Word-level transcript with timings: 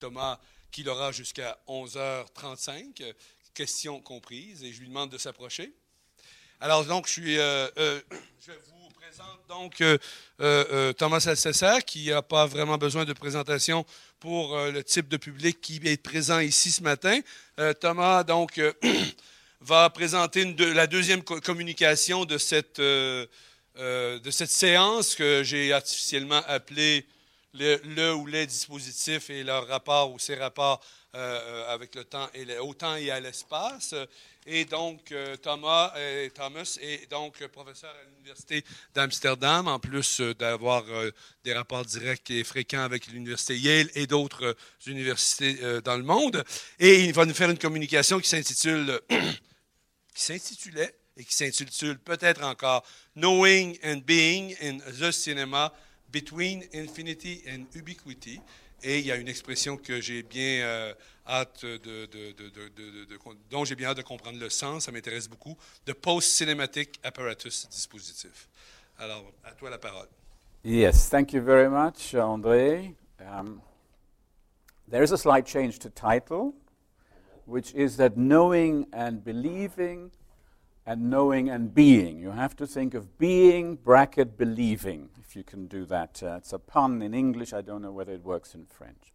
Thomas 0.00 0.40
qu'il 0.72 0.88
aura 0.88 1.12
jusqu'à 1.12 1.58
11h35, 1.68 3.14
questions 3.52 4.00
comprises, 4.00 4.64
et 4.64 4.72
je 4.72 4.80
lui 4.80 4.88
demande 4.88 5.10
de 5.10 5.18
s'approcher. 5.18 5.72
Alors, 6.60 6.84
donc, 6.84 7.06
je, 7.06 7.12
suis, 7.12 7.34
je 7.36 8.52
vous 8.66 8.88
présente 8.94 9.40
donc 9.48 9.82
Thomas 10.96 11.26
Alcesser, 11.26 11.82
qui 11.86 12.08
n'a 12.08 12.22
pas 12.22 12.46
vraiment 12.46 12.78
besoin 12.78 13.04
de 13.04 13.12
présentation 13.12 13.84
pour 14.20 14.56
le 14.56 14.82
type 14.82 15.08
de 15.08 15.16
public 15.16 15.60
qui 15.60 15.80
est 15.84 16.02
présent 16.02 16.38
ici 16.38 16.70
ce 16.70 16.82
matin. 16.82 17.20
Thomas, 17.80 18.22
donc, 18.24 18.60
va 19.60 19.90
présenter 19.90 20.54
la 20.58 20.86
deuxième 20.86 21.22
communication 21.22 22.24
de 22.24 22.38
cette, 22.38 22.80
de 22.80 23.28
cette 24.30 24.50
séance 24.50 25.14
que 25.14 25.42
j'ai 25.42 25.72
artificiellement 25.72 26.42
appelée 26.46 27.06
le, 27.54 28.14
ou 28.14 28.26
les 28.26 28.46
dispositifs 28.46 29.30
et 29.30 29.42
leur 29.42 29.66
rapport 29.66 30.12
ou 30.12 30.18
ses 30.18 30.36
rapports 30.36 30.80
euh, 31.16 31.18
euh, 31.18 31.74
avec 31.74 31.96
le 31.96 32.04
temps 32.04 32.28
et 32.34 32.44
le, 32.44 32.62
au 32.62 32.72
temps 32.72 32.94
et 32.94 33.10
à 33.10 33.18
l'espace. 33.18 33.94
Et 34.46 34.64
donc, 34.64 35.10
euh, 35.10 35.36
Thomas, 35.36 35.92
et 35.98 36.30
Thomas 36.30 36.78
est 36.80 37.10
donc 37.10 37.44
professeur 37.48 37.90
à 37.90 38.04
l'Université 38.14 38.64
d'Amsterdam, 38.94 39.66
en 39.66 39.78
plus 39.80 40.20
d'avoir 40.38 40.84
des 41.44 41.52
rapports 41.52 41.84
directs 41.84 42.30
et 42.30 42.44
fréquents 42.44 42.82
avec 42.84 43.08
l'Université 43.08 43.58
Yale 43.58 43.90
et 43.94 44.06
d'autres 44.06 44.56
universités 44.86 45.80
dans 45.82 45.96
le 45.96 46.04
monde. 46.04 46.44
Et 46.78 47.04
il 47.04 47.12
va 47.12 47.26
nous 47.26 47.34
faire 47.34 47.50
une 47.50 47.58
communication 47.58 48.20
qui 48.20 48.28
s'intitule, 48.28 49.00
qui 50.14 50.22
s'intitulait 50.22 50.94
et 51.16 51.24
qui 51.24 51.34
s'intitule 51.34 51.98
peut-être 51.98 52.44
encore 52.44 52.84
Knowing 53.14 53.76
and 53.84 54.02
Being 54.06 54.56
in 54.62 54.78
the 54.78 55.10
Cinema 55.10 55.72
Between 56.12 56.64
Infinity 56.72 57.42
and 57.48 57.66
Ubiquity. 57.74 58.40
Et 58.82 58.98
il 59.00 59.06
y 59.06 59.12
a 59.12 59.16
une 59.16 59.28
expression 59.28 59.76
que 59.76 60.00
j'ai 60.00 60.22
bien 60.22 60.62
euh, 60.62 60.94
hâte 61.26 61.66
de, 61.66 62.06
de, 62.06 62.32
de, 62.32 63.18
dont 63.50 63.66
j'ai 63.66 63.74
bien 63.74 63.90
hâte 63.90 63.98
de 63.98 64.02
comprendre 64.02 64.38
le 64.40 64.48
sens, 64.48 64.86
ça 64.86 64.90
m'intéresse 64.92 65.28
beaucoup, 65.28 65.54
Post-Cinematic 66.00 66.98
Apparatus 67.02 67.68
Dispositif. 67.68 68.48
Alors, 68.98 69.30
à 69.44 69.52
toi 69.52 69.68
la 69.68 69.76
parole. 69.76 70.08
Yes, 70.64 71.10
thank 71.10 71.34
you 71.34 71.42
very 71.42 71.68
much, 71.68 72.14
André. 72.14 72.94
Um, 73.20 73.60
there 74.88 75.02
is 75.02 75.12
a 75.12 75.18
slight 75.18 75.44
change 75.44 75.78
to 75.80 75.90
title, 75.90 76.54
which 77.46 77.74
is 77.74 77.96
that 77.98 78.16
knowing 78.16 78.86
and 78.92 79.22
believing 79.22 80.10
and 80.90 81.08
knowing 81.08 81.48
and 81.48 81.72
being. 81.72 82.18
You 82.18 82.32
have 82.32 82.56
to 82.56 82.66
think 82.66 82.94
of 82.94 83.16
being, 83.16 83.76
bracket, 83.76 84.36
believing, 84.36 85.08
if 85.20 85.36
you 85.36 85.44
can 85.44 85.68
do 85.68 85.84
that. 85.84 86.20
Uh, 86.20 86.38
it's 86.38 86.52
a 86.52 86.58
pun 86.58 87.00
in 87.00 87.14
English. 87.14 87.52
I 87.52 87.60
don't 87.60 87.80
know 87.80 87.92
whether 87.92 88.12
it 88.12 88.24
works 88.24 88.56
in 88.56 88.66
French. 88.66 89.12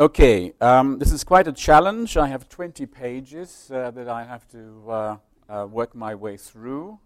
Okay, 0.00 0.52
um, 0.60 0.98
this 0.98 1.12
is 1.12 1.22
quite 1.22 1.46
a 1.46 1.52
challenge. 1.52 2.16
I 2.16 2.26
have 2.26 2.48
20 2.48 2.86
pages 2.86 3.70
uh, 3.72 3.92
that 3.92 4.08
I 4.08 4.24
have 4.24 4.48
to 4.48 4.90
uh, 4.90 5.16
uh, 5.48 5.66
work 5.66 5.94
my 5.94 6.12
way 6.16 6.36
through, 6.36 6.98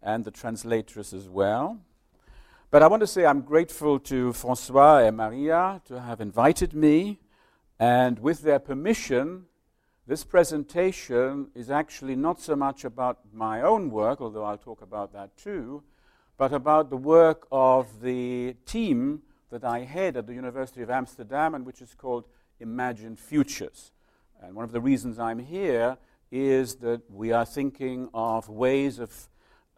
and 0.00 0.24
the 0.24 0.30
translators 0.30 1.12
as 1.12 1.28
well. 1.28 1.80
But 2.70 2.84
I 2.84 2.86
want 2.86 3.00
to 3.00 3.08
say 3.08 3.26
I'm 3.26 3.40
grateful 3.40 3.98
to 3.98 4.32
Francois 4.34 4.98
and 4.98 5.16
Maria 5.16 5.82
to 5.86 6.00
have 6.00 6.20
invited 6.20 6.74
me, 6.74 7.18
and 7.80 8.20
with 8.20 8.42
their 8.42 8.60
permission, 8.60 9.46
this 10.10 10.24
presentation 10.24 11.46
is 11.54 11.70
actually 11.70 12.16
not 12.16 12.40
so 12.40 12.56
much 12.56 12.84
about 12.84 13.20
my 13.32 13.62
own 13.62 13.92
work, 13.92 14.20
although 14.20 14.42
I'll 14.42 14.58
talk 14.58 14.82
about 14.82 15.12
that 15.12 15.36
too, 15.36 15.84
but 16.36 16.52
about 16.52 16.90
the 16.90 16.96
work 16.96 17.46
of 17.52 18.02
the 18.02 18.56
team 18.66 19.22
that 19.50 19.62
I 19.62 19.84
head 19.84 20.16
at 20.16 20.26
the 20.26 20.34
University 20.34 20.82
of 20.82 20.90
Amsterdam 20.90 21.54
and 21.54 21.64
which 21.64 21.80
is 21.80 21.94
called 21.94 22.24
Imagine 22.58 23.14
Futures. 23.14 23.92
And 24.42 24.56
one 24.56 24.64
of 24.64 24.72
the 24.72 24.80
reasons 24.80 25.20
I'm 25.20 25.38
here 25.38 25.96
is 26.32 26.74
that 26.78 27.08
we 27.08 27.30
are 27.30 27.46
thinking 27.46 28.08
of 28.12 28.48
ways 28.48 28.98
of 28.98 29.28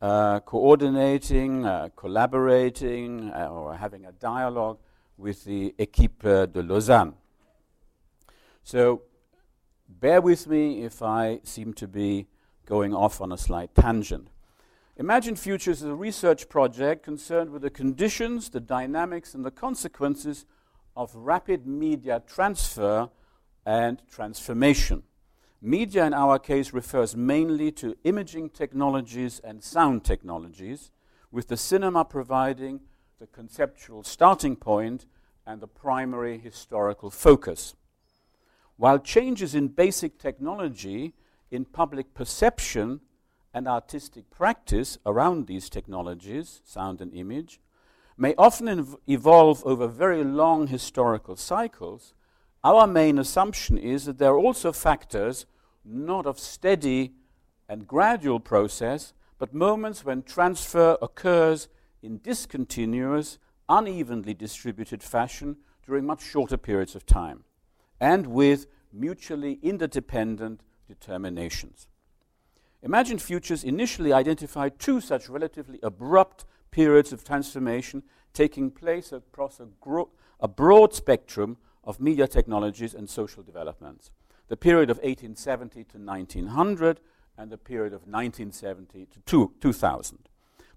uh, 0.00 0.40
coordinating, 0.40 1.66
uh, 1.66 1.90
collaborating, 1.94 3.30
uh, 3.32 3.50
or 3.50 3.76
having 3.76 4.06
a 4.06 4.12
dialogue 4.12 4.78
with 5.18 5.44
the 5.44 5.74
Equipe 5.76 6.22
de 6.22 6.62
Lausanne. 6.62 7.12
So 8.64 9.02
bear 10.00 10.20
with 10.20 10.46
me 10.46 10.84
if 10.84 11.02
I 11.02 11.40
seem 11.44 11.72
to 11.74 11.88
be 11.88 12.26
going 12.66 12.94
off 12.94 13.20
on 13.20 13.32
a 13.32 13.38
slight 13.38 13.74
tangent. 13.74 14.28
Imagine 14.96 15.36
Futures 15.36 15.82
is 15.82 15.88
a 15.88 15.94
research 15.94 16.48
project 16.48 17.02
concerned 17.02 17.50
with 17.50 17.62
the 17.62 17.70
conditions, 17.70 18.50
the 18.50 18.60
dynamics, 18.60 19.34
and 19.34 19.44
the 19.44 19.50
consequences 19.50 20.44
of 20.96 21.14
rapid 21.14 21.66
media 21.66 22.22
transfer 22.26 23.08
and 23.64 24.02
transformation. 24.10 25.02
Media, 25.60 26.04
in 26.04 26.12
our 26.12 26.38
case, 26.38 26.72
refers 26.72 27.16
mainly 27.16 27.70
to 27.72 27.96
imaging 28.04 28.50
technologies 28.50 29.40
and 29.44 29.62
sound 29.62 30.04
technologies, 30.04 30.90
with 31.30 31.48
the 31.48 31.56
cinema 31.56 32.04
providing 32.04 32.80
the 33.18 33.26
conceptual 33.28 34.02
starting 34.02 34.56
point 34.56 35.06
and 35.46 35.60
the 35.60 35.68
primary 35.68 36.38
historical 36.38 37.10
focus. 37.10 37.74
While 38.76 38.98
changes 38.98 39.54
in 39.54 39.68
basic 39.68 40.18
technology, 40.18 41.14
in 41.50 41.64
public 41.64 42.14
perception, 42.14 43.00
and 43.54 43.68
artistic 43.68 44.30
practice 44.30 44.98
around 45.04 45.46
these 45.46 45.68
technologies, 45.68 46.62
sound 46.64 47.00
and 47.00 47.12
image, 47.14 47.60
may 48.16 48.34
often 48.36 48.68
ev- 48.68 48.96
evolve 49.06 49.62
over 49.64 49.86
very 49.86 50.24
long 50.24 50.68
historical 50.68 51.36
cycles, 51.36 52.14
our 52.64 52.86
main 52.86 53.18
assumption 53.18 53.76
is 53.76 54.04
that 54.04 54.18
there 54.18 54.32
are 54.32 54.38
also 54.38 54.72
factors 54.72 55.46
not 55.84 56.26
of 56.26 56.38
steady 56.38 57.12
and 57.68 57.86
gradual 57.86 58.40
process, 58.40 59.12
but 59.38 59.52
moments 59.52 60.04
when 60.04 60.22
transfer 60.22 60.96
occurs 61.02 61.68
in 62.02 62.18
discontinuous, 62.18 63.38
unevenly 63.68 64.34
distributed 64.34 65.02
fashion 65.02 65.56
during 65.84 66.06
much 66.06 66.22
shorter 66.22 66.56
periods 66.56 66.94
of 66.94 67.04
time 67.04 67.44
and 68.02 68.26
with 68.26 68.66
mutually 68.92 69.60
interdependent 69.62 70.60
determinations. 70.88 71.86
Imagine 72.82 73.16
Futures 73.16 73.62
initially 73.62 74.12
identified 74.12 74.80
two 74.80 75.00
such 75.00 75.28
relatively 75.28 75.78
abrupt 75.84 76.44
periods 76.72 77.12
of 77.12 77.22
transformation 77.22 78.02
taking 78.32 78.72
place 78.72 79.12
across 79.12 79.60
a, 79.60 79.68
gro- 79.80 80.10
a 80.40 80.48
broad 80.48 80.92
spectrum 80.92 81.58
of 81.84 82.00
media 82.00 82.26
technologies 82.26 82.92
and 82.92 83.08
social 83.08 83.44
developments. 83.44 84.10
The 84.48 84.56
period 84.56 84.90
of 84.90 84.96
1870 84.96 85.84
to 85.84 85.98
1900 85.98 86.98
and 87.38 87.52
the 87.52 87.58
period 87.58 87.92
of 87.92 88.08
1970 88.08 89.06
to 89.06 89.20
two, 89.20 89.52
2000. 89.60 90.28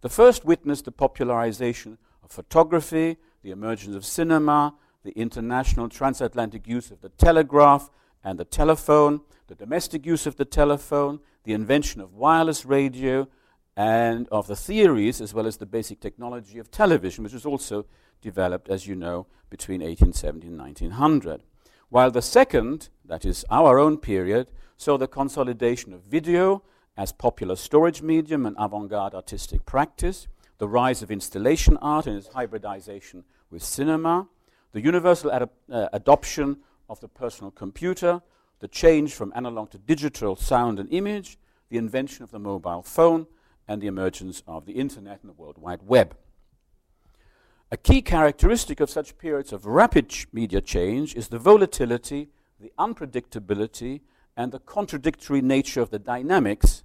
The 0.02 0.10
first 0.10 0.46
witnessed 0.46 0.86
the 0.86 0.92
popularization 0.92 1.98
of 2.24 2.30
photography, 2.30 3.18
the 3.42 3.50
emergence 3.50 3.96
of 3.96 4.06
cinema, 4.06 4.76
the 5.06 5.12
international 5.12 5.88
transatlantic 5.88 6.68
use 6.68 6.90
of 6.90 7.00
the 7.02 7.10
telegraph 7.10 7.92
and 8.24 8.40
the 8.40 8.44
telephone, 8.44 9.22
the 9.48 9.56
domestic 9.56 10.04
use 10.06 10.26
of 10.26 10.36
the 10.36 10.44
telephone, 10.44 11.20
the 11.44 11.54
invention 11.54 12.02
of 12.02 12.16
wireless 12.16 12.66
radio, 12.66 13.28
and 13.78 14.28
of 14.30 14.48
the 14.48 14.56
theories 14.56 15.22
as 15.22 15.32
well 15.32 15.46
as 15.46 15.58
the 15.58 15.66
basic 15.66 16.00
technology 16.00 16.58
of 16.58 16.72
television, 16.72 17.24
which 17.24 17.34
was 17.34 17.46
also 17.46 17.86
developed, 18.22 18.68
as 18.68 18.88
you 18.88 18.96
know, 18.96 19.28
between 19.50 19.82
1870 19.82 20.48
and 20.48 20.58
1900. 20.58 21.44
While 21.90 22.10
the 22.10 22.24
second, 22.24 22.90
that 23.06 23.26
is 23.26 23.46
our 23.52 23.78
own 23.78 23.98
period, 23.98 24.48
saw 24.76 24.98
the 24.98 25.08
consolidation 25.08 25.94
of 25.94 26.02
video 26.02 26.64
as 26.98 27.12
popular 27.12 27.56
storage 27.56 28.02
medium 28.02 28.46
and 28.46 28.56
avant 28.58 28.90
garde 28.90 29.14
artistic 29.14 29.66
practice, 29.66 30.28
the 30.58 30.68
rise 30.68 31.04
of 31.04 31.12
installation 31.12 31.78
art 31.78 32.08
and 32.08 32.18
its 32.18 32.30
hybridization 32.30 33.24
with 33.52 33.62
cinema, 33.62 34.30
the 34.76 34.82
universal 34.82 35.32
ad- 35.32 35.50
uh, 35.72 35.88
adoption 35.94 36.58
of 36.90 37.00
the 37.00 37.08
personal 37.08 37.50
computer, 37.50 38.22
the 38.60 38.68
change 38.68 39.14
from 39.14 39.32
analog 39.34 39.70
to 39.70 39.78
digital 39.78 40.36
sound 40.36 40.82
and 40.82 40.92
image, 40.92 41.38
the 41.70 41.78
invention 41.78 42.26
of 42.26 42.32
the 42.32 42.40
mobile 42.40 42.84
phone, 42.84 43.26
and 43.70 43.82
the 43.82 43.88
emergence 43.88 44.44
of 44.46 44.66
the 44.66 44.74
Internet 44.74 45.22
and 45.22 45.30
the 45.30 45.34
World 45.34 45.58
Wide 45.58 45.84
Web. 45.84 46.18
A 47.72 47.78
key 47.78 48.02
characteristic 48.02 48.82
of 48.82 48.90
such 48.90 49.18
periods 49.18 49.54
of 49.54 49.66
rapid 49.66 50.10
ch- 50.10 50.28
media 50.34 50.60
change 50.60 51.16
is 51.16 51.30
the 51.30 51.40
volatility, 51.40 52.28
the 52.60 52.74
unpredictability, 52.78 54.02
and 54.36 54.52
the 54.52 54.60
contradictory 54.60 55.42
nature 55.42 55.80
of 55.80 55.90
the 55.90 56.00
dynamics 56.00 56.84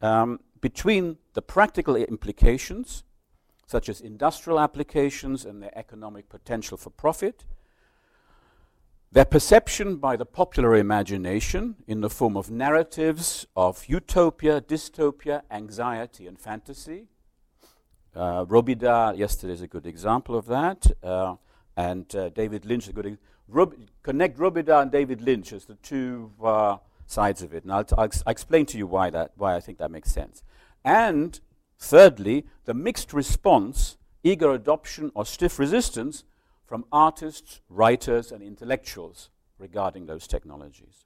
um, 0.00 0.40
between 0.62 1.18
the 1.34 1.42
practical 1.42 1.94
implications 1.94 3.04
such 3.66 3.88
as 3.88 4.00
industrial 4.00 4.60
applications 4.60 5.44
and 5.44 5.62
their 5.62 5.76
economic 5.76 6.28
potential 6.28 6.76
for 6.76 6.90
profit, 6.90 7.44
their 9.12 9.24
perception 9.24 9.96
by 9.96 10.16
the 10.16 10.26
popular 10.26 10.76
imagination 10.76 11.76
in 11.86 12.00
the 12.00 12.10
form 12.10 12.36
of 12.36 12.50
narratives 12.50 13.46
of 13.56 13.86
utopia, 13.86 14.60
dystopia, 14.60 15.42
anxiety, 15.50 16.26
and 16.26 16.38
fantasy. 16.38 17.06
Uh, 18.14 18.44
Robida 18.44 19.16
yesterday 19.16 19.52
is 19.52 19.62
a 19.62 19.66
good 19.66 19.86
example 19.86 20.36
of 20.36 20.46
that. 20.46 20.86
Uh, 21.02 21.36
and 21.76 22.14
uh, 22.16 22.30
David 22.30 22.64
Lynch 22.64 22.84
is 22.84 22.90
a 22.90 22.92
good. 22.92 23.18
Rub- 23.48 23.74
connect 24.02 24.38
Robida 24.38 24.82
and 24.82 24.90
David 24.90 25.20
Lynch 25.20 25.52
as 25.52 25.66
the 25.66 25.74
two 25.76 26.32
uh, 26.42 26.78
sides 27.06 27.42
of 27.42 27.54
it, 27.54 27.62
and 27.64 27.72
I'll, 27.72 27.84
t- 27.84 27.94
I'll, 27.96 28.04
ex- 28.04 28.22
I'll 28.26 28.32
explain 28.32 28.66
to 28.66 28.78
you 28.78 28.86
why 28.86 29.10
that 29.10 29.32
why 29.36 29.54
I 29.54 29.60
think 29.60 29.78
that 29.78 29.90
makes 29.90 30.10
sense. 30.10 30.42
And 30.84 31.38
thirdly, 31.78 32.46
the 32.64 32.74
mixed 32.74 33.12
response, 33.12 33.96
eager 34.22 34.50
adoption 34.50 35.12
or 35.14 35.24
stiff 35.24 35.58
resistance 35.58 36.24
from 36.66 36.84
artists, 36.90 37.60
writers, 37.68 38.32
and 38.32 38.42
intellectuals 38.42 39.30
regarding 39.58 40.06
those 40.06 40.26
technologies. 40.26 41.04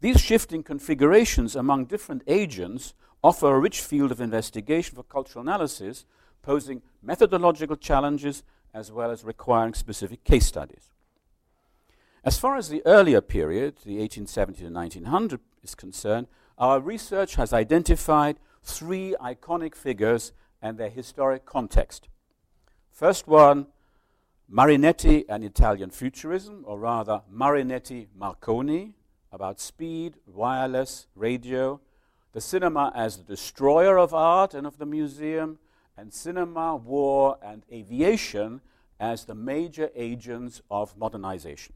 These 0.00 0.20
shifting 0.20 0.62
configurations 0.62 1.54
among 1.54 1.86
different 1.86 2.22
agents 2.26 2.94
offer 3.22 3.54
a 3.54 3.58
rich 3.60 3.80
field 3.80 4.12
of 4.12 4.20
investigation 4.20 4.96
for 4.96 5.02
cultural 5.02 5.42
analysis, 5.42 6.06
posing 6.42 6.82
methodological 7.02 7.76
challenges 7.76 8.42
as 8.72 8.90
well 8.90 9.10
as 9.10 9.24
requiring 9.24 9.74
specific 9.74 10.24
case 10.24 10.46
studies. 10.46 10.90
As 12.24 12.38
far 12.38 12.56
as 12.56 12.68
the 12.68 12.82
earlier 12.86 13.20
period, 13.20 13.76
the 13.84 13.98
1870 13.98 14.64
to 14.64 14.70
1900, 14.70 15.40
is 15.62 15.74
concerned, 15.74 16.26
our 16.58 16.80
research 16.80 17.34
has 17.36 17.52
identified 17.52 18.38
three 18.62 19.14
iconic 19.20 19.74
figures 19.74 20.32
and 20.62 20.78
their 20.78 20.90
historic 20.90 21.44
context. 21.44 22.08
First 22.90 23.26
one, 23.26 23.66
Marinetti 24.52 25.24
and 25.28 25.44
Italian 25.44 25.90
futurism, 25.90 26.64
or 26.66 26.78
rather 26.78 27.22
Marinetti 27.32 28.08
Marconi, 28.14 28.94
about 29.32 29.60
speed, 29.60 30.16
wireless, 30.26 31.06
radio, 31.14 31.80
the 32.32 32.40
cinema 32.40 32.92
as 32.94 33.16
the 33.16 33.22
destroyer 33.22 33.98
of 33.98 34.12
art 34.12 34.54
and 34.54 34.66
of 34.66 34.78
the 34.78 34.86
museum, 34.86 35.58
and 35.96 36.12
cinema, 36.12 36.76
war, 36.76 37.36
and 37.42 37.64
aviation 37.72 38.60
as 38.98 39.24
the 39.24 39.34
major 39.34 39.90
agents 39.94 40.60
of 40.70 40.96
modernization. 40.96 41.74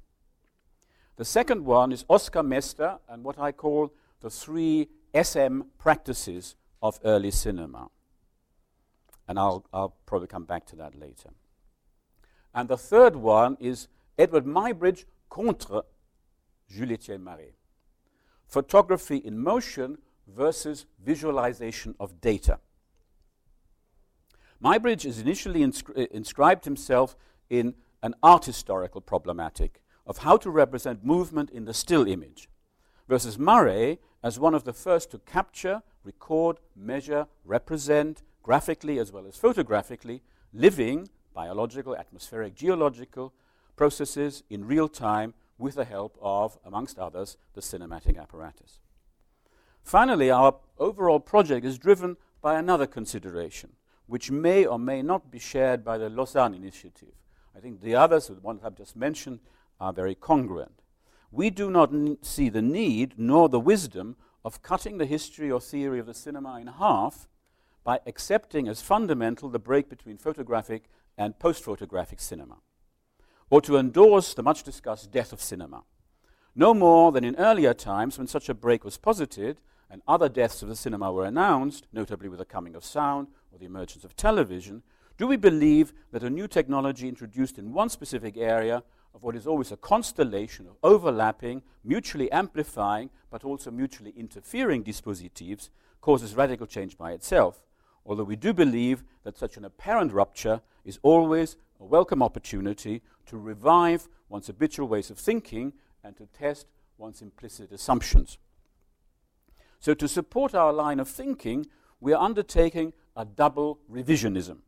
The 1.17 1.25
second 1.25 1.65
one 1.65 1.93
is 1.93 2.05
Oskar 2.09 2.43
Messter 2.43 2.99
and 3.09 3.23
what 3.23 3.39
I 3.39 3.53
call 3.53 3.93
the 4.21 4.31
three 4.31 4.89
SM 5.15 5.61
practices 5.79 6.57
of 6.85 7.01
early 7.03 7.31
cinema. 7.31 7.89
And 9.27 9.39
I'll, 9.39 9.65
I'll 9.73 9.97
probably 10.05 10.29
come 10.29 10.45
back 10.45 10.67
to 10.67 10.77
that 10.77 10.95
later. 10.95 11.31
And 12.55 12.69
the 12.69 12.77
third 12.77 13.17
one 13.17 13.57
is 13.59 13.89
Eadweard 14.19 14.45
Muybridge 14.45 15.07
contre 15.31 15.83
Jules-Étienne 16.69 17.23
Marey. 17.23 17.55
Photography 18.47 19.17
in 19.17 19.39
motion 19.39 19.97
versus 20.29 20.85
visualization 21.03 21.95
of 21.99 22.21
data. 22.21 22.59
Muybridge 24.63 25.05
has 25.05 25.19
initially 25.19 25.61
inscri- 25.61 26.05
uh, 26.05 26.07
inscribed 26.11 26.67
himself 26.67 27.17
in 27.49 27.75
an 28.03 28.15
art 28.23 28.45
historical 28.45 29.01
problematic 29.01 29.81
of 30.07 30.19
how 30.19 30.37
to 30.37 30.51
represent 30.51 31.03
movement 31.03 31.49
in 31.49 31.65
the 31.65 31.73
still 31.73 32.07
image, 32.07 32.51
versus 33.09 33.39
Marey 33.39 33.99
as 34.23 34.39
one 34.39 34.55
of 34.55 34.65
the 34.65 34.73
first 34.75 35.11
to 35.11 35.19
capture, 35.19 35.83
record, 36.05 36.59
measure, 36.77 37.27
represent, 37.45 38.23
graphically 38.43 38.99
as 38.99 39.11
well 39.11 39.27
as 39.27 39.37
photographically, 39.37 40.23
living, 40.53 41.09
biological, 41.35 41.97
atmospheric, 41.97 42.55
geological 42.55 43.33
processes 43.77 44.43
in 44.49 44.65
real 44.67 44.89
time 44.89 45.35
with 45.59 45.75
the 45.75 45.85
help 45.85 46.17
of, 46.21 46.59
amongst 46.65 46.99
others, 46.99 47.37
the 47.55 47.61
cinematic 47.61 48.21
apparatus. 48.21 48.81
Finally, 49.83 50.31
our 50.31 50.57
overall 50.79 51.21
project 51.21 51.65
is 51.65 51.79
driven 51.79 52.17
by 52.41 52.59
another 52.59 52.87
consideration, 52.87 53.71
which 54.07 54.31
may 54.31 54.65
or 54.65 54.79
may 54.79 55.03
not 55.03 55.31
be 55.31 55.39
shared 55.39 55.85
by 55.85 55.99
the 55.99 56.09
Lausanne 56.09 56.55
Initiative. 56.55 57.15
I 57.57 57.61
think 57.61 57.81
the 57.81 57.95
others, 57.95 58.29
the 58.29 58.35
ones 58.35 58.63
I've 58.65 58.77
just 58.77 58.97
mentioned, 58.97 59.41
are 59.81 59.93
very 59.93 60.15
congruent. 60.15 60.83
We 61.31 61.51
do 61.51 61.71
not 61.71 61.91
see 62.23 62.49
the 62.49 62.63
need 62.63 63.15
nor 63.17 63.49
the 63.49 63.61
wisdom 63.61 64.17
of 64.45 64.63
cutting 64.63 64.99
the 64.99 65.07
history 65.07 65.51
or 65.51 65.61
theory 65.61 65.99
of 65.99 66.07
the 66.07 66.15
cinema 66.15 66.61
in 66.61 66.67
half 66.67 67.29
by 67.83 68.01
accepting 68.07 68.69
as 68.69 68.83
fundamental 68.83 69.49
the 69.49 69.59
break 69.59 69.89
between 69.89 70.19
photographic 70.19 70.89
and 71.17 71.39
post 71.39 71.63
photographic 71.63 72.21
cinema, 72.21 72.57
or 73.51 73.61
to 73.61 73.77
endorse 73.77 74.35
the 74.35 74.43
much 74.43 74.63
discussed 74.63 75.11
death 75.11 75.33
of 75.33 75.41
cinema. 75.41 75.83
No 76.57 76.73
more 76.75 77.13
than 77.13 77.25
in 77.25 77.37
earlier 77.37 77.75
times 77.75 78.19
when 78.19 78.27
such 78.27 78.49
a 78.49 78.55
break 78.55 78.85
was 78.85 78.97
posited 78.97 79.61
and 79.91 80.03
other 80.09 80.29
deaths 80.29 80.63
of 80.63 80.69
the 80.69 80.77
cinema 80.77 81.13
were 81.13 81.25
announced, 81.25 81.87
notably 81.93 82.29
with 82.29 82.39
the 82.39 82.45
coming 82.45 82.75
of 82.75 82.85
sound 82.85 83.29
or 83.53 83.59
the 83.59 83.67
emergence 83.67 84.05
of 84.05 84.17
television, 84.17 84.83
do 85.17 85.27
we 85.27 85.37
believe 85.37 85.93
that 86.11 86.23
a 86.23 86.31
new 86.31 86.49
technology 86.49 87.09
introduced 87.09 87.59
in 87.59 87.73
one 87.73 87.89
specific 87.89 88.37
area 88.37 88.83
of 89.15 89.23
what 89.23 89.37
is 89.37 89.47
always 89.47 89.71
a 89.71 89.77
constellation 89.77 90.67
of 90.67 90.77
overlapping, 90.83 91.63
mutually 91.85 92.31
amplifying, 92.33 93.11
but 93.31 93.45
also 93.45 93.71
mutually 93.71 94.13
interfering 94.17 94.83
dispositives 94.83 95.71
causes 96.01 96.35
radical 96.35 96.67
change 96.67 96.99
by 96.99 97.13
itself, 97.13 97.63
although 98.05 98.25
we 98.25 98.37
do 98.37 98.53
believe 98.53 99.05
that 99.23 99.39
such 99.39 99.57
an 99.57 99.65
apparent 99.65 100.13
rupture 100.13 100.61
is 100.85 100.99
always 101.03 101.57
a 101.81 101.85
welcome 101.85 102.23
opportunity 102.23 103.03
to 103.27 103.39
revive 103.39 104.09
one's 104.29 104.49
habitual 104.49 104.89
ways 104.89 105.11
of 105.11 105.19
thinking 105.19 105.73
and 106.03 106.17
to 106.17 106.27
test 106.27 106.67
one's 106.99 107.23
implicit 107.23 107.73
assumptions. 107.73 108.39
So, 109.79 109.95
to 109.95 110.09
support 110.09 110.55
our 110.55 110.73
line 110.73 111.01
of 111.01 111.09
thinking, 111.09 111.67
we 112.01 112.13
are 112.13 112.23
undertaking 112.23 112.93
a 113.17 113.25
double 113.25 113.81
revisionism. 113.91 114.59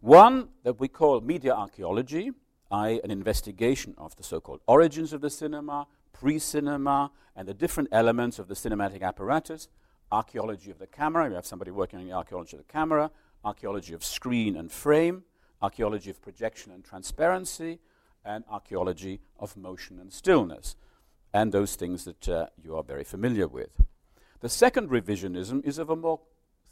One 0.00 0.48
that 0.62 0.80
we 0.80 0.88
call 0.88 1.20
media 1.20 1.54
archaeology, 1.54 2.32
i.e., 2.70 3.00
an 3.02 3.10
investigation 3.10 3.94
of 3.98 4.16
the 4.16 4.22
so 4.22 4.40
called 4.40 4.60
origins 4.66 5.12
of 5.12 5.20
the 5.20 5.30
cinema, 5.30 5.86
pre 6.12 6.38
cinema, 6.38 7.10
and 7.34 7.48
the 7.48 7.54
different 7.54 7.88
elements 7.92 8.38
of 8.38 8.48
the 8.48 8.54
cinematic 8.54 9.02
apparatus. 9.02 9.68
Archaeology 10.12 10.70
of 10.70 10.78
the 10.78 10.86
camera, 10.86 11.28
we 11.28 11.34
have 11.34 11.46
somebody 11.46 11.70
working 11.70 11.98
on 11.98 12.06
the 12.06 12.12
archaeology 12.12 12.56
of 12.56 12.66
the 12.66 12.72
camera, 12.72 13.10
archaeology 13.44 13.94
of 13.94 14.04
screen 14.04 14.56
and 14.56 14.70
frame, 14.70 15.22
archaeology 15.62 16.10
of 16.10 16.20
projection 16.20 16.72
and 16.72 16.84
transparency, 16.84 17.78
and 18.24 18.44
archaeology 18.50 19.20
of 19.38 19.56
motion 19.56 19.98
and 19.98 20.12
stillness, 20.12 20.76
and 21.32 21.52
those 21.52 21.76
things 21.76 22.04
that 22.04 22.28
uh, 22.28 22.46
you 22.62 22.76
are 22.76 22.82
very 22.82 23.04
familiar 23.04 23.46
with. 23.46 23.70
The 24.40 24.48
second 24.48 24.90
revisionism 24.90 25.64
is 25.64 25.78
of 25.78 25.90
a 25.90 25.96
more 25.96 26.20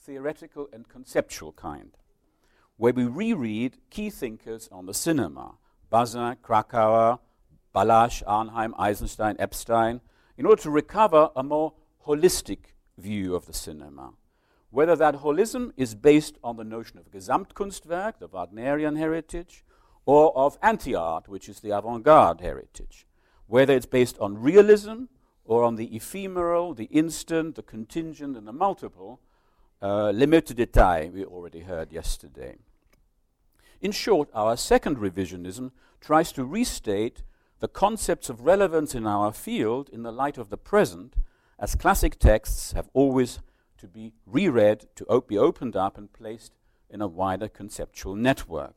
theoretical 0.00 0.68
and 0.72 0.88
conceptual 0.88 1.52
kind, 1.52 1.96
where 2.76 2.92
we 2.92 3.04
reread 3.04 3.78
key 3.90 4.10
thinkers 4.10 4.68
on 4.72 4.86
the 4.86 4.94
cinema 4.94 5.54
Bazin, 5.90 6.36
Kracauer, 6.42 7.18
Balázs, 7.74 8.22
Arnheim, 8.26 8.74
Eisenstein, 8.78 9.36
Epstein, 9.38 10.00
in 10.36 10.46
order 10.46 10.62
to 10.62 10.70
recover 10.70 11.30
a 11.36 11.42
more 11.42 11.74
holistic 12.06 12.74
view 12.96 13.34
of 13.34 13.46
the 13.46 13.52
cinema. 13.52 14.12
Whether 14.70 14.96
that 14.96 15.16
holism 15.16 15.72
is 15.76 15.94
based 15.94 16.36
on 16.44 16.56
the 16.56 16.64
notion 16.64 16.98
of 16.98 17.10
Gesamtkunstwerk, 17.10 18.18
the 18.18 18.28
Wagnerian 18.28 18.96
heritage, 18.96 19.64
or 20.04 20.36
of 20.36 20.58
anti 20.62 20.94
art, 20.94 21.28
which 21.28 21.48
is 21.48 21.60
the 21.60 21.70
avant 21.70 22.02
garde 22.02 22.40
heritage. 22.40 23.06
Whether 23.46 23.74
it's 23.74 23.86
based 23.86 24.18
on 24.18 24.38
realism, 24.38 25.04
or 25.44 25.64
on 25.64 25.76
the 25.76 25.96
ephemeral, 25.96 26.74
the 26.74 26.84
instant, 26.84 27.54
the 27.54 27.62
contingent, 27.62 28.36
and 28.36 28.46
the 28.46 28.52
multiple, 28.52 29.20
uh, 29.80 30.12
to 30.12 30.54
detail 30.54 31.10
we 31.10 31.24
already 31.24 31.60
heard 31.60 31.92
yesterday. 31.92 32.56
In 33.80 33.92
short, 33.92 34.28
our 34.34 34.56
second 34.56 34.98
revisionism 34.98 35.70
tries 36.00 36.32
to 36.32 36.44
restate 36.44 37.22
the 37.60 37.68
concepts 37.68 38.28
of 38.28 38.42
relevance 38.42 38.94
in 38.94 39.06
our 39.06 39.32
field 39.32 39.88
in 39.90 40.02
the 40.02 40.12
light 40.12 40.38
of 40.38 40.50
the 40.50 40.56
present, 40.56 41.16
as 41.58 41.74
classic 41.74 42.18
texts 42.18 42.72
have 42.72 42.88
always 42.92 43.40
to 43.78 43.86
be 43.86 44.12
reread, 44.26 44.86
to 44.96 45.04
op- 45.06 45.28
be 45.28 45.38
opened 45.38 45.76
up, 45.76 45.98
and 45.98 46.12
placed 46.12 46.54
in 46.90 47.00
a 47.00 47.06
wider 47.06 47.48
conceptual 47.48 48.14
network. 48.14 48.76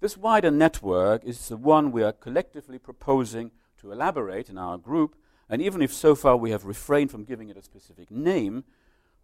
This 0.00 0.16
wider 0.16 0.50
network 0.50 1.24
is 1.24 1.48
the 1.48 1.56
one 1.56 1.92
we 1.92 2.02
are 2.02 2.12
collectively 2.12 2.78
proposing 2.78 3.50
to 3.78 3.92
elaborate 3.92 4.48
in 4.48 4.58
our 4.58 4.78
group 4.78 5.16
and 5.50 5.60
even 5.60 5.82
if 5.82 5.92
so 5.92 6.14
far 6.14 6.36
we 6.36 6.52
have 6.52 6.64
refrained 6.64 7.10
from 7.10 7.24
giving 7.24 7.50
it 7.50 7.56
a 7.56 7.62
specific 7.62 8.08
name, 8.08 8.62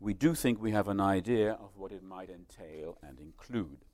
we 0.00 0.12
do 0.12 0.34
think 0.34 0.60
we 0.60 0.72
have 0.72 0.88
an 0.88 1.00
idea 1.00 1.52
of 1.52 1.76
what 1.76 1.92
it 1.92 2.02
might 2.02 2.28
entail 2.28 2.98
and 3.00 3.20
include. 3.20 3.84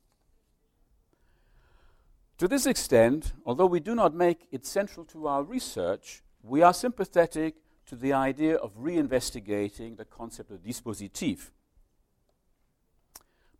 To 2.42 2.49
this 2.49 2.66
extent, 2.66 3.34
although 3.46 3.66
we 3.66 3.78
do 3.78 3.94
not 3.94 4.16
make 4.16 4.49
it 4.50 4.66
central 4.66 5.06
to 5.06 5.28
our 5.28 5.44
research, 5.44 6.25
we 6.42 6.61
are 6.61 6.75
sympathetic 6.75 7.54
to 7.87 7.94
the 7.94 8.12
idea 8.12 8.56
of 8.56 8.76
reinvestigating 8.76 9.96
the 9.96 10.04
concept 10.04 10.50
of 10.50 10.64
dispositif. 10.64 11.52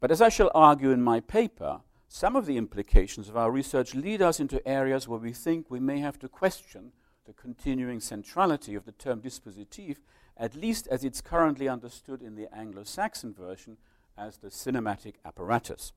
But 0.01 0.11
as 0.11 0.21
I 0.21 0.31
shall 0.31 0.51
argue 0.53 0.91
in 0.91 1.01
my 1.01 1.21
paper, 1.21 1.83
some 2.09 2.35
of 2.35 2.45
the 2.45 2.57
implications 2.57 3.29
of 3.29 3.37
our 3.37 3.53
research 3.53 3.95
lead 3.95 4.21
us 4.21 4.41
into 4.41 4.67
areas 4.67 5.07
where 5.07 5.21
we 5.21 5.33
think 5.33 5.71
we 5.71 5.79
may 5.79 6.01
have 6.01 6.19
to 6.19 6.29
question 6.29 6.91
the 7.25 7.35
continuing 7.35 8.01
centrality 8.01 8.75
of 8.75 8.85
the 8.85 8.91
term 8.91 9.21
dispositif, 9.21 9.99
at 10.37 10.57
least 10.57 10.89
as 10.89 11.05
it's 11.05 11.21
currently 11.21 11.69
understood 11.69 12.21
in 12.21 12.35
the 12.35 12.53
Anglo 12.53 12.83
Saxon 12.83 13.33
version 13.33 13.77
as 14.19 14.39
the 14.39 14.49
cinematic 14.49 15.15
apparatus. 15.25 15.93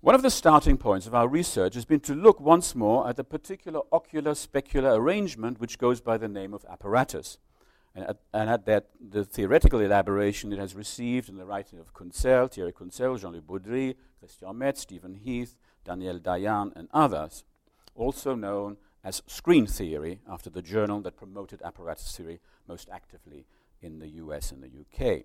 One 0.00 0.14
of 0.14 0.22
the 0.22 0.30
starting 0.30 0.76
points 0.76 1.06
of 1.06 1.14
our 1.14 1.26
research 1.26 1.74
has 1.74 1.86
been 1.86 2.00
to 2.00 2.14
look 2.14 2.38
once 2.38 2.74
more 2.74 3.08
at 3.08 3.16
the 3.16 3.24
particular 3.24 3.80
ocular 3.90 4.32
specular 4.32 4.96
arrangement 4.96 5.58
which 5.58 5.78
goes 5.78 6.00
by 6.00 6.18
the 6.18 6.28
name 6.28 6.52
of 6.52 6.66
apparatus, 6.68 7.38
and 7.94 8.04
at, 8.04 8.18
and 8.32 8.50
at 8.50 8.66
that 8.66 8.90
the 9.00 9.24
theoretical 9.24 9.80
elaboration 9.80 10.52
it 10.52 10.58
has 10.58 10.74
received 10.74 11.30
in 11.30 11.38
the 11.38 11.46
writing 11.46 11.80
of 11.80 11.94
Kuntzel, 11.94 12.50
Thierry 12.50 12.72
Kuntzel, 12.72 13.18
Jean-Luc 13.18 13.46
Baudry, 13.46 13.96
Christian 14.20 14.58
Metz, 14.58 14.82
Stephen 14.82 15.14
Heath, 15.14 15.56
Daniel 15.84 16.18
Dayan, 16.18 16.76
and 16.76 16.88
others, 16.92 17.44
also 17.94 18.34
known 18.34 18.76
as 19.02 19.22
screen 19.26 19.66
theory 19.66 20.20
after 20.28 20.50
the 20.50 20.62
journal 20.62 21.00
that 21.00 21.16
promoted 21.16 21.62
apparatus 21.62 22.14
theory 22.14 22.38
most 22.68 22.88
actively 22.92 23.46
in 23.80 23.98
the 23.98 24.08
US 24.08 24.52
and 24.52 24.62
the 24.62 24.68
UK. 24.68 25.24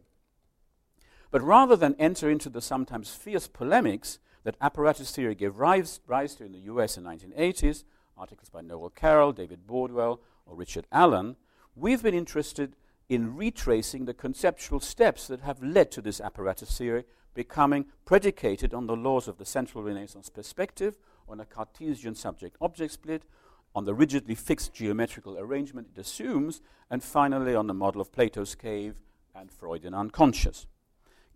But 1.29 1.41
rather 1.41 1.75
than 1.75 1.95
enter 1.99 2.29
into 2.29 2.49
the 2.49 2.61
sometimes 2.61 3.09
fierce 3.09 3.47
polemics 3.47 4.19
that 4.43 4.57
apparatus 4.61 5.11
theory 5.11 5.35
gave 5.35 5.57
rise, 5.57 5.99
rise 6.07 6.35
to 6.35 6.45
in 6.45 6.51
the 6.51 6.59
US 6.59 6.97
in 6.97 7.03
the 7.03 7.09
1980s, 7.09 7.83
articles 8.17 8.49
by 8.49 8.61
Noel 8.61 8.89
Carroll, 8.89 9.31
David 9.31 9.67
Bordwell, 9.67 10.19
or 10.45 10.55
Richard 10.55 10.87
Allen, 10.91 11.35
we've 11.75 12.03
been 12.03 12.13
interested 12.13 12.75
in 13.09 13.35
retracing 13.35 14.05
the 14.05 14.13
conceptual 14.13 14.79
steps 14.79 15.27
that 15.27 15.41
have 15.41 15.61
led 15.61 15.91
to 15.91 16.01
this 16.01 16.21
apparatus 16.21 16.77
theory 16.77 17.03
becoming 17.33 17.85
predicated 18.05 18.73
on 18.73 18.87
the 18.87 18.95
laws 18.95 19.27
of 19.27 19.37
the 19.37 19.45
Central 19.45 19.83
Renaissance 19.83 20.29
perspective, 20.29 20.97
on 21.27 21.39
a 21.39 21.45
Cartesian 21.45 22.15
subject 22.15 22.57
object 22.59 22.93
split, 22.93 23.23
on 23.73 23.85
the 23.85 23.93
rigidly 23.93 24.35
fixed 24.35 24.73
geometrical 24.73 25.37
arrangement 25.37 25.89
it 25.95 25.99
assumes, 25.99 26.61
and 26.89 27.03
finally 27.03 27.55
on 27.55 27.67
the 27.67 27.73
model 27.73 28.01
of 28.01 28.11
Plato's 28.11 28.55
cave 28.55 28.95
and 29.33 29.51
Freudian 29.51 29.93
unconscious. 29.93 30.67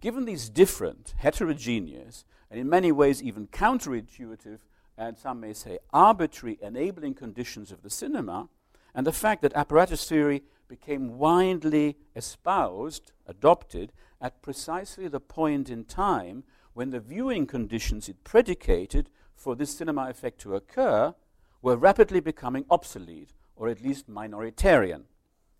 Given 0.02 0.26
these 0.26 0.50
different, 0.50 1.14
heterogeneous, 1.18 2.26
and 2.50 2.60
in 2.60 2.70
many 2.70 2.92
ways 2.92 3.24
even 3.24 3.48
counterintuitive, 3.48 4.60
and 4.98 5.18
some 5.18 5.40
may 5.40 5.54
say 5.54 5.80
arbitrary 5.92 6.58
enabling 6.62 7.14
conditions 7.14 7.72
of 7.72 7.82
the 7.82 7.90
cinema, 7.90 8.50
and 8.94 9.06
the 9.06 9.12
fact 9.12 9.42
that 9.42 9.54
apparatus 9.54 10.08
theory 10.08 10.44
became 10.68 11.18
widely 11.18 11.98
espoused, 12.16 13.12
adopted, 13.28 13.92
at 14.22 14.42
precisely 14.42 15.08
the 15.08 15.20
point 15.20 15.70
in 15.70 15.84
time 15.84 16.44
when 16.74 16.90
the 16.90 17.00
viewing 17.00 17.46
conditions 17.46 18.10
it 18.10 18.24
predicated 18.24 19.10
for 19.36 19.56
this 19.56 19.75
cinema 19.75 20.10
effect 20.10 20.40
to 20.40 20.56
occur 20.56 21.14
were 21.62 21.75
rapidly 21.75 22.20
becoming 22.20 22.66
obsolete, 22.70 23.34
or 23.56 23.68
at 23.68 23.82
least 23.82 24.10
minoritarian 24.10 25.04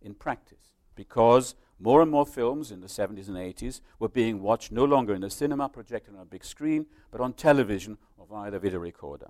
in 0.01 0.13
practice, 0.13 0.74
because 0.96 1.56
more 1.79 2.01
and 2.01 2.10
more 2.10 2.25
films 2.25 2.72
in 2.72 2.82
the 2.82 2.88
70s 2.88 3.27
and 3.27 3.38
80s 3.38 3.82
were 4.00 4.10
being 4.10 4.41
watched 4.41 4.72
no 4.72 4.86
longer 4.86 5.13
in 5.13 5.22
the 5.22 5.29
cinema 5.29 5.67
projected 5.67 6.15
on 6.15 6.22
a 6.22 6.25
big 6.25 6.46
screen, 6.46 6.86
but 7.12 7.22
on 7.22 7.34
television 7.34 7.98
or 8.17 8.25
via 8.25 8.51
the 8.51 8.60
video 8.60 8.79
recorder. 8.79 9.27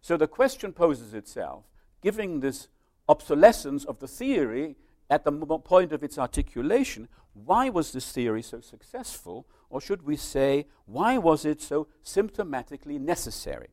So 0.00 0.16
the 0.16 0.26
question 0.26 0.72
poses 0.72 1.14
itself, 1.14 1.64
given 2.02 2.40
this 2.40 2.68
obsolescence 3.08 3.84
of 3.84 4.00
the 4.00 4.08
theory 4.08 4.76
at 5.08 5.24
the 5.24 5.32
point 5.32 5.92
of 5.92 6.02
its 6.02 6.18
articulation, 6.18 7.08
why 7.32 7.68
was 7.68 7.92
this 7.92 8.10
theory 8.10 8.42
so 8.42 8.60
successful? 8.60 9.46
Or 9.70 9.80
should 9.80 10.02
we 10.02 10.16
say, 10.16 10.66
why 10.86 11.18
was 11.18 11.44
it 11.44 11.60
so 11.60 11.86
symptomatically 12.04 12.98
necessary? 13.00 13.68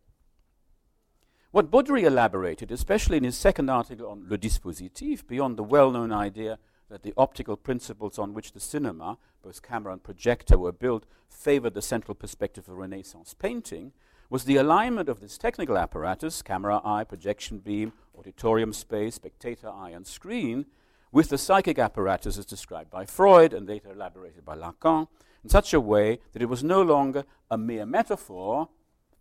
What 1.52 1.70
Baudry 1.70 2.04
elaborated, 2.04 2.72
especially 2.72 3.18
in 3.18 3.24
his 3.24 3.38
second 3.38 3.70
article 3.70 4.08
on 4.08 4.28
Le 4.28 4.38
Dispositif, 4.38 5.26
beyond 5.28 5.58
the 5.58 5.64
well 5.64 5.92
known 5.92 6.12
idea 6.12 6.58
that 6.90 7.04
the 7.04 7.14
optical 7.18 7.58
principles 7.58 8.20
on 8.20 8.34
which 8.34 8.52
the 8.52 8.60
cinema, 8.60 9.18
both 9.42 9.62
camera 9.62 9.94
and 9.94 10.04
projector, 10.04 10.58
were 10.58 10.72
built 10.72 11.06
favored 11.28 11.74
the 11.74 11.82
central 11.82 12.16
perspective 12.16 12.68
of 12.68 12.78
Renaissance 12.78 13.34
painting, 13.34 13.92
was 14.30 14.46
the 14.46 14.58
alignment 14.58 15.10
of 15.10 15.20
this 15.20 15.38
technical 15.38 15.78
apparatus 15.78 16.42
camera 16.42 16.82
eye, 16.84 17.04
projection 17.04 17.60
beam, 17.60 17.94
auditorium 18.18 18.74
space, 18.74 19.16
spectator 19.16 19.70
eye, 19.70 19.92
and 19.92 20.08
screen 20.08 20.66
with 21.12 21.30
the 21.30 21.38
psychic 21.38 21.78
apparatus 21.78 22.38
as 22.38 22.46
described 22.46 22.90
by 22.90 23.06
Freud 23.06 23.54
and 23.54 23.68
later 23.68 23.92
elaborated 23.92 24.44
by 24.44 24.56
Lacan 24.56 25.08
in 25.44 25.50
such 25.50 25.74
a 25.74 25.80
way 25.80 26.20
that 26.32 26.42
it 26.42 26.50
was 26.50 26.64
no 26.64 26.82
longer 26.82 27.24
a 27.52 27.58
mere 27.58 27.86
metaphor 27.86 28.70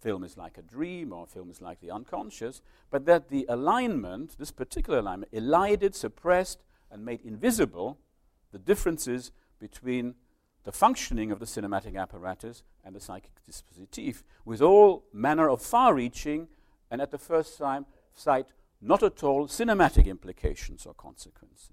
film 0.00 0.24
is 0.24 0.36
like 0.36 0.58
a 0.58 0.62
dream 0.62 1.12
or 1.12 1.26
film 1.26 1.50
is 1.50 1.60
like 1.60 1.80
the 1.80 1.90
unconscious, 1.90 2.60
but 2.90 3.06
that 3.06 3.28
the 3.28 3.46
alignment, 3.48 4.36
this 4.38 4.50
particular 4.50 4.98
alignment, 4.98 5.32
elided, 5.32 5.94
suppressed, 5.94 6.62
and 6.92 7.04
made 7.04 7.22
invisible 7.22 7.98
the 8.52 8.58
differences 8.58 9.32
between 9.58 10.14
the 10.64 10.72
functioning 10.72 11.32
of 11.32 11.40
the 11.40 11.46
cinematic 11.46 11.96
apparatus 11.96 12.62
and 12.84 12.94
the 12.94 13.00
psychic 13.00 13.32
dispositif, 13.50 14.22
with 14.44 14.62
all 14.62 15.04
manner 15.12 15.48
of 15.48 15.60
far 15.60 15.94
reaching 15.94 16.48
and 16.90 17.00
at 17.00 17.10
the 17.10 17.18
first 17.18 17.58
time, 17.58 17.86
sight 18.14 18.46
not 18.80 19.02
at 19.02 19.22
all 19.22 19.48
cinematic 19.48 20.06
implications 20.06 20.86
or 20.86 20.94
consequences. 20.94 21.70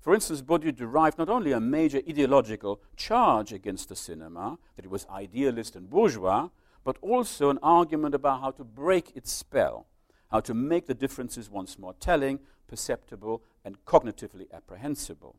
For 0.00 0.14
instance, 0.14 0.40
Baudry 0.40 0.72
derived 0.72 1.18
not 1.18 1.28
only 1.28 1.52
a 1.52 1.60
major 1.60 2.00
ideological 2.08 2.80
charge 2.96 3.52
against 3.52 3.88
the 3.88 3.96
cinema, 3.96 4.58
that 4.76 4.84
it 4.84 4.90
was 4.90 5.06
idealist 5.10 5.76
and 5.76 5.90
bourgeois, 5.90 6.48
but 6.84 6.96
also 7.02 7.50
an 7.50 7.58
argument 7.62 8.14
about 8.14 8.40
how 8.40 8.50
to 8.52 8.64
break 8.64 9.14
its 9.14 9.30
spell, 9.30 9.86
how 10.30 10.40
to 10.40 10.54
make 10.54 10.86
the 10.86 10.94
differences 10.94 11.50
once 11.50 11.78
more 11.78 11.94
telling, 12.00 12.38
perceptible, 12.68 13.42
and 13.64 13.84
cognitively 13.84 14.50
apprehensible, 14.52 15.36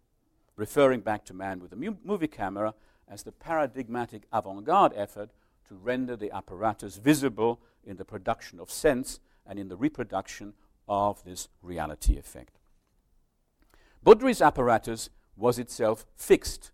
referring 0.55 1.01
back 1.01 1.25
to 1.25 1.33
man 1.33 1.59
with 1.59 1.73
a 1.73 1.75
mu- 1.75 1.97
movie 2.03 2.27
camera 2.27 2.73
as 3.07 3.23
the 3.23 3.31
paradigmatic 3.31 4.23
avant 4.31 4.65
garde 4.65 4.93
effort 4.95 5.31
to 5.67 5.75
render 5.75 6.15
the 6.15 6.31
apparatus 6.35 6.97
visible 6.97 7.61
in 7.83 7.97
the 7.97 8.05
production 8.05 8.59
of 8.59 8.71
sense 8.71 9.19
and 9.45 9.57
in 9.57 9.67
the 9.67 9.77
reproduction 9.77 10.53
of 10.87 11.23
this 11.23 11.47
reality 11.61 12.17
effect. 12.17 12.59
Baudry's 14.03 14.41
apparatus 14.41 15.09
was 15.35 15.59
itself 15.59 16.05
fixed, 16.15 16.71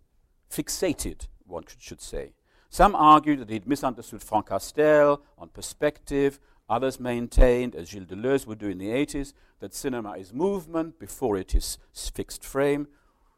fixated, 0.50 1.28
one 1.46 1.64
should 1.80 2.02
say. 2.02 2.34
Some 2.70 2.96
argued 2.96 3.40
that 3.40 3.50
he'd 3.50 3.68
misunderstood 3.68 4.22
Francastel 4.22 5.22
on 5.38 5.50
perspective. 5.50 6.40
Others 6.68 7.00
maintained, 7.00 7.76
as 7.76 7.90
Gilles 7.90 8.06
Deleuze 8.06 8.48
would 8.48 8.58
do 8.58 8.70
in 8.70 8.80
the 8.80 8.88
80s, 8.90 9.34
that 9.60 9.74
cinema 9.74 10.14
is 10.14 10.34
movement 10.34 10.98
before 10.98 11.38
it 11.38 11.54
is 11.54 11.78
fixed 11.94 12.44
frame. 12.44 12.88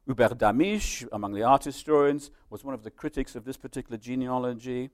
Hubert 0.05 0.37
Damisch, 0.37 1.05
among 1.11 1.33
the 1.33 1.43
art 1.43 1.65
historians, 1.65 2.31
was 2.49 2.63
one 2.63 2.73
of 2.73 2.83
the 2.83 2.91
critics 2.91 3.35
of 3.35 3.43
this 3.43 3.57
particular 3.57 3.97
genealogy. 3.97 4.91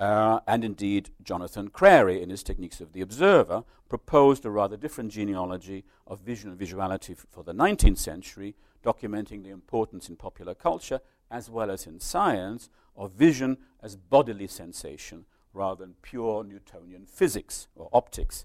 Uh, 0.00 0.40
and 0.48 0.64
indeed, 0.64 1.10
Jonathan 1.22 1.68
Crary, 1.68 2.20
in 2.20 2.30
his 2.30 2.42
Techniques 2.42 2.80
of 2.80 2.92
the 2.92 3.02
Observer, 3.02 3.62
proposed 3.88 4.44
a 4.44 4.50
rather 4.50 4.76
different 4.76 5.12
genealogy 5.12 5.84
of 6.06 6.20
vision 6.20 6.50
and 6.50 6.58
visuality 6.58 7.16
for 7.30 7.44
the 7.44 7.52
19th 7.52 7.98
century, 7.98 8.56
documenting 8.82 9.44
the 9.44 9.50
importance 9.50 10.08
in 10.08 10.16
popular 10.16 10.54
culture 10.54 11.00
as 11.30 11.48
well 11.48 11.70
as 11.70 11.86
in 11.86 12.00
science 12.00 12.68
of 12.96 13.12
vision 13.12 13.56
as 13.82 13.94
bodily 13.94 14.48
sensation 14.48 15.24
rather 15.52 15.84
than 15.84 15.94
pure 16.02 16.44
Newtonian 16.44 17.06
physics 17.06 17.68
or 17.74 17.88
optics. 17.92 18.44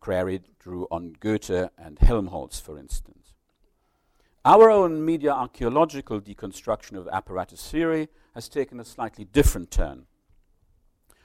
Crary 0.00 0.40
drew 0.58 0.86
on 0.90 1.14
Goethe 1.20 1.70
and 1.78 1.98
Helmholtz, 1.98 2.58
for 2.60 2.78
instance. 2.78 3.34
Our 4.44 4.70
own 4.70 5.04
media 5.04 5.30
archaeological 5.32 6.20
deconstruction 6.20 6.96
of 6.96 7.06
apparatus 7.08 7.70
theory 7.70 8.08
has 8.34 8.48
taken 8.48 8.80
a 8.80 8.84
slightly 8.84 9.24
different 9.24 9.70
turn. 9.70 10.06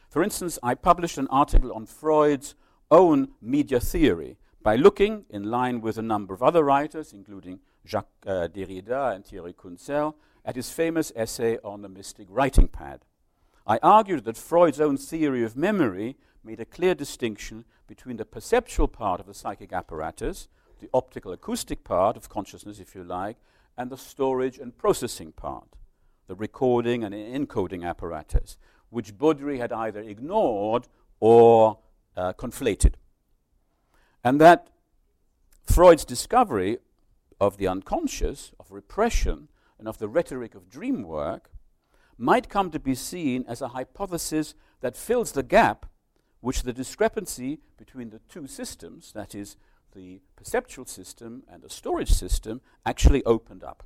For 0.09 0.21
instance, 0.21 0.59
I 0.61 0.75
published 0.75 1.17
an 1.17 1.27
article 1.29 1.73
on 1.73 1.87
Freud's 1.87 2.53
own 2.91 3.29
media 3.41 3.79
theory 3.79 4.37
by 4.61 4.75
looking, 4.75 5.25
in 5.29 5.49
line 5.49 5.81
with 5.81 5.97
a 5.97 6.01
number 6.01 6.33
of 6.33 6.43
other 6.43 6.63
writers, 6.63 7.13
including 7.13 7.59
Jacques 7.85 8.25
uh, 8.25 8.47
Derrida 8.47 9.15
and 9.15 9.25
Thierry 9.25 9.53
Kuntzel, 9.53 10.13
at 10.45 10.55
his 10.55 10.69
famous 10.69 11.11
essay 11.15 11.57
on 11.63 11.81
the 11.81 11.89
mystic 11.89 12.27
writing 12.29 12.67
pad. 12.67 13.01
I 13.67 13.79
argued 13.83 14.23
that 14.23 14.37
Freud's 14.37 14.79
own 14.79 14.95
theory 14.95 15.43
of 15.43 15.57
memory 15.57 16.15
made 16.41 16.61
a 16.61 16.65
clear 16.65 16.95
distinction 16.95 17.65
between 17.85 18.15
the 18.15 18.23
perceptual 18.23 18.87
part 18.87 19.19
of 19.19 19.25
the 19.25 19.33
psychic 19.33 19.73
apparatus, 19.73 20.47
the 20.79 20.89
optical 20.93 21.33
acoustic 21.33 21.83
part 21.83 22.15
of 22.15 22.29
consciousness, 22.29 22.79
if 22.79 22.95
you 22.95 23.03
like, 23.03 23.35
and 23.77 23.89
the 23.89 23.97
storage 23.97 24.57
and 24.57 24.77
processing 24.77 25.33
part, 25.33 25.75
the 26.27 26.35
recording 26.35 27.03
and 27.03 27.13
encoding 27.13 27.85
apparatus, 27.85 28.57
which 28.89 29.17
Baudry 29.17 29.57
had 29.57 29.73
either 29.73 29.99
ignored 29.99 30.87
or 31.19 31.79
uh, 32.15 32.31
conflated. 32.33 32.93
And 34.23 34.39
that 34.39 34.69
Freud's 35.65 36.05
discovery 36.05 36.77
of 37.41 37.57
the 37.57 37.67
unconscious, 37.67 38.53
of 38.61 38.71
repression, 38.71 39.49
and 39.77 39.89
of 39.89 39.97
the 39.97 40.07
rhetoric 40.07 40.55
of 40.55 40.69
dream 40.69 41.03
work 41.03 41.51
might 42.17 42.49
come 42.49 42.71
to 42.71 42.79
be 42.79 42.95
seen 42.95 43.45
as 43.47 43.61
a 43.61 43.69
hypothesis 43.69 44.53
that 44.81 44.97
fills 44.97 45.31
the 45.31 45.43
gap 45.43 45.85
which 46.41 46.63
the 46.63 46.73
discrepancy 46.73 47.59
between 47.77 48.09
the 48.09 48.19
two 48.29 48.47
systems, 48.47 49.11
that 49.13 49.35
is, 49.35 49.57
the 49.95 50.21
perceptual 50.35 50.85
system 50.85 51.43
and 51.51 51.61
the 51.63 51.69
storage 51.69 52.11
system, 52.11 52.61
actually 52.85 53.23
opened 53.25 53.63
up. 53.63 53.83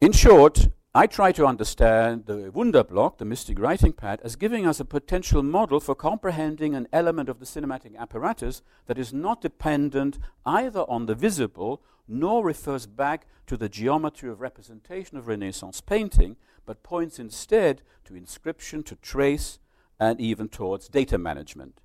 In 0.00 0.12
short, 0.12 0.68
I 0.92 1.06
try 1.06 1.30
to 1.32 1.46
understand 1.46 2.26
the 2.26 2.50
Wunderblock, 2.52 3.18
the 3.18 3.24
mystic 3.24 3.60
writing 3.60 3.92
pad, 3.92 4.20
as 4.24 4.34
giving 4.34 4.66
us 4.66 4.80
a 4.80 4.84
potential 4.84 5.40
model 5.40 5.78
for 5.78 5.94
comprehending 5.94 6.74
an 6.74 6.88
element 6.92 7.28
of 7.28 7.38
the 7.38 7.46
cinematic 7.46 7.96
apparatus 7.96 8.62
that 8.86 8.98
is 8.98 9.12
not 9.12 9.40
dependent 9.40 10.18
either 10.44 10.80
on 10.88 11.06
the 11.06 11.14
visible 11.14 11.80
nor 12.08 12.44
refers 12.44 12.86
back 12.86 13.28
to 13.46 13.56
the 13.56 13.68
geometry 13.68 14.28
of 14.28 14.40
representation 14.40 15.16
of 15.16 15.28
Renaissance 15.28 15.80
painting, 15.80 16.34
but 16.66 16.82
points 16.82 17.20
instead 17.20 17.82
to 18.04 18.16
inscription, 18.16 18.82
to 18.82 18.96
trace, 18.96 19.60
and 20.00 20.20
even 20.20 20.48
towards 20.48 20.88
data 20.88 21.18
management, 21.18 21.82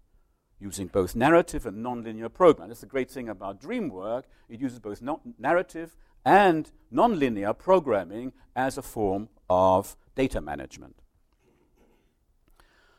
using 0.59 0.87
both 0.87 1.15
narrative 1.15 1.67
and 1.67 1.85
nonlinear 1.85 2.33
programming. 2.33 2.69
That's 2.69 2.81
the 2.81 2.87
great 2.87 3.11
thing 3.11 3.29
about 3.29 3.61
dream 3.61 3.89
work. 3.89 4.25
It 4.49 4.59
uses 4.59 4.79
both 4.79 5.03
narrative 5.37 5.95
and 6.25 6.71
nonlinear 6.91 7.57
programming 7.57 8.33
as 8.55 8.77
a 8.77 8.81
form 8.81 9.29
of 9.49 9.95
data 10.15 10.41
management. 10.41 10.95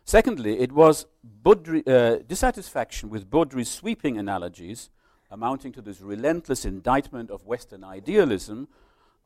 Secondly, 0.05 0.61
it 0.61 0.71
was 0.71 1.07
Baudry, 1.25 1.83
uh, 1.85 2.19
dissatisfaction 2.29 3.11
with 3.11 3.29
Baudry's 3.29 3.69
sweeping 3.69 4.17
analogies, 4.17 4.91
amounting 5.33 5.73
to 5.73 5.83
this 5.83 6.01
relentless 6.01 6.65
indictment 6.65 7.29
of 7.29 7.45
Western 7.45 7.83
idealism, 7.83 8.69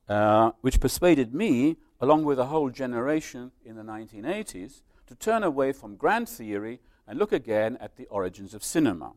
uh, 0.08 0.52
which 0.62 0.80
persuaded 0.80 1.34
me, 1.34 1.76
along 2.00 2.24
with 2.24 2.38
a 2.38 2.46
whole 2.46 2.70
generation 2.70 3.52
in 3.62 3.76
the 3.76 3.82
1980s, 3.82 4.80
to 5.06 5.14
turn 5.14 5.44
away 5.44 5.72
from 5.72 5.96
grand 5.96 6.28
theory 6.28 6.80
and 7.06 7.18
look 7.18 7.32
again 7.32 7.76
at 7.78 7.96
the 7.96 8.06
origins 8.06 8.54
of 8.54 8.64
cinema. 8.64 9.12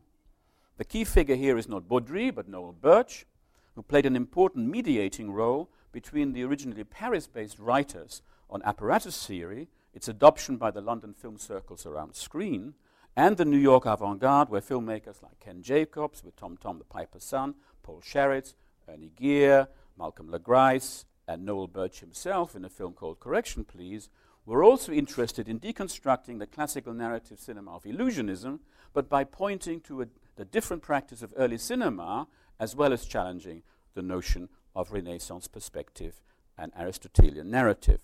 The 0.76 0.84
key 0.84 1.04
figure 1.04 1.36
here 1.36 1.56
is 1.56 1.68
not 1.68 1.88
Baudry, 1.88 2.30
but 2.30 2.46
Noel 2.46 2.72
Burch, 2.72 3.24
who 3.74 3.82
played 3.82 4.06
an 4.06 4.16
important 4.16 4.68
mediating 4.68 5.30
role 5.30 5.70
between 5.92 6.32
the 6.32 6.42
originally 6.42 6.84
Paris 6.84 7.26
based 7.26 7.58
writers 7.58 8.22
on 8.50 8.62
apparatus 8.64 9.26
theory, 9.26 9.68
its 9.92 10.08
adoption 10.08 10.56
by 10.56 10.70
the 10.70 10.80
London 10.80 11.12
film 11.14 11.38
circles 11.38 11.86
around 11.86 12.14
screen, 12.14 12.74
and 13.16 13.36
the 13.36 13.44
New 13.44 13.58
York 13.58 13.86
avant 13.86 14.20
garde, 14.20 14.48
where 14.48 14.60
filmmakers 14.60 15.22
like 15.22 15.38
Ken 15.40 15.62
Jacobs, 15.62 16.24
with 16.24 16.36
Tom 16.36 16.56
Tom 16.56 16.78
the 16.78 16.84
Piper's 16.84 17.24
Son, 17.24 17.54
Paul 17.82 18.00
Sharits, 18.00 18.54
Ernie 18.88 19.12
Gehr, 19.16 19.68
Malcolm 19.96 20.30
Le 20.30 20.38
Grice, 20.38 21.04
and 21.26 21.44
Noel 21.44 21.68
Burch 21.68 22.00
himself 22.00 22.56
in 22.56 22.64
a 22.64 22.68
film 22.68 22.92
called 22.92 23.20
Correction 23.20 23.64
Please, 23.64 24.08
were 24.46 24.62
also 24.62 24.92
interested 24.92 25.48
in 25.48 25.60
deconstructing 25.60 26.38
the 26.38 26.46
classical 26.46 26.92
narrative 26.92 27.38
cinema 27.38 27.74
of 27.74 27.84
illusionism, 27.84 28.58
but 28.92 29.08
by 29.08 29.24
pointing 29.24 29.80
to 29.80 30.02
a, 30.02 30.06
the 30.36 30.44
different 30.44 30.82
practice 30.82 31.22
of 31.22 31.32
early 31.36 31.56
cinema 31.56 32.26
as 32.58 32.76
well 32.76 32.92
as 32.92 33.04
challenging 33.06 33.62
the 33.94 34.02
notion 34.02 34.48
of 34.74 34.92
Renaissance 34.92 35.48
perspective 35.48 36.20
and 36.58 36.72
Aristotelian 36.78 37.50
narrative. 37.50 38.00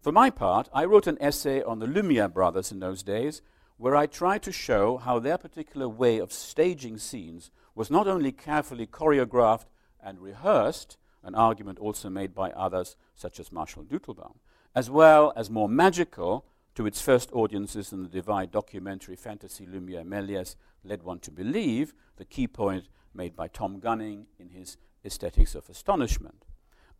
For 0.00 0.12
my 0.12 0.30
part, 0.30 0.68
I 0.72 0.84
wrote 0.84 1.06
an 1.06 1.18
essay 1.20 1.62
on 1.62 1.78
the 1.78 1.86
Lumiere 1.86 2.28
brothers 2.28 2.70
in 2.70 2.80
those 2.80 3.02
days, 3.02 3.42
where 3.76 3.96
I 3.96 4.06
tried 4.06 4.42
to 4.42 4.52
show 4.52 4.98
how 4.98 5.18
their 5.18 5.38
particular 5.38 5.88
way 5.88 6.18
of 6.18 6.32
staging 6.32 6.98
scenes 6.98 7.50
was 7.74 7.90
not 7.90 8.06
only 8.06 8.30
carefully 8.30 8.86
choreographed 8.86 9.66
and 10.02 10.20
rehearsed, 10.20 10.96
an 11.22 11.34
argument 11.34 11.78
also 11.78 12.10
made 12.10 12.34
by 12.34 12.50
others 12.50 12.96
such 13.14 13.40
as 13.40 13.50
Marshall 13.50 13.84
Deutelbaum, 13.84 14.36
as 14.74 14.90
well 14.90 15.32
as 15.34 15.50
more 15.50 15.68
magical 15.68 16.44
to 16.74 16.86
its 16.86 17.00
first 17.00 17.32
audiences 17.32 17.92
in 17.92 18.02
the 18.02 18.08
divide 18.08 18.50
documentary 18.50 19.16
fantasy 19.16 19.64
Lumiere 19.64 20.04
Méliès 20.04 20.56
led 20.84 21.02
one 21.02 21.18
to 21.20 21.30
believe, 21.30 21.94
the 22.16 22.24
key 22.24 22.46
point 22.46 22.88
made 23.14 23.36
by 23.36 23.48
Tom 23.48 23.78
Gunning 23.78 24.26
in 24.38 24.50
his 24.50 24.76
Aesthetics 25.04 25.54
of 25.54 25.68
Astonishment. 25.68 26.44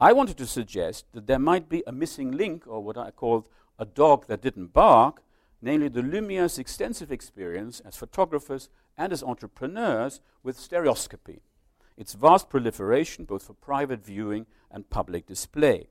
I 0.00 0.12
wanted 0.12 0.37
to 0.38 0.47
suggest 0.47 1.06
that 1.12 1.26
there 1.26 1.38
might 1.38 1.68
be 1.68 1.83
a 1.87 1.92
missing 1.92 2.33
link, 2.33 2.66
or 2.66 2.83
what 2.83 2.99
I 2.99 3.11
called 3.11 3.49
a 3.78 3.85
dog 3.85 4.26
that 4.26 4.42
didn't 4.42 4.73
bark, 4.73 5.23
namely 5.62 5.88
the 5.88 6.02
Lumiere's 6.02 6.59
extensive 6.59 7.11
experience 7.11 7.80
as 7.80 7.97
photographers 7.97 8.68
and 8.96 9.12
as 9.12 9.22
entrepreneurs 9.22 10.20
with 10.42 10.59
stereoscopy, 10.59 11.40
its 11.96 12.14
vast 12.14 12.48
proliferation 12.48 13.24
both 13.24 13.44
for 13.44 13.55
private 13.55 14.05
viewing 14.05 14.46
and 14.70 14.90
public 14.90 15.27
display. 15.27 15.88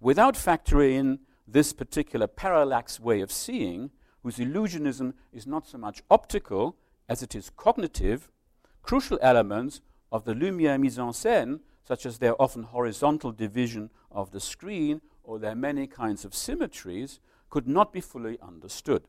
Without 0.00 0.34
factoring 0.34 0.98
in 0.98 1.18
this 1.46 1.72
particular 1.72 2.26
parallax 2.26 2.98
way 2.98 3.20
of 3.20 3.30
seeing, 3.30 3.90
whose 4.22 4.38
illusionism 4.38 5.12
is 5.32 5.46
not 5.46 5.66
so 5.66 5.78
much 5.78 6.02
optical 6.10 6.76
as 7.08 7.22
it 7.22 7.34
is 7.34 7.50
cognitive, 7.50 8.30
crucial 8.84 9.18
elements 9.20 9.80
of 10.12 10.24
the 10.24 10.34
Lumiere 10.34 10.78
mise 10.78 10.98
en 10.98 11.08
scène, 11.08 11.60
such 11.82 12.06
as 12.06 12.18
their 12.18 12.40
often 12.40 12.62
horizontal 12.62 13.32
division 13.32 13.90
of 14.12 14.30
the 14.30 14.40
screen 14.40 15.00
or 15.24 15.38
their 15.38 15.56
many 15.56 15.86
kinds 15.86 16.24
of 16.24 16.34
symmetries, 16.34 17.18
could 17.50 17.66
not 17.66 17.92
be 17.92 18.00
fully 18.00 18.38
understood. 18.40 19.02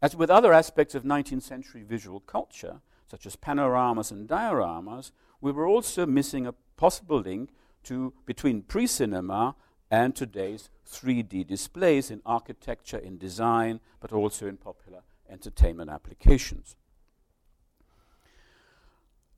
As 0.00 0.16
with 0.16 0.30
other 0.30 0.52
aspects 0.52 0.94
of 0.94 1.02
19th 1.02 1.42
century 1.42 1.82
visual 1.82 2.20
culture, 2.20 2.80
such 3.10 3.26
as 3.26 3.36
panoramas 3.36 4.10
and 4.10 4.28
dioramas, 4.28 5.10
we 5.40 5.50
were 5.50 5.66
also 5.66 6.06
missing 6.06 6.46
a 6.46 6.54
possible 6.76 7.20
link 7.20 7.50
to, 7.84 8.12
between 8.26 8.62
pre 8.62 8.86
cinema 8.86 9.56
and 9.90 10.14
today's 10.14 10.70
3D 10.86 11.46
displays 11.46 12.10
in 12.10 12.20
architecture, 12.24 12.98
in 12.98 13.18
design, 13.18 13.80
but 14.00 14.12
also 14.12 14.46
in 14.46 14.56
popular 14.56 15.02
entertainment 15.28 15.90
applications. 15.90 16.76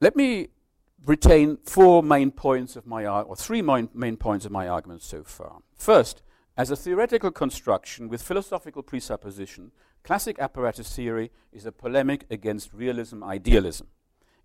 Let 0.02 0.16
me 0.16 0.48
retain 1.04 1.58
four 1.58 2.02
main 2.02 2.30
points 2.30 2.74
of 2.74 2.86
my 2.86 3.06
or 3.06 3.36
three 3.36 3.60
main, 3.60 4.16
points 4.16 4.46
of 4.46 4.50
my 4.50 4.66
argument 4.66 5.02
so 5.02 5.22
far. 5.22 5.58
First, 5.76 6.22
as 6.56 6.70
a 6.70 6.76
theoretical 6.76 7.30
construction 7.30 8.08
with 8.08 8.22
philosophical 8.22 8.82
presupposition, 8.82 9.72
classic 10.02 10.38
apparatus 10.38 10.90
theory 10.90 11.30
is 11.52 11.66
a 11.66 11.72
polemic 11.72 12.24
against 12.30 12.72
realism 12.72 13.22
idealism. 13.22 13.88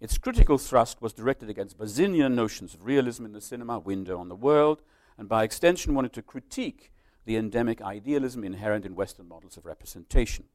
Its 0.01 0.17
critical 0.17 0.57
thrust 0.57 1.01
was 1.01 1.13
directed 1.13 1.49
against 1.49 1.77
Bazinian 1.77 2.33
notions 2.33 2.73
of 2.73 2.85
realism 2.85 3.23
in 3.23 3.31
the 3.31 3.39
cinema, 3.39 3.79
window 3.79 4.19
on 4.19 4.27
the 4.27 4.35
world, 4.35 4.81
and 5.17 5.29
by 5.29 5.45
extension 5.45 5.93
wanted 5.93 6.11
to 6.11 6.21
critique 6.21 6.91
the 7.23 7.37
endemic 7.37 7.81
idealism 7.81 8.43
inherent 8.43 8.85
in 8.85 8.93
Western 8.93 9.29
models 9.29 9.55
of 9.55 9.65
representation, 9.65 10.45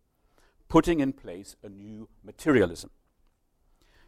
putting 0.69 1.01
in 1.01 1.15
place 1.15 1.57
a 1.63 1.71
new 1.71 2.07
materialism. 2.23 2.91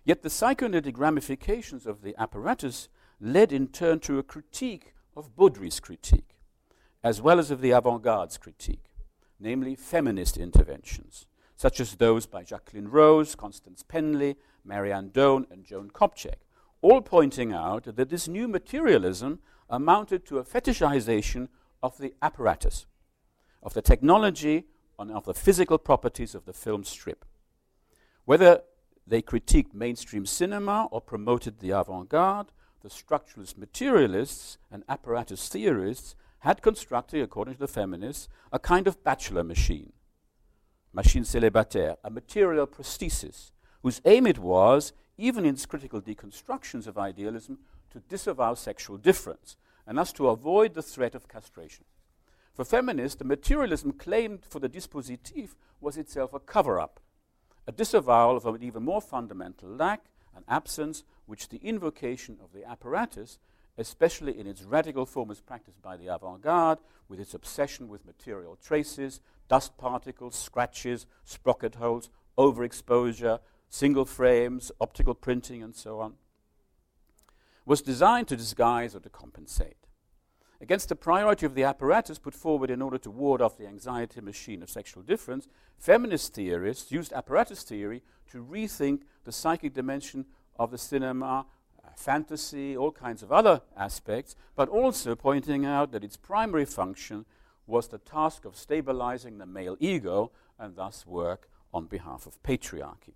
Yet 0.04 0.22
the 0.22 0.30
psychoanalytic 0.30 0.98
ramifications 0.98 1.86
of 1.86 2.02
the 2.02 2.14
apparatus 2.20 2.88
led 3.20 3.52
in 3.52 3.68
turn 3.68 4.00
to 4.00 4.18
a 4.18 4.22
critique 4.22 4.94
of 5.16 5.36
Baudry's 5.36 5.78
critique, 5.78 6.36
as 7.04 7.22
well 7.22 7.38
as 7.38 7.50
of 7.50 7.60
the 7.60 7.70
avant 7.70 8.02
garde's 8.02 8.36
critique, 8.36 8.90
namely 9.38 9.76
feminist 9.76 10.36
interventions, 10.36 11.26
such 11.56 11.78
as 11.78 11.94
those 11.94 12.26
by 12.26 12.42
Jacqueline 12.42 12.88
Rose, 12.88 13.36
Constance 13.36 13.84
Penley, 13.86 14.36
Mary 14.64 14.92
Ann 14.92 15.10
Doane, 15.10 15.46
and 15.50 15.64
Joan 15.64 15.90
Copjec, 15.90 16.34
all 16.80 17.00
pointing 17.00 17.52
out 17.52 17.84
that 17.84 18.08
this 18.08 18.26
new 18.26 18.48
materialism 18.48 19.38
amounted 19.70 20.26
to 20.26 20.38
a 20.38 20.44
fetishization 20.44 21.48
of 21.80 21.98
the 21.98 22.14
apparatus, 22.20 22.86
of 23.62 23.74
the 23.74 23.82
technology, 23.82 24.64
and 24.98 25.12
of 25.12 25.24
the 25.24 25.34
physical 25.34 25.78
properties 25.78 26.34
of 26.34 26.44
the 26.44 26.52
film 26.52 26.82
strip. 26.82 27.24
Whether 28.24 28.62
they 29.12 29.20
critiqued 29.20 29.74
mainstream 29.74 30.24
cinema 30.24 30.88
or 30.90 30.98
promoted 30.98 31.58
the 31.58 31.68
avant 31.68 32.08
garde. 32.08 32.50
The 32.80 32.88
structuralist 32.88 33.58
materialists 33.58 34.56
and 34.70 34.84
apparatus 34.88 35.50
theorists 35.50 36.14
had 36.38 36.62
constructed, 36.62 37.20
according 37.20 37.56
to 37.56 37.60
the 37.60 37.68
feminists, 37.68 38.30
a 38.50 38.58
kind 38.58 38.86
of 38.86 39.04
bachelor 39.04 39.44
machine, 39.44 39.92
machine 40.94 41.24
célibataire, 41.24 41.96
a 42.02 42.08
material 42.08 42.66
prosthesis, 42.66 43.50
whose 43.82 44.00
aim 44.06 44.26
it 44.26 44.38
was, 44.38 44.94
even 45.18 45.44
in 45.44 45.56
its 45.56 45.66
critical 45.66 46.00
deconstructions 46.00 46.86
of 46.86 46.96
idealism, 46.96 47.58
to 47.90 48.00
disavow 48.00 48.54
sexual 48.54 48.96
difference, 48.96 49.58
and 49.86 49.98
thus 49.98 50.14
to 50.14 50.28
avoid 50.28 50.72
the 50.72 50.80
threat 50.80 51.14
of 51.14 51.28
castration. 51.28 51.84
For 52.54 52.64
feminists, 52.64 53.18
the 53.18 53.26
materialism 53.26 53.92
claimed 53.92 54.46
for 54.48 54.58
the 54.58 54.70
dispositif 54.70 55.50
was 55.82 55.98
itself 55.98 56.32
a 56.32 56.40
cover 56.40 56.80
up 56.80 56.98
a 57.66 57.72
disavowal 57.72 58.36
of 58.36 58.46
an 58.46 58.62
even 58.62 58.82
more 58.82 59.00
fundamental 59.00 59.68
lack, 59.68 60.06
an 60.34 60.44
absence, 60.48 61.04
which 61.26 61.48
the 61.48 61.58
invocation 61.58 62.38
of 62.42 62.52
the 62.52 62.68
apparatus, 62.68 63.38
especially 63.78 64.38
in 64.38 64.46
its 64.46 64.62
radical 64.62 65.06
form 65.06 65.30
as 65.30 65.40
practiced 65.40 65.80
by 65.80 65.96
the 65.96 66.08
avant 66.08 66.42
garde, 66.42 66.78
with 67.08 67.20
its 67.20 67.34
obsession 67.34 67.88
with 67.88 68.06
material 68.06 68.56
traces, 68.62 69.20
dust 69.48 69.76
particles, 69.76 70.34
scratches, 70.34 71.06
sprocket 71.24 71.76
holes, 71.76 72.10
overexposure, 72.38 73.38
single 73.68 74.04
frames, 74.04 74.72
optical 74.80 75.14
printing, 75.14 75.62
and 75.62 75.74
so 75.74 76.00
on, 76.00 76.14
was 77.64 77.80
designed 77.80 78.28
to 78.28 78.36
disguise 78.36 78.94
or 78.94 79.00
to 79.00 79.08
compensate 79.08 79.81
against 80.62 80.88
the 80.88 80.96
priority 80.96 81.44
of 81.44 81.56
the 81.56 81.64
apparatus 81.64 82.20
put 82.20 82.32
forward 82.32 82.70
in 82.70 82.80
order 82.80 82.96
to 82.96 83.10
ward 83.10 83.42
off 83.42 83.58
the 83.58 83.66
anxiety 83.66 84.20
machine 84.20 84.62
of 84.62 84.70
sexual 84.70 85.02
difference, 85.02 85.48
feminist 85.76 86.34
theorists 86.34 86.92
used 86.92 87.12
apparatus 87.12 87.64
theory 87.64 88.00
to 88.30 88.44
rethink 88.44 89.00
the 89.24 89.32
psychic 89.32 89.74
dimension 89.74 90.24
of 90.56 90.70
the 90.70 90.78
cinema, 90.78 91.46
uh, 91.84 91.88
fantasy, 91.96 92.76
all 92.76 92.92
kinds 92.92 93.24
of 93.24 93.32
other 93.32 93.60
aspects, 93.76 94.36
but 94.54 94.68
also 94.68 95.16
pointing 95.16 95.66
out 95.66 95.90
that 95.90 96.04
its 96.04 96.16
primary 96.16 96.64
function 96.64 97.26
was 97.66 97.88
the 97.88 97.98
task 97.98 98.44
of 98.44 98.56
stabilizing 98.56 99.38
the 99.38 99.46
male 99.46 99.76
ego 99.80 100.30
and 100.60 100.76
thus 100.76 101.04
work 101.04 101.48
on 101.74 101.86
behalf 101.86 102.24
of 102.24 102.40
patriarchy. 102.44 103.14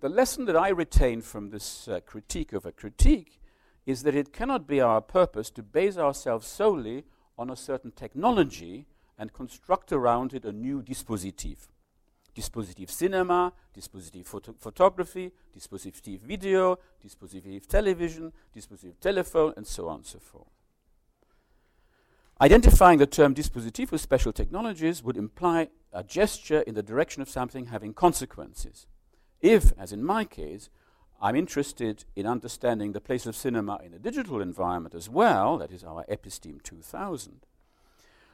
The 0.00 0.10
lesson 0.10 0.44
that 0.44 0.56
I 0.56 0.68
retain 0.68 1.22
from 1.22 1.48
this 1.48 1.88
uh, 1.88 2.00
critique 2.00 2.52
of 2.52 2.66
a 2.66 2.72
critique 2.72 3.40
is 3.86 4.02
that 4.02 4.14
it 4.14 4.32
cannot 4.32 4.66
be 4.66 4.80
our 4.80 5.00
purpose 5.00 5.50
to 5.50 5.62
base 5.62 5.96
ourselves 5.96 6.46
solely 6.46 7.04
on 7.36 7.50
a 7.50 7.56
certain 7.56 7.90
technology 7.90 8.86
and 9.18 9.32
construct 9.32 9.92
around 9.92 10.32
it 10.34 10.44
a 10.44 10.52
new 10.52 10.82
dispositif. 10.82 11.68
Dispositif 12.34 12.90
cinema, 12.90 13.52
dispositif 13.76 14.26
photo 14.26 14.54
photography, 14.58 15.32
dispositif 15.56 16.20
video, 16.20 16.78
dispositif 17.04 17.66
television, 17.66 18.32
dispositif 18.56 18.98
telephone, 19.00 19.52
and 19.56 19.66
so 19.66 19.88
on 19.88 19.96
and 19.96 20.06
so 20.06 20.18
forth. 20.18 20.48
Identifying 22.40 22.98
the 22.98 23.06
term 23.06 23.34
dispositif 23.34 23.92
with 23.92 24.00
special 24.00 24.32
technologies 24.32 25.02
would 25.02 25.16
imply 25.16 25.68
a 25.92 26.02
gesture 26.02 26.62
in 26.62 26.74
the 26.74 26.82
direction 26.82 27.20
of 27.22 27.28
something 27.28 27.66
having 27.66 27.92
consequences. 27.92 28.86
If, 29.40 29.72
as 29.78 29.92
in 29.92 30.02
my 30.02 30.24
case, 30.24 30.70
I'm 31.22 31.36
interested 31.36 32.04
in 32.16 32.26
understanding 32.26 32.92
the 32.92 33.00
place 33.00 33.26
of 33.26 33.36
cinema 33.36 33.78
in 33.84 33.94
a 33.94 33.98
digital 34.00 34.42
environment 34.42 34.92
as 34.92 35.08
well, 35.08 35.56
that 35.58 35.70
is 35.70 35.84
our 35.84 36.04
Episteme 36.10 36.60
2000, 36.64 37.46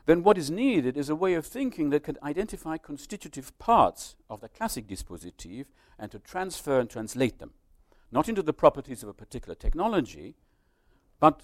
then 0.06 0.22
what 0.22 0.38
is 0.38 0.50
needed 0.50 0.96
is 0.96 1.10
a 1.10 1.14
way 1.14 1.34
of 1.34 1.44
thinking 1.44 1.90
that 1.90 2.02
can 2.02 2.16
identify 2.22 2.78
constitutive 2.78 3.56
parts 3.58 4.16
of 4.30 4.40
the 4.40 4.48
classic 4.48 4.86
dispositif 4.86 5.66
and 5.98 6.10
to 6.10 6.18
transfer 6.18 6.80
and 6.80 6.88
translate 6.88 7.38
them, 7.40 7.50
not 8.10 8.26
into 8.26 8.42
the 8.42 8.54
properties 8.54 9.02
of 9.02 9.10
a 9.10 9.14
particular 9.14 9.54
technology, 9.54 10.34
but 11.20 11.42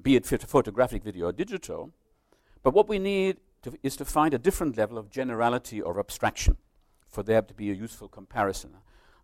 be 0.00 0.14
it 0.14 0.24
photographic, 0.24 1.02
video, 1.02 1.26
or 1.26 1.32
digital, 1.32 1.90
but 2.62 2.72
what 2.72 2.88
we 2.88 3.00
need 3.00 3.38
to 3.62 3.76
is 3.82 3.96
to 3.96 4.04
find 4.04 4.32
a 4.32 4.38
different 4.38 4.76
level 4.76 4.96
of 4.96 5.10
generality 5.10 5.82
or 5.82 5.98
abstraction 5.98 6.56
for 7.08 7.24
there 7.24 7.42
to 7.42 7.52
be 7.52 7.68
a 7.72 7.74
useful 7.74 8.06
comparison. 8.06 8.76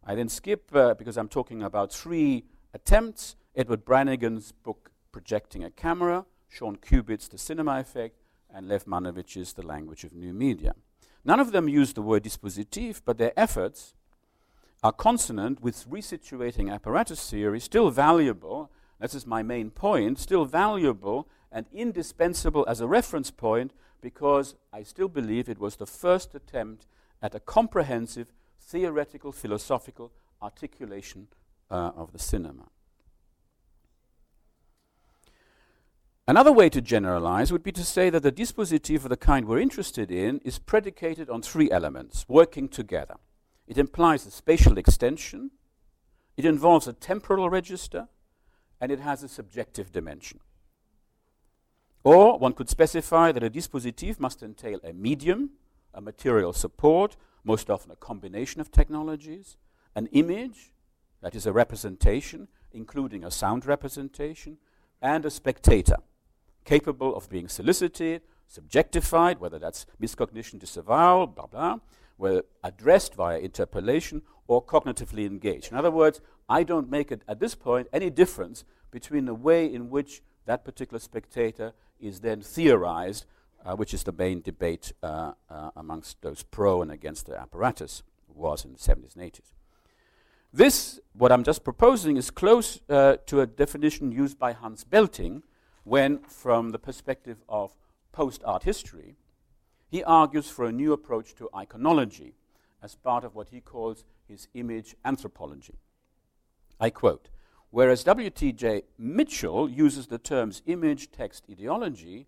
I 0.09 0.15
then 0.15 0.29
skip, 0.29 0.71
uh, 0.73 0.95
because 0.95 1.17
I'm 1.17 1.29
talking 1.29 1.65
about 1.65 1.93
three 1.93 2.45
attempts, 2.73 3.35
Edward 3.57 3.85
Branigan's 3.85 4.53
book, 4.53 4.93
Projecting 5.11 5.65
a 5.65 5.71
Camera, 5.71 6.27
Sean 6.49 6.77
Cubitt's 6.77 7.27
The 7.27 7.39
Cinema 7.39 7.81
Effect, 7.81 8.23
and 8.55 8.69
Lev 8.69 8.87
Manovich's 8.87 9.55
The 9.55 9.67
Language 9.67 10.05
of 10.05 10.13
New 10.13 10.33
Media. 10.33 10.77
None 11.25 11.41
of 11.41 11.51
them 11.51 11.69
use 11.69 11.93
the 11.93 12.03
word 12.03 12.23
dispositif, 12.23 13.03
but 13.05 13.19
their 13.19 13.33
efforts 13.37 13.95
are 14.81 14.93
consonant 14.93 15.61
with 15.61 15.91
resituating 15.91 16.73
apparatus 16.73 17.29
theory, 17.29 17.59
still 17.59 17.91
valuable, 17.91 18.71
this 19.01 19.15
is 19.15 19.27
my 19.27 19.43
main 19.43 19.71
point, 19.71 20.21
still 20.21 20.45
valuable 20.45 21.29
and 21.51 21.67
indispensable 21.73 22.65
as 22.69 22.81
a 22.81 22.87
reference 22.87 23.33
point 23.33 23.73
because 24.01 24.55
I 24.73 24.85
still 24.85 25.09
believe 25.09 25.49
it 25.49 25.59
was 25.59 25.77
the 25.77 25.87
first 25.87 26.35
attempt 26.35 26.87
at 27.21 27.35
a 27.35 27.41
comprehensive 27.41 28.33
theoretical 28.67 29.33
philosophical 29.33 30.13
articulation 30.43 31.29
uh, 31.71 31.93
of 31.97 32.13
the 32.13 32.19
cinema. 32.19 32.65
Another 36.29 36.51
way 36.51 36.69
to 36.71 36.81
generalize 36.81 37.53
would 37.53 37.63
be 37.63 37.71
to 37.71 37.85
say 37.85 38.11
that 38.11 38.25
the 38.25 38.33
dispositif 38.33 39.05
of 39.05 39.11
the 39.11 39.17
kind 39.17 39.47
we're 39.47 39.61
interested 39.61 40.11
in 40.11 40.41
is 40.45 40.59
predicated 40.59 41.31
on 41.31 41.41
three 41.41 41.71
elements 41.71 42.25
working 42.29 42.69
together. 42.69 43.15
It 43.69 43.79
implies 43.79 44.27
a 44.27 44.33
spatial 44.33 44.77
extension, 44.77 45.53
it 46.37 46.45
involves 46.45 46.89
a 46.89 46.93
temporal 46.93 47.49
register, 47.49 48.09
and 48.81 48.91
it 48.91 48.99
has 48.99 49.23
a 49.23 49.29
subjective 49.29 49.93
dimension. 49.93 50.41
Or 52.03 52.39
one 52.39 52.53
could 52.53 52.69
specify 52.69 53.31
that 53.31 53.43
a 53.45 53.51
dispositif 53.51 54.19
must 54.19 54.43
entail 54.43 54.81
a 54.83 54.93
medium, 54.93 55.51
a 55.95 56.01
material 56.01 56.53
support, 56.53 57.17
most 57.47 57.71
often 57.71 57.91
a 57.91 57.97
combination 57.97 58.61
of 58.61 58.71
technologies, 58.71 59.57
an 59.95 60.07
image, 60.09 60.73
that 61.23 61.35
is 61.35 61.47
a 61.47 61.53
representation, 61.53 62.49
including 62.73 63.25
a 63.25 63.31
sound 63.31 63.65
representation, 63.65 64.59
and 65.01 65.25
a 65.25 65.31
spectator, 65.31 65.97
capable 66.65 67.15
of 67.15 67.31
being 67.31 67.49
solicited, 67.49 68.23
subjectified, 68.53 69.39
whether 69.39 69.59
that's 69.59 69.87
miscognition, 70.03 70.59
disavowal, 70.59 71.27
blah, 71.27 71.47
blah, 71.47 71.79
whether 72.17 72.43
addressed 72.65 73.15
via 73.15 73.39
interpellation 73.39 74.23
or 74.49 74.65
cognitively 74.65 75.27
engaged. 75.27 75.71
In 75.71 75.79
other 75.79 75.91
words, 75.91 76.21
I 76.49 76.63
don't 76.63 76.91
make 76.91 77.11
it 77.13 77.23
at 77.29 77.41
this 77.41 77.55
point 77.55 77.89
any 77.93 78.11
difference 78.11 78.65
between 78.91 79.25
the 79.25 79.35
way 79.35 79.73
in 79.73 79.91
which 79.91 80.23
that 80.47 80.65
particular 80.65 80.99
spectator 80.99 81.73
is 82.01 82.21
then 82.21 82.41
theorized, 82.41 83.27
which 83.75 83.93
is 83.93 84.05
the 84.05 84.13
main 84.13 84.41
debate 84.41 84.93
uh, 85.03 85.33
uh, 85.51 85.71
amongst 85.75 86.21
those 86.23 86.43
pro 86.43 86.83
and 86.83 86.93
against 86.93 87.27
the 87.27 87.39
apparatus, 87.39 88.03
was 88.29 88.65
in 88.65 88.73
the 88.73 88.79
70s 88.79 89.17
and 89.17 89.25
80s. 89.33 89.53
This, 90.53 91.01
what 91.13 91.33
I'm 91.33 91.43
just 91.43 91.65
proposing, 91.65 92.17
is 92.17 92.31
close 92.31 92.81
uh, 92.89 93.17
to 93.27 93.41
a 93.41 93.47
definition 93.47 94.13
used 94.13 94.39
by 94.39 94.53
Hans 94.53 94.85
Belting 94.85 95.43
when, 95.85 96.19
from 96.21 96.71
the 96.71 96.79
perspective 96.79 97.39
of 97.49 97.75
post 98.13 98.43
art 98.45 98.63
history, 98.63 99.17
he 99.89 100.03
argues 100.05 100.49
for 100.49 100.65
a 100.65 100.73
new 100.73 100.93
approach 100.93 101.35
to 101.37 101.49
iconology 101.55 102.33
as 102.83 102.95
part 102.95 103.25
of 103.25 103.35
what 103.35 103.49
he 103.49 103.61
calls 103.61 104.05
his 104.29 104.49
image 104.55 104.97
anthropology. 105.05 105.75
I 106.81 106.91
quote 106.91 107.29
Whereas 107.71 108.05
W.T.J. 108.05 108.83
Mitchell 108.97 109.69
uses 109.69 110.07
the 110.07 110.19
terms 110.19 110.63
image, 110.67 111.11
text, 111.11 111.45
ideology, 111.51 112.27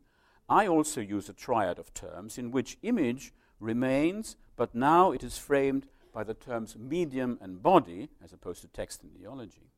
I 0.49 0.67
also 0.67 1.01
use 1.01 1.29
a 1.29 1.35
triad 1.35 1.79
of 1.79 1.93
terms 1.93 2.39
in 2.39 2.51
which 2.51 2.79
image 2.83 3.33
remains, 3.61 4.37
but 4.57 4.75
now 4.75 5.13
it 5.13 5.23
is 5.23 5.37
framed 5.37 5.87
by 6.13 6.25
the 6.25 6.35
terms 6.35 6.77
medium 6.77 7.39
and 7.41 7.63
body, 7.63 8.09
as 8.25 8.33
opposed 8.33 8.63
to 8.63 8.69
text 8.69 9.03
and 9.03 9.13
ideology. 9.15 9.71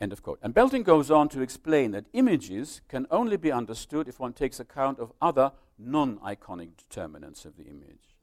End 0.00 0.12
of 0.12 0.22
quote. 0.22 0.38
And 0.42 0.52
Belting 0.52 0.82
goes 0.82 1.10
on 1.10 1.28
to 1.30 1.40
explain 1.40 1.92
that 1.92 2.04
images 2.12 2.82
can 2.88 3.06
only 3.10 3.36
be 3.36 3.52
understood 3.52 4.08
if 4.08 4.20
one 4.20 4.32
takes 4.32 4.60
account 4.60 4.98
of 4.98 5.12
other 5.22 5.52
non 5.78 6.18
iconic 6.18 6.76
determinants 6.76 7.44
of 7.44 7.56
the 7.56 7.64
image. 7.64 8.16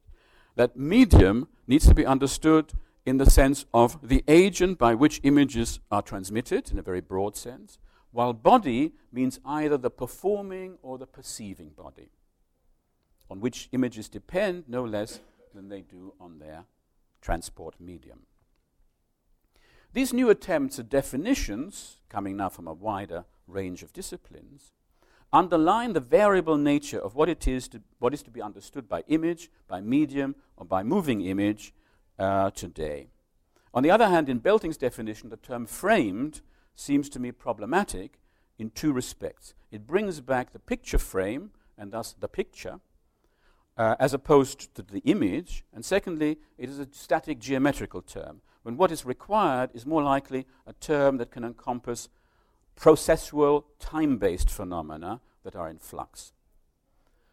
That 0.56 0.78
medium 0.78 1.48
needs 1.68 1.88
to 1.88 1.96
be 1.96 2.06
understood 2.06 2.74
in 3.06 3.18
the 3.18 3.30
sense 3.30 3.66
of 3.74 3.98
the 4.08 4.24
agent 4.28 4.78
by 4.78 4.94
which 4.94 5.20
images 5.24 5.80
are 5.92 6.02
transmitted, 6.02 6.72
in 6.72 6.78
a 6.78 6.84
very 6.84 7.02
broad 7.02 7.36
sense, 7.36 7.80
while 8.14 8.32
body 8.32 8.94
means 9.12 9.40
either 9.44 9.78
the 9.78 9.90
performing 9.90 10.78
or 10.82 10.98
the 10.98 11.08
perceiving 11.08 11.70
body, 11.70 12.10
on 13.30 13.42
which 13.42 13.68
images 13.74 14.08
depend 14.08 14.64
no 14.68 14.84
less 14.86 15.20
than 15.54 15.68
they 15.68 15.82
do 15.82 16.14
on 16.20 16.40
their 16.40 16.64
transport 17.22 17.76
medium. 17.80 18.20
These 19.94 20.14
new 20.14 20.30
attempts 20.30 20.80
at 20.80 20.90
definitions, 20.90 21.98
coming 22.08 22.38
now 22.38 22.50
from 22.50 22.68
a 22.68 22.74
wider 22.74 23.26
range 23.48 23.84
of 23.84 23.94
disciplines, 23.94 24.72
underline 25.32 25.94
the 25.94 26.00
variable 26.00 26.58
nature 26.58 27.00
of 27.00 27.16
what 27.16 27.30
it 27.30 27.48
is 27.48 27.68
to, 27.70 27.82
what 27.98 28.14
is 28.14 28.22
to 28.24 28.32
be 28.32 28.42
understood 28.42 28.88
by 28.88 29.04
image, 29.08 29.50
by 29.68 29.82
medium, 29.82 30.36
or 30.56 30.66
by 30.66 30.84
moving 30.84 31.22
image 31.22 31.74
uh, 32.20 32.52
today. 32.52 33.08
On 33.74 33.82
the 33.82 33.90
other 33.90 34.08
hand, 34.08 34.30
in 34.30 34.38
Belting's 34.38 34.78
definition, 34.78 35.30
the 35.30 35.38
term 35.38 35.66
framed 35.66 36.42
seems 36.76 37.10
to 37.10 37.20
me 37.20 37.32
problematic 37.32 38.20
in 38.58 38.70
two 38.70 38.94
respects. 38.94 39.54
It 39.72 39.88
brings 39.88 40.22
back 40.22 40.52
the 40.52 40.60
picture 40.60 41.00
frame, 41.00 41.52
and 41.78 41.92
thus 41.92 42.14
the 42.20 42.28
picture, 42.28 42.80
uh, 43.78 43.96
as 44.00 44.14
opposed 44.14 44.74
to 44.76 44.82
the 44.82 45.00
image. 45.00 45.64
And 45.74 45.84
secondly, 45.84 46.38
it 46.58 46.70
is 46.70 46.80
a 46.80 46.88
static 46.92 47.40
geometrical 47.40 48.02
term, 48.02 48.42
when 48.64 48.78
what 48.78 48.92
is 48.92 49.06
required 49.06 49.72
is 49.74 49.86
more 49.86 50.04
likely 50.04 50.46
a 50.66 50.74
term 50.74 51.18
that 51.18 51.32
can 51.32 51.44
encompass 51.44 52.10
processual, 52.76 53.66
time 53.80 54.18
based 54.18 54.50
phenomena 54.50 55.20
that 55.44 55.56
are 55.56 55.70
in 55.70 55.78
flux. 55.78 56.34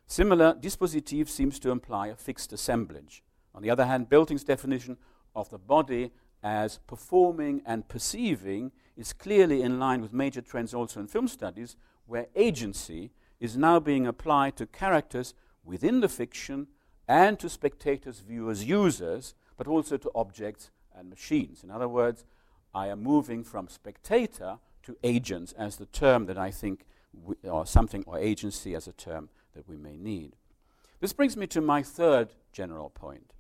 Similar, 0.07 0.55
dispositif 0.55 1.29
seems 1.29 1.61
to 1.61 1.71
imply 1.71 2.09
a 2.09 2.17
fixed 2.17 2.53
assemblage. 2.53 3.23
On 3.55 3.63
the 3.63 3.71
other 3.71 3.87
hand, 3.87 4.09
Belting's 4.09 4.45
definition 4.45 4.97
of 5.37 5.51
the 5.51 5.59
body 5.59 6.11
as 6.43 6.79
performing 6.87 7.63
and 7.65 7.87
perceiving 7.87 8.73
is 8.97 9.13
clearly 9.13 9.63
in 9.63 9.79
line 9.79 10.01
with 10.01 10.13
major 10.13 10.41
trends 10.41 10.75
also 10.75 11.01
in 11.01 11.07
film 11.07 11.29
studies, 11.29 11.77
where 12.07 12.27
agency 12.35 13.13
is 13.39 13.57
now 13.57 13.81
being 13.81 14.07
applied 14.07 14.57
to 14.57 14.67
characters 14.67 15.35
within 15.65 16.01
the 16.01 16.09
fiction 16.09 16.67
and 17.09 17.39
to 17.39 17.49
spectators, 17.49 18.21
viewers, 18.21 18.65
users, 18.65 19.35
but 19.57 19.67
also 19.67 19.97
to 19.97 20.11
objects 20.15 20.71
and 20.95 21.09
machines. 21.09 21.65
In 21.65 21.71
other 21.71 21.89
words, 21.89 22.25
I 22.75 22.89
am 22.89 23.03
moving 23.03 23.43
from 23.43 23.69
spectator 23.69 24.59
to 24.83 24.97
agents 25.03 25.53
as 25.53 25.77
the 25.77 25.87
term 25.87 26.27
that 26.27 26.39
I 26.39 26.51
think, 26.51 26.87
or 27.43 27.67
something, 27.67 28.05
or 28.07 28.19
agency 28.19 28.75
as 28.75 28.87
a 28.87 28.93
term 28.93 29.29
that 29.55 29.69
we 29.69 29.77
may 29.77 29.97
need. 29.97 30.37
This 31.01 31.13
brings 31.13 31.37
me 31.37 31.47
to 31.49 31.61
my 31.61 31.83
third 31.83 32.35
general 32.53 32.91
point. 32.91 33.33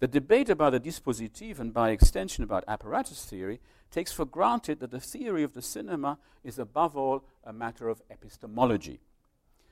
The 0.00 0.08
debate 0.08 0.48
about 0.48 0.72
the 0.72 0.80
dispositif 0.80 1.58
and 1.58 1.72
by 1.72 1.90
extension 1.90 2.44
about 2.44 2.64
apparatus 2.68 3.24
theory 3.24 3.60
takes 3.90 4.12
for 4.12 4.24
granted 4.24 4.80
that 4.80 4.90
the 4.90 5.00
theory 5.00 5.42
of 5.42 5.54
the 5.54 5.62
cinema 5.62 6.18
is 6.44 6.58
above 6.58 6.96
all 6.96 7.24
a 7.44 7.52
matter 7.52 7.88
of 7.88 8.02
epistemology. 8.10 9.00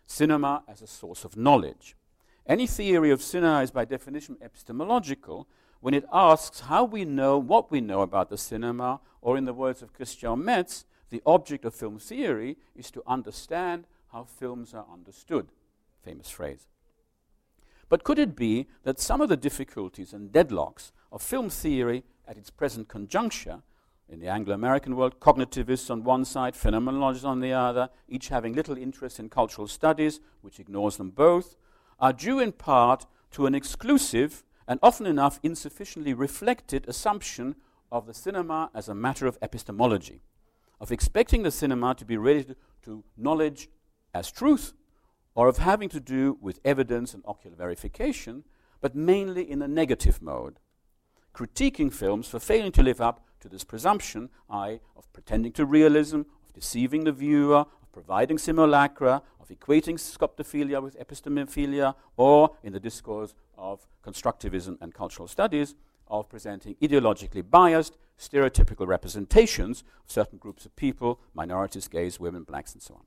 Cinema 0.07 0.63
as 0.69 0.83
a 0.83 0.87
source 0.87 1.25
of 1.25 1.37
knowledge. 1.37 1.97
Any 2.47 2.67
theory 2.67 3.11
of 3.11 3.23
cinema 3.23 3.63
is 3.63 3.71
by 3.71 3.85
definition 3.85 4.37
epistemological 4.41 5.49
when 5.81 5.95
it 5.95 6.05
asks 6.13 6.61
how 6.61 6.85
we 6.85 7.05
know 7.05 7.39
what 7.39 7.71
we 7.71 7.81
know 7.81 8.01
about 8.01 8.31
the 8.31 8.39
cinema, 8.39 9.01
or 9.21 9.37
in 9.37 9.45
the 9.45 9.53
words 9.53 9.83
of 9.83 9.93
Christian 9.93 10.45
Metz, 10.45 10.85
the 11.11 11.23
object 11.27 11.65
of 11.65 11.75
film 11.75 11.99
theory 11.99 12.57
is 12.75 12.91
to 12.93 13.03
understand 13.07 13.87
how 14.13 14.25
films 14.25 14.75
are 14.75 14.87
understood. 14.93 15.49
Famous 16.03 16.31
phrase. 16.31 16.67
But 17.89 18.05
could 18.05 18.19
it 18.19 18.35
be 18.35 18.67
that 18.83 18.99
some 18.99 19.21
of 19.21 19.29
the 19.29 19.37
difficulties 19.37 20.13
and 20.13 20.33
deadlocks 20.33 20.93
of 21.13 21.23
film 21.23 21.51
theory 21.51 22.05
at 22.27 22.37
its 22.37 22.51
present 22.51 22.89
conjuncture, 22.89 23.63
in 24.09 24.21
the 24.21 24.29
Anglo 24.29 24.55
American 24.55 24.95
world, 24.95 25.19
cognitivists 25.21 25.91
on 25.91 26.05
one 26.05 26.25
side, 26.25 26.55
phenomenologists 26.55 27.25
on 27.25 27.41
the 27.41 27.53
other, 27.53 27.91
each 28.09 28.29
having 28.29 28.55
little 28.55 28.77
interest 28.77 29.19
in 29.19 29.29
cultural 29.29 29.67
studies, 29.67 30.21
which 30.43 30.61
ignores 30.61 30.97
them 30.97 31.11
both, 31.11 31.57
are 31.99 32.13
due 32.13 32.39
in 32.39 32.53
part 32.53 33.07
to 33.33 33.47
an 33.47 33.55
exclusive 33.55 34.45
and 34.69 34.79
often 34.83 35.07
enough 35.07 35.41
insufficiently 35.43 36.15
reflected 36.15 36.89
assumption 36.89 37.57
of 37.91 38.07
the 38.07 38.15
cinema 38.15 38.71
as 38.75 38.89
a 38.89 38.95
matter 38.95 39.27
of 39.27 39.39
epistemology, 39.43 40.23
of 40.81 40.93
expecting 40.93 41.43
the 41.43 41.51
cinema 41.51 41.95
to 41.95 42.05
be 42.05 42.17
related 42.17 42.57
to 42.83 43.05
knowledge 43.17 43.69
as 44.15 44.31
truth, 44.31 44.73
or 45.35 45.49
of 45.49 45.59
having 45.59 45.89
to 45.89 46.01
do 46.01 46.39
with 46.41 46.61
evidence 46.65 47.13
and 47.13 47.23
ocular 47.27 47.57
verification, 47.57 48.45
but 48.81 48.95
mainly 48.95 49.49
in 49.49 49.61
a 49.63 49.69
negative 49.69 50.23
mode, 50.23 50.59
critiquing 51.35 51.93
films 51.93 52.29
for 52.29 52.39
failing 52.39 52.73
to 52.73 52.83
live 52.83 53.01
up 53.01 53.26
to 53.47 53.53
this 53.53 53.65
presumption, 53.65 54.29
i.e., 54.51 54.81
of 54.97 55.13
pretending 55.13 55.53
to 55.53 55.65
realism, 55.65 56.21
of 56.21 56.53
deceiving 56.53 57.05
the 57.05 57.13
viewer, 57.13 57.59
of 57.59 57.93
providing 57.93 58.39
simulacra, 58.39 59.23
of 59.41 59.49
equating 59.49 59.95
scoptophilia 59.95 60.83
with 60.83 60.99
epistemophilia, 60.99 61.95
or, 62.17 62.57
in 62.63 62.73
the 62.73 62.81
discourse 62.81 63.35
of 63.57 63.87
constructivism 64.05 64.77
and 64.81 64.93
cultural 64.93 65.29
studies, 65.29 65.75
of 66.09 66.29
presenting 66.29 66.75
ideologically 66.77 67.49
biased, 67.49 67.97
stereotypical 68.19 68.87
representations 68.87 69.85
of 70.05 70.11
certain 70.11 70.39
groups 70.39 70.67
of 70.67 70.75
people, 70.77 71.21
minorities, 71.35 71.89
gays, 71.89 72.19
women, 72.19 72.43
blacks, 72.43 72.73
and 72.73 72.83
so 72.83 72.95
on. 72.95 73.05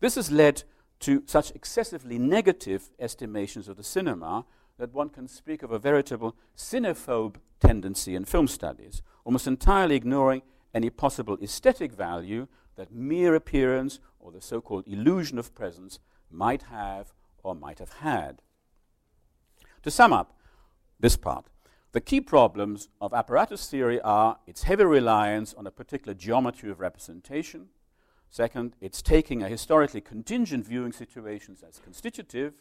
This 0.00 0.14
has 0.14 0.30
led 0.30 0.62
to 1.00 1.22
such 1.26 1.50
excessively 1.52 2.18
negative 2.18 2.90
estimations 2.98 3.68
of 3.68 3.76
the 3.76 3.84
cinema 3.84 4.44
that 4.78 4.92
one 4.92 5.08
can 5.08 5.26
speak 5.26 5.62
of 5.62 5.72
a 5.72 5.78
veritable 5.78 6.36
cinephobe 6.56 7.36
tendency 7.60 8.14
in 8.14 8.24
film 8.24 8.46
studies, 8.46 9.02
almost 9.28 9.46
entirely 9.46 9.94
ignoring 9.94 10.40
any 10.72 10.88
possible 10.88 11.36
aesthetic 11.42 11.92
value 11.92 12.48
that 12.76 12.90
mere 12.90 13.34
appearance 13.34 14.00
or 14.18 14.32
the 14.32 14.40
so 14.40 14.58
called 14.58 14.88
illusion 14.88 15.38
of 15.38 15.54
presence 15.54 15.98
might 16.30 16.62
have 16.62 17.12
or 17.42 17.54
might 17.54 17.78
have 17.78 17.92
had. 17.92 18.40
To 19.82 19.90
sum 19.90 20.14
up 20.14 20.32
this 20.98 21.18
part, 21.18 21.44
the 21.92 22.00
key 22.00 22.22
problems 22.22 22.88
of 23.02 23.12
apparatus 23.12 23.68
theory 23.68 24.00
are 24.00 24.38
its 24.46 24.62
heavy 24.62 24.84
reliance 24.84 25.52
on 25.52 25.66
a 25.66 25.70
particular 25.70 26.14
geometry 26.14 26.70
of 26.70 26.80
representation, 26.80 27.68
Second, 28.30 28.76
it's 28.80 29.00
taking 29.00 29.42
a 29.42 29.48
historically 29.48 30.00
contingent 30.00 30.66
viewing 30.66 30.92
situations 30.92 31.64
as 31.66 31.78
constitutive. 31.78 32.54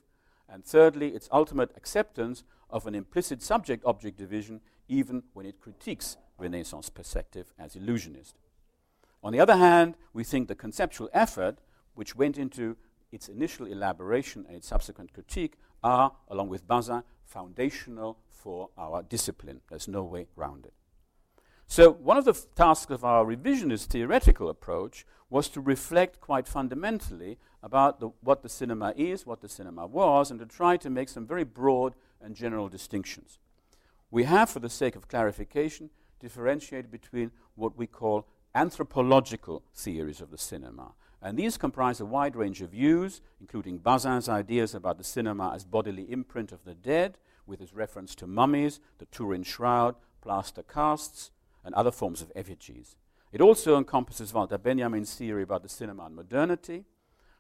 And 0.50 0.64
thirdly, 0.64 1.10
its 1.10 1.28
ultimate 1.32 1.72
acceptance 1.76 2.46
of 2.70 2.88
an 2.88 2.96
implicit 2.96 3.42
subject 3.42 3.84
object 3.86 4.18
division, 4.18 4.62
even 4.88 5.24
when 5.34 5.46
it 5.46 5.60
critiques 5.60 6.16
Renaissance 6.38 6.90
perspective 6.90 7.54
as 7.58 7.76
illusionist. 7.76 8.38
On 9.24 9.34
the 9.34 9.40
other 9.40 9.58
hand, 9.58 9.96
we 10.14 10.24
think 10.24 10.48
the 10.48 10.56
conceptual 10.56 11.10
effort 11.14 11.58
which 11.96 12.16
went 12.16 12.38
into 12.38 12.78
its 13.12 13.28
initial 13.28 13.66
elaboration 13.66 14.46
and 14.48 14.56
its 14.56 14.68
subsequent 14.68 15.14
critique 15.14 15.56
are, 15.84 16.14
along 16.28 16.50
with 16.50 16.68
Bazin, 16.68 17.04
foundational 17.26 18.18
for 18.30 18.70
our 18.78 19.04
discipline. 19.04 19.62
There's 19.70 19.88
no 19.88 20.04
way 20.04 20.28
around 20.38 20.66
it. 20.66 20.74
So, 21.70 21.92
one 21.92 22.18
of 22.18 22.24
the 22.24 22.34
tasks 22.56 22.92
of 22.92 23.04
our 23.04 23.26
revisionist 23.26 23.88
theoretical 23.88 24.50
approach 24.50 25.06
was 25.30 25.50
to 25.50 25.60
reflect 25.60 26.22
quite 26.22 26.48
fundamentally 26.48 27.38
about 27.62 28.00
the, 28.00 28.12
what 28.22 28.42
the 28.42 28.50
cinema 28.50 28.94
is, 28.96 29.26
what 29.26 29.42
the 29.42 29.50
cinema 29.50 29.86
was, 29.86 30.32
and 30.32 30.40
to 30.40 30.46
try 30.46 30.78
to 30.78 30.90
make 30.90 31.10
some 31.10 31.28
very 31.28 31.44
broad 31.44 31.94
and 32.22 32.36
general 32.36 32.70
distinctions. 32.70 33.40
We 34.10 34.24
have, 34.24 34.50
for 34.50 34.60
the 34.60 34.70
sake 34.70 34.96
of 34.96 35.10
clarification, 35.10 35.90
differentiated 36.20 36.92
between 36.92 37.32
what 37.56 37.78
we 37.78 37.88
call 37.88 38.28
anthropological 38.56 39.64
theories 39.76 40.22
of 40.22 40.32
the 40.32 40.38
cinema. 40.38 40.94
And 41.22 41.38
these 41.38 41.58
comprise 41.58 42.00
a 42.00 42.06
wide 42.06 42.36
range 42.36 42.62
of 42.62 42.72
views, 42.72 43.22
including 43.40 43.80
Bazin's 43.80 44.30
ideas 44.30 44.76
about 44.76 44.98
the 44.98 45.04
cinema 45.04 45.52
as 45.54 45.66
bodily 45.66 46.12
imprint 46.12 46.52
of 46.52 46.64
the 46.64 46.76
dead, 46.76 47.18
with 47.46 47.60
his 47.60 47.74
reference 47.74 48.14
to 48.16 48.28
mummies, 48.28 48.80
the 49.00 49.06
Turin 49.06 49.44
shroud, 49.44 49.96
plaster 50.22 50.64
casts, 50.64 51.32
and 51.64 51.74
other 51.74 51.92
forms 51.92 52.22
of 52.22 52.32
effigies. 52.36 52.96
It 53.32 53.42
also 53.42 53.78
encompasses 53.78 54.34
Walter 54.34 54.58
Benjamin's 54.58 55.16
theory 55.16 55.44
about 55.44 55.64
the 55.64 55.70
cinema 55.70 56.06
and 56.06 56.16
modernity, 56.16 56.86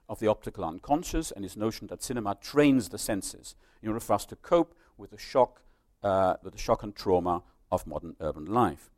of 0.10 0.20
the 0.20 0.28
optical 0.28 0.63
unconscious, 0.63 1.32
and 1.32 1.44
his 1.44 1.58
notion 1.58 1.88
that 1.88 2.02
cinema 2.02 2.36
trains 2.42 2.90
the 2.90 2.98
senses 2.98 3.56
in 3.82 3.90
order 3.90 4.00
for 4.00 4.13
us 4.13 4.26
to 4.26 4.36
cope 4.38 4.74
with 4.98 5.12
the 5.12 5.18
shock, 5.18 5.62
uh, 6.04 6.36
with 6.44 6.54
the 6.54 6.60
shock 6.60 6.84
and 6.84 6.96
trauma 6.96 7.44
of 7.71 7.88
modern 7.88 8.15
urban 8.19 8.45
life. 8.45 8.89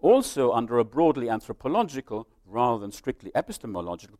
Also, 0.00 0.52
under 0.52 0.78
a 0.78 0.84
broadly 0.84 1.30
anthropological 1.30 2.28
rather 2.46 2.78
than 2.78 2.92
strictly 2.92 3.30
epistemological 3.34 4.18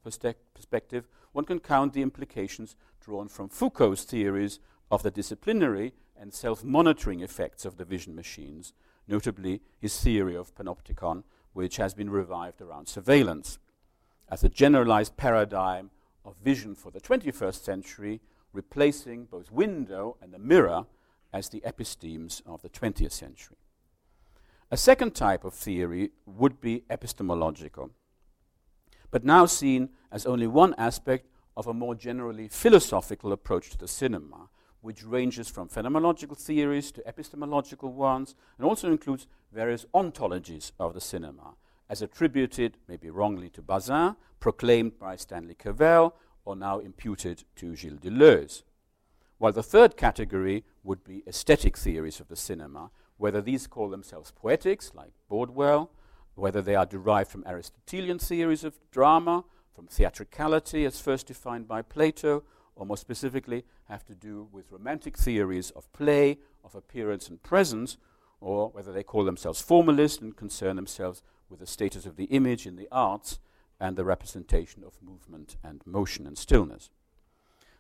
perspective, 0.55 1.07
one 1.33 1.45
can 1.45 1.61
count 1.61 1.93
the 1.93 2.03
implications 2.03 2.75
drawn 3.01 3.29
from 3.29 3.49
Foucault's 3.49 4.05
theories 4.05 4.61
of 4.91 5.03
the 5.03 5.11
disciplinary 5.11 5.93
and 6.17 6.33
self 6.33 6.65
monitoring 6.65 7.21
effects 7.21 7.65
of 7.65 7.77
the 7.77 7.85
vision 7.85 8.15
machines, 8.15 8.73
notably 9.07 9.61
his 9.79 10.01
theory 10.01 10.35
of 10.37 10.55
panopticon, 10.55 11.23
which 11.53 11.77
has 11.77 11.93
been 11.93 12.11
revived 12.11 12.61
around 12.61 12.89
surveillance 12.89 13.59
as 14.31 14.43
a 14.43 14.49
generalized 14.49 15.17
paradigm 15.17 15.91
of 16.25 16.37
vision 16.37 16.75
for 16.75 16.91
the 16.91 17.01
21st 17.01 17.63
century, 17.63 18.21
replacing 18.53 19.27
both 19.27 19.53
window 19.53 20.17
and 20.23 20.33
the 20.33 20.39
mirror 20.39 20.87
as 21.33 21.49
the 21.49 21.63
epistemes 21.65 22.41
of 22.47 22.63
the 22.63 22.69
20th 22.71 23.13
century. 23.13 23.57
A 24.75 24.77
second 24.77 25.15
type 25.15 25.45
of 25.45 25.55
theory 25.55 26.11
would 26.27 26.61
be 26.61 26.83
epistemological, 26.91 27.91
but 29.13 29.23
now 29.23 29.47
seen 29.47 29.91
as 30.11 30.27
only 30.27 30.49
one 30.49 30.75
aspect 30.77 31.29
of 31.57 31.69
a 31.69 31.73
more 31.73 31.95
generally 31.95 32.49
philosophical 32.49 33.31
approach 33.31 33.71
to 33.71 33.79
the 33.79 33.87
cinema, 33.87 34.49
which 34.81 35.05
ranges 35.05 35.49
from 35.49 35.69
phenomenological 35.69 36.37
theories 36.37 36.91
to 36.91 37.07
epistemological 37.07 37.93
ones, 37.93 38.35
and 38.59 38.67
also 38.67 38.91
includes 38.91 39.29
various 39.53 39.87
ontologies 39.95 40.73
of 40.81 40.93
the 40.93 41.01
cinema, 41.01 41.55
as 41.89 42.03
attributed, 42.03 42.77
maybe 42.89 43.11
wrongly, 43.11 43.49
to 43.51 43.63
Bazin, 43.63 44.17
proclaimed 44.41 44.99
by 44.99 45.15
Stanley 45.15 45.55
Cavell, 45.55 46.17
or 46.45 46.57
now 46.57 46.81
imputed 46.81 47.45
to 47.55 47.77
Gilles 47.77 48.01
Deleuze. 48.01 48.65
While 49.39 49.53
the 49.53 49.63
third 49.63 49.97
category 49.97 50.65
would 50.83 51.05
be 51.05 51.23
aesthetic 51.29 51.77
theories 51.77 52.19
of 52.19 52.27
the 52.27 52.35
cinema, 52.35 52.91
whether 53.17 53.41
these 53.41 53.67
call 53.67 53.89
themselves 53.89 54.31
poetics, 54.31 54.93
like 54.95 55.13
Bordwell, 55.31 55.89
whether 56.35 56.61
they 56.61 56.75
are 56.75 56.87
derived 56.87 57.31
from 57.31 57.45
Aristotelian 57.47 58.19
theories 58.19 58.65
of 58.65 58.79
drama, 58.91 59.45
from 59.75 59.87
theatricality 59.87 60.85
as 60.85 61.01
first 61.01 61.27
defined 61.27 61.69
by 61.69 61.83
Plato, 61.83 62.43
or 62.77 62.87
more 62.87 62.97
specifically, 62.97 63.65
have 63.89 64.05
to 64.05 64.15
do 64.15 64.49
with 64.51 64.73
romantic 64.73 65.17
theories 65.17 65.71
of 65.71 65.93
play, 65.93 66.39
of 66.65 66.75
appearance 66.75 67.29
and 67.29 67.43
presence, 67.43 67.97
or 68.41 68.69
whether 68.71 68.93
they 68.93 69.03
call 69.03 69.25
themselves 69.25 69.61
formalist 69.61 70.21
and 70.21 70.37
concern 70.37 70.77
themselves 70.77 71.23
with 71.49 71.61
the 71.61 71.67
status 71.67 72.07
of 72.07 72.17
the 72.17 72.25
image 72.25 72.67
in 72.67 72.77
the 72.77 72.89
arts 72.91 73.39
and 73.81 73.97
the 73.97 74.05
representation 74.05 74.83
of 74.85 75.03
movement 75.03 75.57
and 75.63 75.83
motion 75.87 76.27
and 76.27 76.39
stillness. 76.39 76.91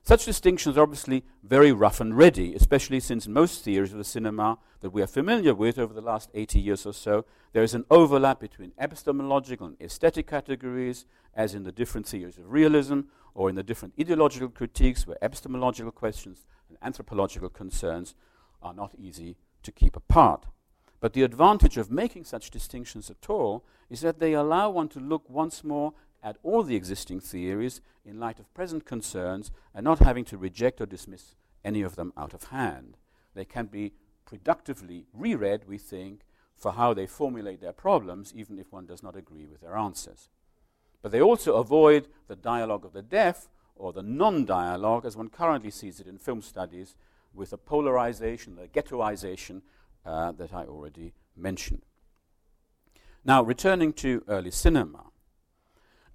Such 0.06 0.26
distinctions 0.26 0.76
are 0.76 0.82
obviously 0.82 1.24
very 1.42 1.72
rough 1.72 1.98
and 1.98 2.14
ready, 2.14 2.54
especially 2.54 3.00
since 3.00 3.24
in 3.24 3.32
most 3.32 3.64
theories 3.64 3.92
of 3.92 3.96
the 3.96 4.04
cinema 4.04 4.58
that 4.82 4.90
we 4.90 5.00
are 5.00 5.06
familiar 5.06 5.54
with 5.54 5.78
over 5.78 5.94
the 5.94 6.02
last 6.02 6.28
80 6.34 6.60
years 6.60 6.84
or 6.84 6.92
so, 6.92 7.24
there 7.54 7.62
is 7.62 7.72
an 7.72 7.86
overlap 7.90 8.38
between 8.38 8.72
epistemological 8.78 9.66
and 9.66 9.80
aesthetic 9.80 10.26
categories, 10.26 11.06
as 11.32 11.54
in 11.54 11.62
the 11.62 11.72
different 11.72 12.06
theories 12.06 12.36
of 12.36 12.52
realism, 12.52 13.00
or 13.32 13.48
in 13.48 13.54
the 13.56 13.62
different 13.62 13.94
ideological 13.98 14.50
critiques 14.50 15.06
where 15.06 15.16
epistemological 15.24 15.90
questions 15.90 16.44
and 16.68 16.76
anthropological 16.82 17.48
concerns 17.48 18.14
are 18.62 18.74
not 18.74 18.94
easy 18.98 19.38
to 19.62 19.72
keep 19.72 19.96
apart. 19.96 20.44
But 21.00 21.14
the 21.14 21.22
advantage 21.22 21.78
of 21.78 21.90
making 21.90 22.24
such 22.24 22.50
distinctions 22.50 23.08
at 23.08 23.30
all 23.30 23.64
is 23.88 24.02
that 24.02 24.18
they 24.18 24.34
allow 24.34 24.68
one 24.68 24.88
to 24.90 25.00
look 25.00 25.30
once 25.30 25.64
more 25.64 25.94
at 26.24 26.38
all 26.42 26.62
the 26.62 26.74
existing 26.74 27.20
theories 27.20 27.82
in 28.04 28.18
light 28.18 28.40
of 28.40 28.52
present 28.54 28.86
concerns 28.86 29.52
and 29.74 29.84
not 29.84 29.98
having 29.98 30.24
to 30.24 30.38
reject 30.38 30.80
or 30.80 30.86
dismiss 30.86 31.36
any 31.64 31.82
of 31.82 31.96
them 31.96 32.12
out 32.16 32.32
of 32.32 32.44
hand. 32.44 32.96
They 33.34 33.44
can 33.44 33.66
be 33.66 33.92
productively 34.24 35.04
reread, 35.12 35.68
we 35.68 35.76
think, 35.76 36.22
for 36.56 36.72
how 36.72 36.94
they 36.94 37.06
formulate 37.06 37.60
their 37.60 37.72
problems, 37.72 38.32
even 38.34 38.58
if 38.58 38.72
one 38.72 38.86
does 38.86 39.02
not 39.02 39.16
agree 39.16 39.44
with 39.44 39.60
their 39.60 39.76
answers. 39.76 40.30
But 41.02 41.12
they 41.12 41.20
also 41.20 41.56
avoid 41.56 42.08
the 42.26 42.36
dialogue 42.36 42.86
of 42.86 42.94
the 42.94 43.02
deaf 43.02 43.48
or 43.76 43.92
the 43.92 44.02
non 44.02 44.46
dialogue, 44.46 45.04
as 45.04 45.16
one 45.16 45.28
currently 45.28 45.70
sees 45.70 46.00
it 46.00 46.06
in 46.06 46.16
film 46.16 46.40
studies, 46.40 46.94
with 47.34 47.50
the 47.50 47.58
polarization, 47.58 48.56
the 48.56 48.68
ghettoization 48.68 49.60
uh, 50.06 50.32
that 50.32 50.54
I 50.54 50.64
already 50.64 51.12
mentioned. 51.36 51.82
Now, 53.24 53.42
returning 53.42 53.92
to 53.94 54.22
early 54.28 54.52
cinema. 54.52 55.06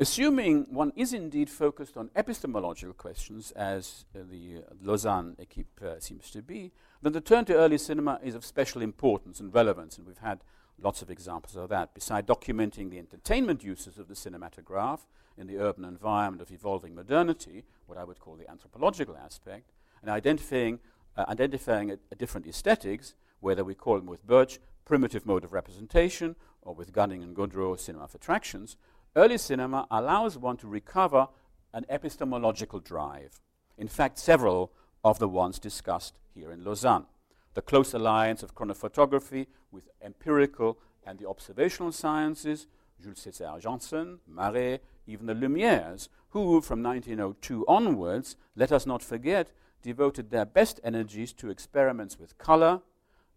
Assuming 0.01 0.65
one 0.69 0.93
is 0.95 1.11
indeed 1.11 1.49
focused 1.49 1.97
on 1.97 2.09
epistemological 2.15 2.93
questions, 2.93 3.51
as 3.51 4.05
uh, 4.15 4.19
the 4.31 4.59
uh, 4.59 4.73
Lausanne 4.81 5.35
equipe 5.37 5.81
uh, 5.83 5.99
seems 5.99 6.31
to 6.31 6.41
be, 6.41 6.71
then 7.01 7.11
the 7.11 7.19
turn 7.19 7.43
to 7.43 7.53
early 7.53 7.77
cinema 7.77 8.17
is 8.23 8.33
of 8.33 8.45
special 8.45 8.81
importance 8.81 9.41
and 9.41 9.53
relevance, 9.53 9.97
and 9.97 10.07
we've 10.07 10.19
had 10.19 10.39
lots 10.81 11.01
of 11.01 11.09
examples 11.09 11.57
of 11.57 11.67
that. 11.67 11.93
Besides 11.93 12.25
documenting 12.25 12.89
the 12.89 12.97
entertainment 12.97 13.61
uses 13.61 13.97
of 13.97 14.07
the 14.07 14.13
cinematograph 14.13 15.01
in 15.37 15.47
the 15.47 15.57
urban 15.57 15.83
environment 15.83 16.41
of 16.41 16.49
evolving 16.49 16.95
modernity, 16.95 17.65
what 17.85 17.97
I 17.97 18.05
would 18.05 18.21
call 18.21 18.37
the 18.37 18.49
anthropological 18.49 19.17
aspect, 19.17 19.73
and 20.01 20.09
identifying, 20.09 20.79
uh, 21.17 21.25
identifying 21.27 21.91
a, 21.91 21.97
a 22.09 22.15
different 22.15 22.47
aesthetics, 22.47 23.15
whether 23.41 23.65
we 23.65 23.75
call 23.75 23.97
them 23.97 24.05
with 24.05 24.25
Burch 24.25 24.59
primitive 24.85 25.25
mode 25.25 25.43
of 25.43 25.51
representation 25.51 26.37
or 26.61 26.73
with 26.73 26.93
Gunning 26.93 27.21
and 27.21 27.35
Gaudreault 27.35 27.79
cinema 27.79 28.05
of 28.05 28.15
attractions, 28.15 28.77
early 29.15 29.37
cinema 29.37 29.87
allows 29.89 30.37
one 30.37 30.57
to 30.57 30.67
recover 30.67 31.27
an 31.73 31.85
epistemological 31.89 32.79
drive. 32.79 33.41
In 33.77 33.87
fact, 33.87 34.17
several 34.17 34.71
of 35.03 35.19
the 35.19 35.27
ones 35.27 35.59
discussed 35.59 36.19
here 36.33 36.51
in 36.51 36.63
Lausanne. 36.63 37.05
The 37.53 37.61
close 37.61 37.93
alliance 37.93 38.43
of 38.43 38.55
chronophotography 38.55 39.47
with 39.71 39.89
empirical 40.01 40.79
and 41.05 41.19
the 41.19 41.27
observational 41.27 41.91
sciences, 41.91 42.67
Jules 43.01 43.25
César 43.25 43.59
Janssen, 43.59 44.19
Marey, 44.27 44.79
even 45.07 45.25
the 45.25 45.33
Lumières, 45.33 46.09
who 46.29 46.61
from 46.61 46.83
1902 46.83 47.65
onwards, 47.67 48.35
let 48.55 48.71
us 48.71 48.85
not 48.85 49.01
forget, 49.01 49.51
devoted 49.81 50.29
their 50.29 50.45
best 50.45 50.79
energies 50.83 51.33
to 51.33 51.49
experiments 51.49 52.19
with 52.19 52.37
color, 52.37 52.81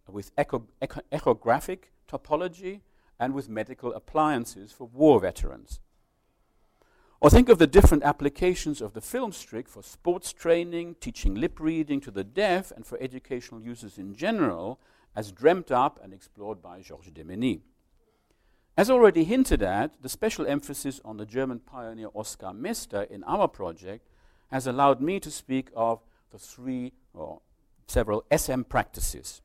with 0.09 0.33
echo, 0.37 0.67
echo, 0.81 1.01
echographic 1.13 1.85
topology, 2.09 2.81
and 3.23 3.35
with 3.35 3.49
medical 3.49 3.95
appliances 3.95 4.73
for 4.73 4.89
war 4.89 5.21
veterans. 5.21 5.79
Or 7.21 7.31
think 7.31 7.49
of 7.49 7.59
the 7.59 7.69
different 7.69 8.03
applications 8.03 8.81
of 8.81 8.95
the 8.95 9.01
film 9.01 9.31
strip 9.31 9.69
for 9.69 9.85
sports 9.85 10.33
training, 10.33 10.97
teaching 10.99 11.37
lip 11.37 11.61
reading 11.61 12.01
to 12.01 12.11
the 12.11 12.25
deaf, 12.25 12.73
and 12.73 12.85
for 12.85 12.99
educational 13.01 13.63
uses 13.63 13.97
in 13.97 14.17
general, 14.17 14.81
as 15.15 15.31
dreamt 15.31 15.71
up 15.71 16.01
and 16.03 16.13
explored 16.13 16.61
by 16.61 16.81
Georges 16.81 17.13
Demeny. 17.13 17.61
As 18.77 18.91
already 18.91 19.23
hinted 19.23 19.63
at, 19.63 20.03
the 20.03 20.09
special 20.09 20.45
emphasis 20.45 21.01
on 21.05 21.17
the 21.17 21.27
German 21.27 21.61
pioneer 21.61 22.09
Oskar 22.15 22.53
Messter 22.53 23.09
in 23.09 23.23
our 23.23 23.47
project 23.47 24.09
has 24.51 24.67
allowed 24.67 25.01
me 25.01 25.21
to 25.21 25.31
speak 25.31 25.69
of 25.77 26.01
the 26.33 26.41
three 26.41 26.93
or 27.15 27.41
several 27.87 28.25
SM 28.37 28.63
practices 28.63 29.43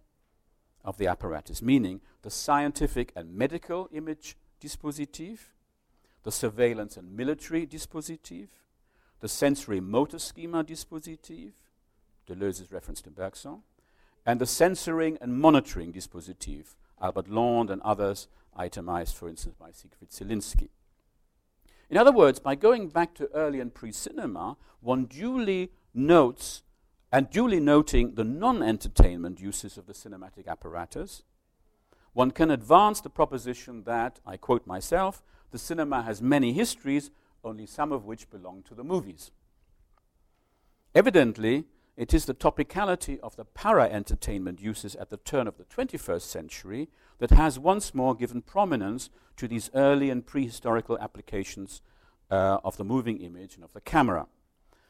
of 0.88 0.98
the 0.98 1.06
apparatus, 1.06 1.62
meaning 1.62 2.00
the 2.22 2.32
scientific 2.32 3.12
and 3.14 3.36
medical 3.36 3.90
image 3.92 4.38
dispositif, 4.62 5.52
the 6.24 6.32
surveillance 6.32 6.96
and 6.96 7.16
military 7.16 7.68
dispositif, 7.68 8.48
the 9.20 9.28
sensory 9.28 9.82
motor 9.82 10.18
schema 10.18 10.64
dispositif, 10.64 11.52
Deleuze's 12.26 12.72
reference 12.72 13.02
to 13.02 13.12
Bergson, 13.12 13.64
and 14.26 14.40
the 14.40 14.46
censoring 14.46 15.18
and 15.20 15.38
monitoring 15.38 15.92
dispositif, 15.92 16.76
Albert 17.02 17.30
Londe 17.30 17.70
and 17.70 17.82
others, 17.82 18.30
itemized, 18.56 19.16
for 19.16 19.28
instance, 19.28 19.56
by 19.60 19.72
Siegfried 19.72 20.10
Zielinski. 20.10 20.70
In 21.90 21.98
other 21.98 22.12
words, 22.14 22.40
by 22.40 22.56
going 22.56 22.88
back 22.88 23.14
to 23.16 23.30
early 23.34 23.60
and 23.60 23.74
pre 23.74 23.92
cinema, 23.92 24.56
one 24.80 25.06
duly 25.06 25.72
notes 25.94 26.64
and 27.12 27.30
duly 27.30 27.60
noting 27.60 28.16
the 28.16 28.24
non 28.24 28.62
entertainment 28.62 29.40
uses 29.40 29.78
of 29.78 29.86
the 29.86 29.94
cinematic 29.94 30.48
apparatus, 30.48 31.24
one 32.14 32.32
can 32.32 32.52
advance 32.52 33.00
the 33.00 33.10
proposition 33.10 33.84
that, 33.84 34.20
I 34.26 34.38
quote 34.38 34.66
myself, 34.66 35.24
the 35.52 35.60
cinema 35.60 36.02
has 36.02 36.22
many 36.22 36.52
histories, 36.54 37.12
only 37.44 37.66
some 37.66 37.92
of 37.92 38.06
which 38.06 38.30
belong 38.30 38.64
to 38.64 38.76
the 38.76 38.84
movies. 38.84 39.32
Evidently, 40.96 41.66
it 41.96 42.14
is 42.14 42.26
the 42.26 42.34
topicality 42.34 43.20
of 43.20 43.36
the 43.36 43.46
para 43.46 43.90
entertainment 43.90 44.62
uses 44.62 44.96
at 44.96 45.10
the 45.10 45.18
turn 45.18 45.48
of 45.48 45.58
the 45.58 45.64
21st 45.66 46.22
century 46.22 46.90
that 47.20 47.32
has 47.32 47.58
once 47.58 47.94
more 47.94 48.16
given 48.16 48.42
prominence 48.42 49.10
to 49.36 49.48
these 49.48 49.70
early 49.74 50.10
and 50.10 50.26
prehistorical 50.26 51.00
applications 51.00 51.82
uh, 52.30 52.58
of 52.64 52.78
the 52.78 52.84
moving 52.84 53.18
image 53.22 53.56
and 53.56 53.64
of 53.64 53.74
the 53.74 53.82
camera. 53.82 54.28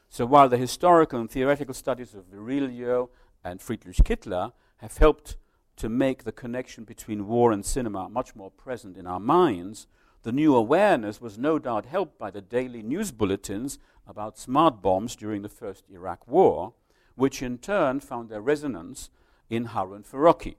So 0.08 0.26
while 0.26 0.48
the 0.48 0.56
historical 0.56 1.20
and 1.20 1.30
theoretical 1.30 1.74
studies 1.74 2.14
of 2.14 2.30
Virilio 2.30 3.10
and 3.44 3.60
Friedrich 3.60 3.96
Kittler 3.98 4.52
have 4.78 4.96
helped 4.96 5.36
to 5.76 5.88
make 5.88 6.24
the 6.24 6.32
connection 6.32 6.84
between 6.84 7.28
war 7.28 7.52
and 7.52 7.64
cinema 7.64 8.08
much 8.08 8.34
more 8.34 8.50
present 8.50 8.96
in 8.96 9.06
our 9.06 9.20
minds, 9.20 9.86
the 10.22 10.32
new 10.32 10.54
awareness 10.56 11.20
was 11.20 11.38
no 11.38 11.58
doubt 11.58 11.86
helped 11.86 12.18
by 12.18 12.30
the 12.30 12.40
daily 12.40 12.82
news 12.82 13.12
bulletins 13.12 13.78
about 14.06 14.38
smart 14.38 14.82
bombs 14.82 15.14
during 15.14 15.42
the 15.42 15.48
First 15.48 15.84
Iraq 15.90 16.26
War, 16.26 16.72
which 17.14 17.42
in 17.42 17.58
turn 17.58 18.00
found 18.00 18.28
their 18.28 18.40
resonance 18.40 19.10
in 19.48 19.66
Harun 19.66 20.02
Farocki. 20.02 20.56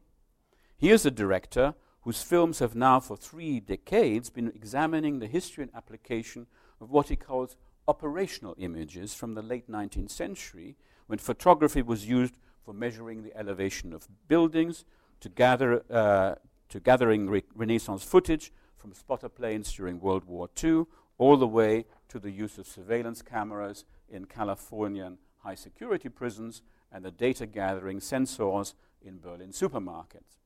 He 0.77 0.91
is 0.91 1.05
a 1.05 1.11
director 1.11 1.73
whose 2.01 2.21
films 2.21 2.59
have 2.59 2.75
now 2.75 2.99
for 2.99 3.17
three 3.17 3.59
decades 3.59 4.29
been 4.29 4.47
examining 4.47 5.19
the 5.19 5.27
history 5.27 5.63
and 5.63 5.75
application 5.75 6.47
of 6.79 6.89
what 6.89 7.09
he 7.09 7.15
calls 7.15 7.57
operational 7.89 8.55
images 8.59 9.15
from 9.15 9.33
the 9.33 9.41
late 9.41 9.69
19th 9.69 10.11
century 10.11 10.75
when 11.07 11.17
photography 11.17 11.81
was 11.81 12.07
used 12.07 12.37
for 12.63 12.71
measuring 12.71 13.23
the 13.23 13.35
elevation 13.35 13.93
of 13.93 14.07
buildings, 14.27 14.85
to, 15.21 15.27
gather, 15.27 15.83
uh, 15.89 16.35
to 16.69 16.79
gathering 16.79 17.27
re 17.27 17.43
Renaissance 17.55 18.03
footage 18.03 18.53
from 18.77 18.93
spotter 18.93 19.27
planes 19.27 19.73
during 19.73 19.99
World 19.99 20.25
War 20.25 20.49
II, 20.63 20.85
all 21.17 21.35
the 21.35 21.47
way 21.47 21.85
to 22.09 22.19
the 22.19 22.29
use 22.29 22.59
of 22.59 22.67
surveillance 22.67 23.23
cameras 23.23 23.85
in 24.07 24.25
Californian 24.25 25.17
high 25.39 25.55
security 25.55 26.09
prisons 26.09 26.61
and 26.91 27.03
the 27.03 27.11
data 27.11 27.47
gathering 27.47 27.99
sensors 27.99 28.75
in 29.01 29.19
Berlin 29.19 29.49
supermarkets. 29.49 30.37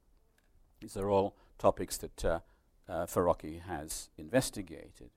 These 0.79 0.95
are 0.95 1.10
all 1.10 1.36
topics 1.58 1.97
that 1.97 2.25
uh, 2.25 2.39
uh, 2.88 3.06
Farocki 3.06 3.62
has 3.62 4.10
investigated. 4.17 5.10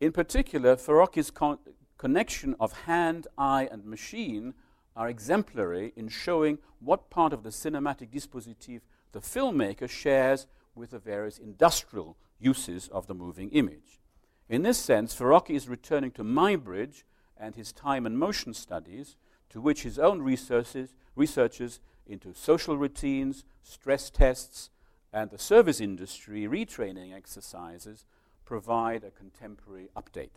In 0.00 0.12
particular, 0.12 0.76
Farocki's 0.76 1.30
con 1.30 1.58
connection 1.98 2.56
of 2.58 2.72
hand, 2.84 3.26
eye, 3.36 3.68
and 3.70 3.84
machine 3.84 4.54
are 4.96 5.10
exemplary 5.10 5.92
in 5.94 6.08
showing 6.08 6.58
what 6.80 7.10
part 7.10 7.34
of 7.34 7.42
the 7.42 7.50
cinematic 7.50 8.10
dispositif 8.10 8.80
the 9.12 9.20
filmmaker 9.20 9.88
shares 9.88 10.46
with 10.74 10.90
the 10.90 10.98
various 10.98 11.36
industrial 11.36 12.16
uses 12.38 12.88
of 12.88 13.06
the 13.06 13.14
moving 13.14 13.50
image. 13.50 14.00
In 14.48 14.62
this 14.62 14.78
sense, 14.78 15.14
Farocki 15.14 15.54
is 15.54 15.68
returning 15.68 16.10
to 16.12 16.24
Muybridge 16.24 17.02
and 17.36 17.54
his 17.54 17.70
time 17.70 18.06
and 18.06 18.18
motion 18.18 18.54
studies, 18.54 19.16
to 19.50 19.60
which 19.60 19.82
his 19.82 19.98
own 19.98 20.22
researches 20.22 21.80
into 22.06 22.32
social 22.32 22.78
routines, 22.78 23.44
stress 23.62 24.08
tests, 24.08 24.70
and 25.12 25.30
the 25.30 25.38
service 25.38 25.80
industry 25.80 26.42
retraining 26.42 27.14
exercises 27.14 28.06
provide 28.50 29.04
a 29.04 29.12
contemporary 29.12 29.88
update. 29.96 30.36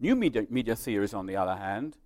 New 0.00 0.16
media, 0.16 0.44
media 0.50 0.74
theories, 0.74 1.14
on 1.14 1.26
the 1.26 1.36
other 1.36 1.54
hand, 1.54 1.96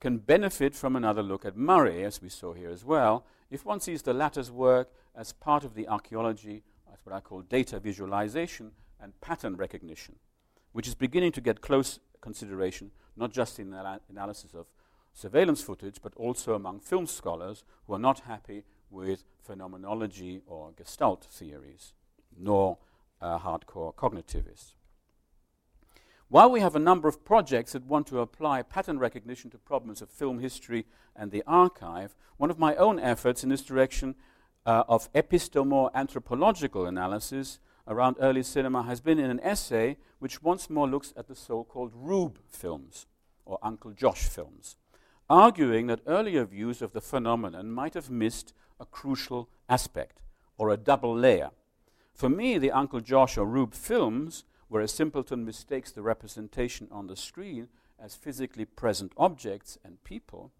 can 0.00 0.18
benefit 0.18 0.74
from 0.74 0.96
another 0.96 1.22
look 1.22 1.44
at 1.44 1.56
Marey, 1.56 2.02
as 2.02 2.20
we 2.20 2.28
saw 2.28 2.52
here 2.52 2.70
as 2.70 2.84
well, 2.84 3.24
if 3.52 3.64
one 3.64 3.78
sees 3.78 4.02
the 4.02 4.12
latter's 4.12 4.50
work 4.50 4.88
as 5.14 5.32
part 5.32 5.62
of 5.62 5.74
the 5.74 5.86
archaeology 5.86 6.64
that's 6.88 7.06
what 7.06 7.14
I 7.14 7.20
call 7.20 7.42
data 7.42 7.78
visualization 7.78 8.72
and 9.00 9.18
pattern 9.20 9.54
recognition, 9.56 10.16
which 10.72 10.88
is 10.88 10.96
beginning 10.96 11.30
to 11.32 11.40
get 11.40 11.60
close 11.60 12.00
consideration, 12.20 12.90
not 13.16 13.30
just 13.32 13.60
in 13.60 13.70
the 13.70 14.00
analysis 14.10 14.54
of 14.54 14.66
surveillance 15.12 15.62
footage, 15.62 16.00
but 16.02 16.14
also 16.16 16.54
among 16.54 16.80
film 16.80 17.06
scholars 17.06 17.62
who 17.86 17.94
are 17.94 17.98
not 18.00 18.20
happy 18.20 18.64
with 18.90 19.22
phenomenology 19.40 20.40
or 20.46 20.72
gestalt 20.76 21.28
theories, 21.30 21.92
nor 22.36 22.78
uh, 23.22 23.38
hardcore 23.38 23.94
cognitivists. 23.94 24.74
While 26.28 26.50
we 26.50 26.60
have 26.60 26.74
a 26.74 26.80
number 26.80 27.08
of 27.08 27.24
projects 27.24 27.72
that 27.72 27.84
want 27.84 28.06
to 28.08 28.20
apply 28.20 28.62
pattern 28.62 28.98
recognition 28.98 29.50
to 29.50 29.58
problems 29.58 30.02
of 30.02 30.08
film 30.10 30.40
history 30.40 30.86
and 31.14 31.30
the 31.30 31.42
archive, 31.46 32.14
one 32.38 32.50
of 32.50 32.58
my 32.58 32.74
own 32.76 32.98
efforts 32.98 33.44
in 33.44 33.50
this 33.50 33.62
direction 33.62 34.14
uh, 34.64 34.84
of 34.88 35.12
epistemo-anthropological 35.12 36.86
analysis 36.86 37.60
around 37.86 38.16
early 38.20 38.42
cinema 38.42 38.82
has 38.84 39.00
been 39.00 39.18
in 39.18 39.30
an 39.30 39.40
essay 39.40 39.98
which 40.20 40.42
once 40.42 40.70
more 40.70 40.88
looks 40.88 41.12
at 41.16 41.28
the 41.28 41.34
so-called 41.34 41.92
Rube 41.94 42.38
films, 42.48 43.06
or 43.44 43.58
Uncle 43.62 43.90
Josh 43.92 44.28
films. 44.28 44.76
arguing 45.32 45.86
that 45.86 46.00
earlier 46.06 46.44
views 46.44 46.82
of 46.82 46.92
the 46.92 47.00
phenomenon 47.00 47.70
might 47.70 47.94
have 47.94 48.10
missed 48.10 48.52
a 48.78 48.84
crucial 48.84 49.48
aspect, 49.68 50.20
or 50.58 50.68
a 50.68 50.76
double 50.76 51.16
layer. 51.16 51.50
For 52.14 52.28
me, 52.28 52.58
the 52.58 52.70
Uncle 52.70 53.00
Josh 53.00 53.36
or 53.36 53.46
Rube 53.46 53.74
films, 53.74 54.44
where 54.68 54.82
a 54.82 54.88
simpleton 54.88 55.44
mistakes 55.44 55.90
the 55.90 56.02
representation 56.02 56.88
on 56.90 57.06
the 57.06 57.16
screen 57.16 57.68
as 57.98 58.14
physically 58.14 58.64
present 58.64 59.12
objects 59.16 59.78
and 59.84 60.02
people, 60.04 60.52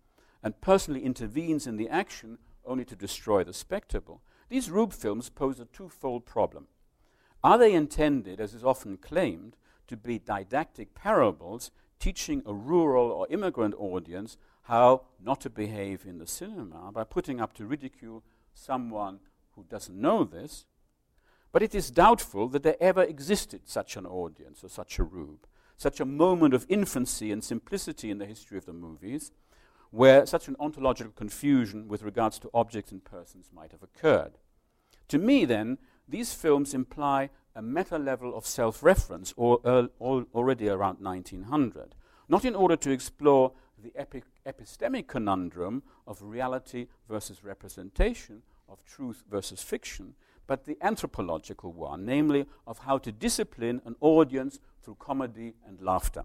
and 0.42 0.60
personally 0.60 1.04
intervenes 1.04 1.66
in 1.66 1.76
the 1.76 1.88
action 1.88 2.38
only 2.64 2.84
to 2.84 2.96
destroy 2.96 3.44
the 3.44 3.52
spectacle, 3.52 4.22
these 4.48 4.70
Rube 4.70 4.92
films 4.92 5.28
pose 5.28 5.60
a 5.60 5.64
twofold 5.66 6.26
problem. 6.26 6.66
Are 7.42 7.58
they 7.58 7.72
intended, 7.72 8.40
as 8.40 8.54
is 8.54 8.64
often 8.64 8.96
claimed, 8.96 9.56
to 9.88 9.96
be 9.96 10.18
didactic 10.18 10.94
parables 10.94 11.70
teaching 11.98 12.42
a 12.46 12.52
rural 12.52 13.10
or 13.10 13.26
immigrant 13.30 13.74
audience 13.78 14.36
how 14.62 15.02
not 15.20 15.40
to 15.40 15.50
behave 15.50 16.04
in 16.04 16.18
the 16.18 16.26
cinema 16.26 16.90
by 16.92 17.04
putting 17.04 17.40
up 17.40 17.52
to 17.54 17.66
ridicule 17.66 18.22
someone 18.54 19.20
who 19.52 19.64
doesn't 19.68 20.00
know 20.00 20.24
this? 20.24 20.66
But 21.52 21.62
it 21.62 21.74
is 21.74 21.90
doubtful 21.90 22.48
that 22.48 22.62
there 22.62 22.82
ever 22.82 23.02
existed 23.02 23.62
such 23.66 23.96
an 23.96 24.06
audience 24.06 24.64
or 24.64 24.68
such 24.68 24.98
a 24.98 25.04
rube, 25.04 25.46
such 25.76 26.00
a 26.00 26.06
moment 26.06 26.54
of 26.54 26.66
infancy 26.68 27.30
and 27.30 27.44
simplicity 27.44 28.10
in 28.10 28.18
the 28.18 28.26
history 28.26 28.56
of 28.56 28.64
the 28.64 28.72
movies, 28.72 29.32
where 29.90 30.24
such 30.24 30.48
an 30.48 30.56
ontological 30.58 31.12
confusion 31.12 31.86
with 31.86 32.02
regards 32.02 32.38
to 32.38 32.50
objects 32.54 32.90
and 32.90 33.04
persons 33.04 33.50
might 33.54 33.72
have 33.72 33.82
occurred. 33.82 34.38
To 35.08 35.18
me, 35.18 35.44
then, 35.44 35.76
these 36.08 36.32
films 36.32 36.72
imply 36.72 37.28
a 37.54 37.60
meta 37.60 37.98
level 37.98 38.34
of 38.34 38.46
self 38.46 38.82
reference 38.82 39.34
uh, 39.36 39.88
already 40.00 40.70
around 40.70 41.00
1900, 41.00 41.94
not 42.30 42.46
in 42.46 42.54
order 42.54 42.76
to 42.76 42.90
explore 42.90 43.52
the 43.76 43.92
epi- 43.94 44.22
epistemic 44.46 45.06
conundrum 45.06 45.82
of 46.06 46.22
reality 46.22 46.86
versus 47.08 47.44
representation, 47.44 48.42
of 48.68 48.82
truth 48.86 49.22
versus 49.28 49.62
fiction, 49.62 50.14
but 50.52 50.66
the 50.66 50.76
anthropological 50.82 51.72
one, 51.72 52.04
namely 52.04 52.44
of 52.66 52.80
how 52.80 52.98
to 52.98 53.10
discipline 53.10 53.80
an 53.86 53.96
audience 54.02 54.60
through 54.82 54.96
comedy 54.96 55.54
and 55.66 55.80
laughter. 55.80 56.24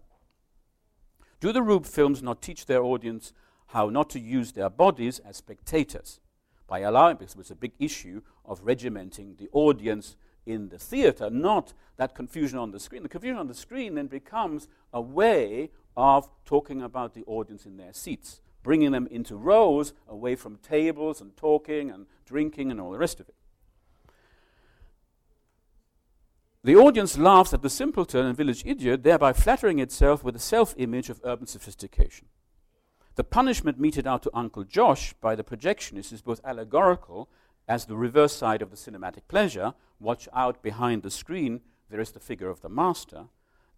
Do 1.40 1.54
the 1.54 1.62
Rube 1.62 1.86
films 1.86 2.22
not 2.22 2.42
teach 2.42 2.66
their 2.66 2.84
audience 2.84 3.32
how 3.68 3.88
not 3.88 4.10
to 4.10 4.20
use 4.20 4.52
their 4.52 4.70
bodies 4.70 5.20
as 5.20 5.38
spectators? 5.38 6.20
by 6.68 6.80
allowing, 6.80 7.16
because 7.16 7.36
it 7.36 7.38
was 7.38 7.52
a 7.52 7.56
big 7.56 7.72
issue 7.80 8.22
of 8.44 8.60
regimenting 8.66 9.38
the 9.38 9.48
audience 9.54 10.18
in 10.46 10.68
the 10.68 10.78
theater, 10.78 11.30
not 11.30 11.72
that 11.96 12.14
confusion 12.14 12.60
on 12.60 12.72
the 12.72 12.82
screen. 12.82 13.04
The 13.04 13.08
confusion 13.08 13.38
on 13.38 13.48
the 13.48 13.54
screen 13.54 13.96
then 13.96 14.08
becomes 14.08 14.68
a 14.92 15.00
way 15.00 15.70
of 15.96 16.30
talking 16.44 16.82
about 16.82 17.14
the 17.14 17.24
audience 17.28 17.66
in 17.66 17.78
their 17.78 17.94
seats, 17.94 18.42
bringing 18.62 18.92
them 18.92 19.08
into 19.10 19.38
rows 19.38 19.94
away 20.06 20.36
from 20.36 20.58
tables 20.58 21.22
and 21.22 21.38
talking 21.38 21.90
and 21.90 22.08
drinking 22.26 22.72
and 22.72 22.82
all 22.82 22.92
the 22.92 23.00
rest 23.00 23.22
of 23.22 23.30
it. 23.30 23.37
The 26.68 26.76
audience 26.76 27.18
laughs 27.18 27.54
at 27.54 27.62
the 27.62 27.70
simpleton 27.70 28.26
and 28.26 28.36
village 28.36 28.62
idiot, 28.66 29.04
thereby 29.04 29.32
flattering 29.32 29.80
itself 29.80 30.22
with 30.22 30.36
a 30.36 30.40
self 30.40 30.76
image 30.78 31.10
of 31.10 31.22
urban 31.24 31.48
sophistication. 31.48 32.28
The 33.16 33.24
punishment 33.24 33.80
meted 33.80 34.06
out 34.06 34.22
to 34.24 34.32
Uncle 34.34 34.66
Josh 34.66 35.14
by 35.22 35.34
the 35.34 35.46
projectionist 35.46 36.12
is 36.12 36.22
both 36.22 36.42
allegorical 36.44 37.30
as 37.70 37.86
the 37.86 37.96
reverse 37.96 38.36
side 38.36 38.62
of 38.62 38.70
the 38.70 38.76
cinematic 38.76 39.30
pleasure, 39.30 39.76
watch 40.02 40.28
out 40.34 40.62
behind 40.62 41.04
the 41.04 41.10
screen, 41.10 41.62
there 41.90 42.02
is 42.02 42.12
the 42.12 42.20
figure 42.20 42.50
of 42.50 42.60
the 42.60 42.68
master, 42.68 43.28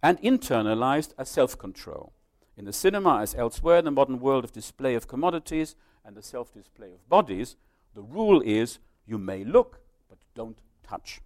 and 0.01 0.19
internalized 0.23 1.13
as 1.15 1.29
self 1.29 1.59
control. 1.59 2.11
In 2.57 2.65
the 2.65 2.73
cinema, 2.73 3.19
as 3.21 3.35
elsewhere 3.35 3.77
in 3.77 3.85
the 3.85 3.91
modern 3.91 4.19
world 4.19 4.43
of 4.43 4.51
display 4.51 4.95
of 4.95 5.07
commodities 5.07 5.75
and 6.03 6.15
the 6.17 6.23
self 6.23 6.51
display 6.51 6.91
of 6.91 7.07
bodies, 7.07 7.55
the 7.93 8.01
rule 8.01 8.41
is 8.41 8.79
you 9.05 9.19
may 9.19 9.43
look, 9.43 9.79
but 10.09 10.17
don't 10.33 10.57
touch. 10.81 11.21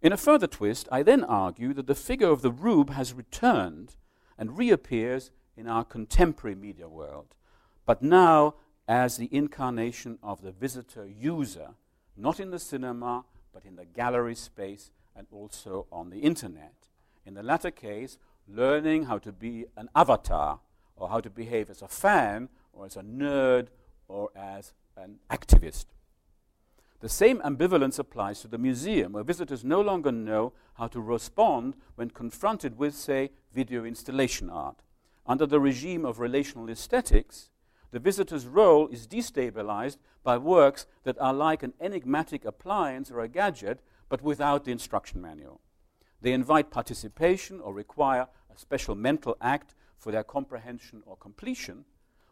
In 0.00 0.12
a 0.12 0.16
further 0.16 0.46
twist, 0.46 0.88
I 0.92 1.02
then 1.02 1.24
argue 1.24 1.74
that 1.74 1.88
the 1.88 1.94
figure 1.94 2.28
of 2.28 2.42
the 2.42 2.52
Rube 2.52 2.90
has 2.90 3.12
returned 3.12 3.96
and 4.38 4.56
reappears 4.56 5.32
in 5.56 5.66
our 5.66 5.84
contemporary 5.84 6.54
media 6.54 6.88
world, 6.88 7.34
but 7.84 8.00
now 8.00 8.54
as 8.86 9.16
the 9.16 9.28
incarnation 9.32 10.18
of 10.22 10.40
the 10.40 10.52
visitor 10.52 11.06
user, 11.06 11.70
not 12.16 12.38
in 12.38 12.50
the 12.50 12.60
cinema, 12.60 13.24
but 13.52 13.64
in 13.64 13.74
the 13.74 13.84
gallery 13.84 14.36
space 14.36 14.92
and 15.16 15.26
also 15.32 15.86
on 15.90 16.10
the 16.10 16.20
internet. 16.20 16.88
In 17.26 17.34
the 17.34 17.42
latter 17.42 17.72
case, 17.72 18.18
learning 18.46 19.04
how 19.04 19.18
to 19.18 19.32
be 19.32 19.66
an 19.76 19.88
avatar 19.96 20.60
or 20.94 21.08
how 21.08 21.20
to 21.20 21.28
behave 21.28 21.70
as 21.70 21.82
a 21.82 21.88
fan 21.88 22.48
or 22.72 22.86
as 22.86 22.96
a 22.96 23.02
nerd 23.02 23.66
or 24.06 24.30
as 24.36 24.72
an 24.96 25.18
activist. 25.28 25.86
The 27.00 27.08
same 27.08 27.38
ambivalence 27.40 28.00
applies 28.00 28.40
to 28.40 28.48
the 28.48 28.58
museum, 28.58 29.12
where 29.12 29.22
visitors 29.22 29.64
no 29.64 29.80
longer 29.80 30.10
know 30.10 30.52
how 30.74 30.88
to 30.88 31.00
respond 31.00 31.76
when 31.94 32.10
confronted 32.10 32.76
with, 32.76 32.94
say, 32.94 33.30
video 33.52 33.84
installation 33.84 34.50
art. 34.50 34.82
Under 35.24 35.46
the 35.46 35.60
regime 35.60 36.04
of 36.04 36.18
relational 36.18 36.68
aesthetics, 36.68 37.50
the 37.92 38.00
visitor's 38.00 38.46
role 38.46 38.88
is 38.88 39.06
destabilized 39.06 39.98
by 40.24 40.38
works 40.38 40.86
that 41.04 41.18
are 41.20 41.32
like 41.32 41.62
an 41.62 41.72
enigmatic 41.80 42.44
appliance 42.44 43.10
or 43.10 43.20
a 43.20 43.28
gadget, 43.28 43.80
but 44.08 44.22
without 44.22 44.64
the 44.64 44.72
instruction 44.72 45.22
manual. 45.22 45.60
They 46.20 46.32
invite 46.32 46.70
participation 46.70 47.60
or 47.60 47.72
require 47.72 48.26
a 48.52 48.58
special 48.58 48.96
mental 48.96 49.36
act 49.40 49.74
for 49.96 50.10
their 50.10 50.24
comprehension 50.24 51.02
or 51.06 51.16
completion, 51.16 51.84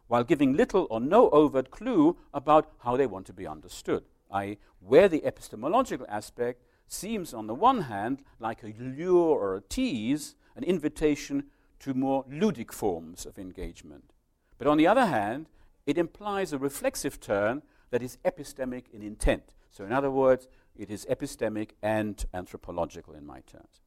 while 0.07 0.25
giving 0.25 0.57
little 0.57 0.87
or 0.89 0.99
no 0.99 1.29
overt 1.29 1.71
clue 1.71 2.17
about 2.33 2.71
how 2.79 2.97
they 2.97 3.07
want 3.07 3.25
to 3.27 3.33
be 3.33 3.47
understood, 3.47 4.03
i.e., 4.31 4.57
where 4.79 5.07
the 5.07 5.25
epistemological 5.25 6.05
aspect 6.09 6.63
seems, 6.87 7.33
on 7.33 7.47
the 7.47 7.55
one 7.55 7.81
hand, 7.83 8.23
like 8.39 8.63
a 8.63 8.73
lure 8.79 9.37
or 9.37 9.55
a 9.55 9.61
tease, 9.61 10.35
an 10.55 10.63
invitation 10.63 11.45
to 11.79 11.93
more 11.93 12.23
ludic 12.25 12.71
forms 12.71 13.25
of 13.25 13.37
engagement. 13.37 14.13
But 14.57 14.67
on 14.67 14.77
the 14.77 14.87
other 14.87 15.05
hand, 15.05 15.47
it 15.85 15.97
implies 15.97 16.51
a 16.51 16.57
reflexive 16.57 17.19
turn 17.19 17.61
that 17.91 18.01
is 18.01 18.17
epistemic 18.25 18.85
in 18.91 19.01
intent. 19.01 19.53
So, 19.71 19.85
in 19.85 19.91
other 19.91 20.11
words, 20.11 20.47
it 20.75 20.89
is 20.89 21.05
epistemic 21.05 21.71
and 21.81 22.23
anthropological 22.33 23.13
in 23.13 23.25
my 23.25 23.41
terms. 23.41 23.81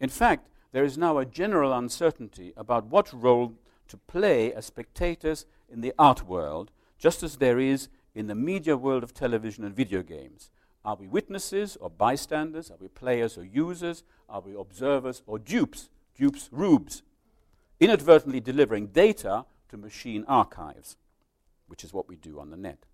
In 0.00 0.08
fact, 0.08 0.48
there 0.72 0.84
is 0.84 0.98
now 0.98 1.18
a 1.18 1.24
general 1.24 1.72
uncertainty 1.72 2.52
about 2.56 2.86
what 2.86 3.12
role 3.12 3.54
to 3.88 3.96
play 3.96 4.52
as 4.52 4.66
spectators 4.66 5.46
in 5.68 5.80
the 5.80 5.92
art 5.98 6.26
world, 6.26 6.70
just 6.98 7.22
as 7.22 7.36
there 7.36 7.58
is 7.58 7.88
in 8.14 8.26
the 8.26 8.34
media 8.34 8.76
world 8.76 9.02
of 9.02 9.14
television 9.14 9.64
and 9.64 9.74
video 9.74 10.02
games. 10.02 10.50
Are 10.84 10.96
we 10.96 11.06
witnesses 11.06 11.76
or 11.80 11.90
bystanders? 11.90 12.70
Are 12.70 12.76
we 12.78 12.88
players 12.88 13.38
or 13.38 13.44
users? 13.44 14.02
Are 14.28 14.40
we 14.40 14.54
observers 14.54 15.22
or 15.26 15.38
dupes? 15.38 15.88
Dupes, 16.16 16.48
rubes 16.52 17.02
inadvertently 17.80 18.40
delivering 18.40 18.88
data 18.88 19.44
to 19.68 19.76
machine 19.76 20.24
archives, 20.28 20.96
which 21.66 21.84
is 21.84 21.92
what 21.92 22.08
we 22.08 22.16
do 22.16 22.38
on 22.38 22.50
the 22.50 22.56
net. 22.56 22.86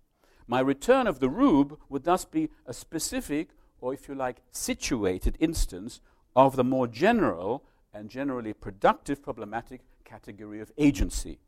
My 0.47 0.59
return 0.59 1.07
of 1.07 1.19
the 1.19 1.29
rube 1.29 1.77
would 1.89 2.03
thus 2.03 2.25
be 2.25 2.49
a 2.65 2.73
specific, 2.73 3.49
or 3.79 3.93
if 3.93 4.07
you 4.07 4.15
like, 4.15 4.41
situated 4.51 5.37
instance 5.39 6.01
of 6.35 6.55
the 6.55 6.63
more 6.63 6.87
general 6.87 7.63
and 7.93 8.09
generally 8.09 8.53
productive 8.53 9.21
problematic 9.21 9.81
category 10.03 10.59
of 10.59 10.71
agency, 10.77 11.39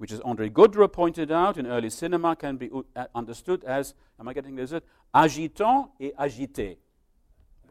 which, 0.00 0.12
as 0.12 0.20
André 0.20 0.50
Gaudreault 0.50 0.94
pointed 0.94 1.30
out 1.30 1.58
in 1.58 1.66
early 1.66 1.90
cinema, 1.90 2.34
can 2.34 2.56
be 2.56 2.70
uh, 2.96 3.04
understood 3.14 3.62
as, 3.64 3.92
am 4.18 4.28
I 4.28 4.32
getting 4.32 4.56
this? 4.56 4.72
Agitant 5.14 5.90
et 6.00 6.14
agité. 6.18 6.78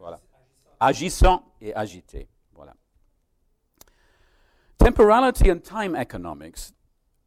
Voilà. 0.00 0.20
Agissant 0.80 1.42
et 1.60 1.72
agité. 1.74 2.28
Voilà. 2.56 2.74
Temporality 4.78 5.50
and 5.50 5.64
time 5.64 5.96
economics 5.96 6.72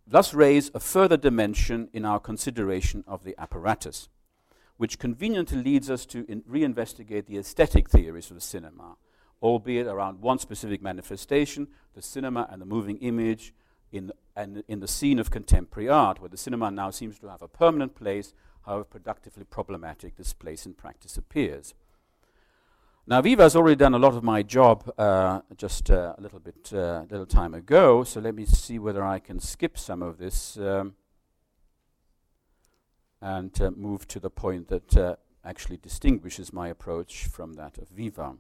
thus 0.08 0.34
raise 0.34 0.72
a 0.74 0.80
further 0.80 1.18
dimension 1.18 1.90
in 1.92 2.06
our 2.06 2.22
consideration 2.22 3.04
of 3.06 3.26
the 3.26 3.36
apparatus, 3.38 4.08
which 4.78 5.00
conveniently 5.00 5.62
leads 5.62 5.90
us 5.90 6.06
to 6.06 6.24
reinvestigate 6.50 7.26
the 7.26 7.38
aesthetic 7.38 7.90
theories 7.90 8.32
of 8.32 8.36
the 8.36 8.42
cinema, 8.42 8.96
albeit 9.42 9.86
around 9.86 10.22
one 10.22 10.40
specific 10.40 10.82
manifestation, 10.82 11.68
the 11.94 12.02
cinema 12.02 12.48
and 12.50 12.62
the 12.62 12.66
moving 12.66 12.96
image 13.00 13.54
in, 13.94 14.12
and 14.36 14.64
in 14.68 14.80
the 14.80 14.88
scene 14.88 15.20
of 15.20 15.32
contemporary 15.32 15.88
art, 15.88 16.20
where 16.20 16.30
the 16.30 16.38
cinema 16.38 16.72
now 16.72 16.90
seems 16.90 17.20
to 17.20 17.30
have 17.30 17.42
a 17.42 17.48
permanent 17.48 17.96
place, 17.96 18.34
however 18.66 18.84
productively 18.84 19.46
problematic 19.46 20.18
this 20.18 20.34
place 20.34 20.66
in 20.66 20.74
practice 20.74 21.16
appears. 21.16 21.74
Now, 23.06 23.22
Viva 23.22 23.44
has 23.44 23.56
already 23.56 23.76
done 23.76 23.94
a 23.94 24.00
lot 24.00 24.16
of 24.16 24.24
my 24.24 24.44
job 24.44 24.92
uh, 24.98 25.42
just 25.58 25.92
uh, 25.92 26.16
a 26.18 26.22
little 26.22 26.40
bit, 26.40 26.72
uh, 26.74 27.04
little 27.10 27.26
time 27.26 27.54
ago, 27.54 28.04
so 28.04 28.20
let 28.20 28.34
me 28.34 28.46
see 28.46 28.80
whether 28.80 29.04
I 29.04 29.20
can 29.20 29.40
skip 29.40 29.78
some 29.78 30.02
of 30.02 30.18
this 30.18 30.58
um, 30.58 30.96
and 33.22 33.62
uh, 33.62 33.72
move 33.72 34.08
to 34.08 34.20
the 34.20 34.30
point 34.30 34.70
that 34.70 34.98
uh, 34.98 35.16
actually 35.46 35.78
distinguishes 35.78 36.52
my 36.52 36.70
approach 36.70 37.26
from 37.26 37.54
that 37.54 37.78
of 37.78 37.90
Viva. 37.90 38.36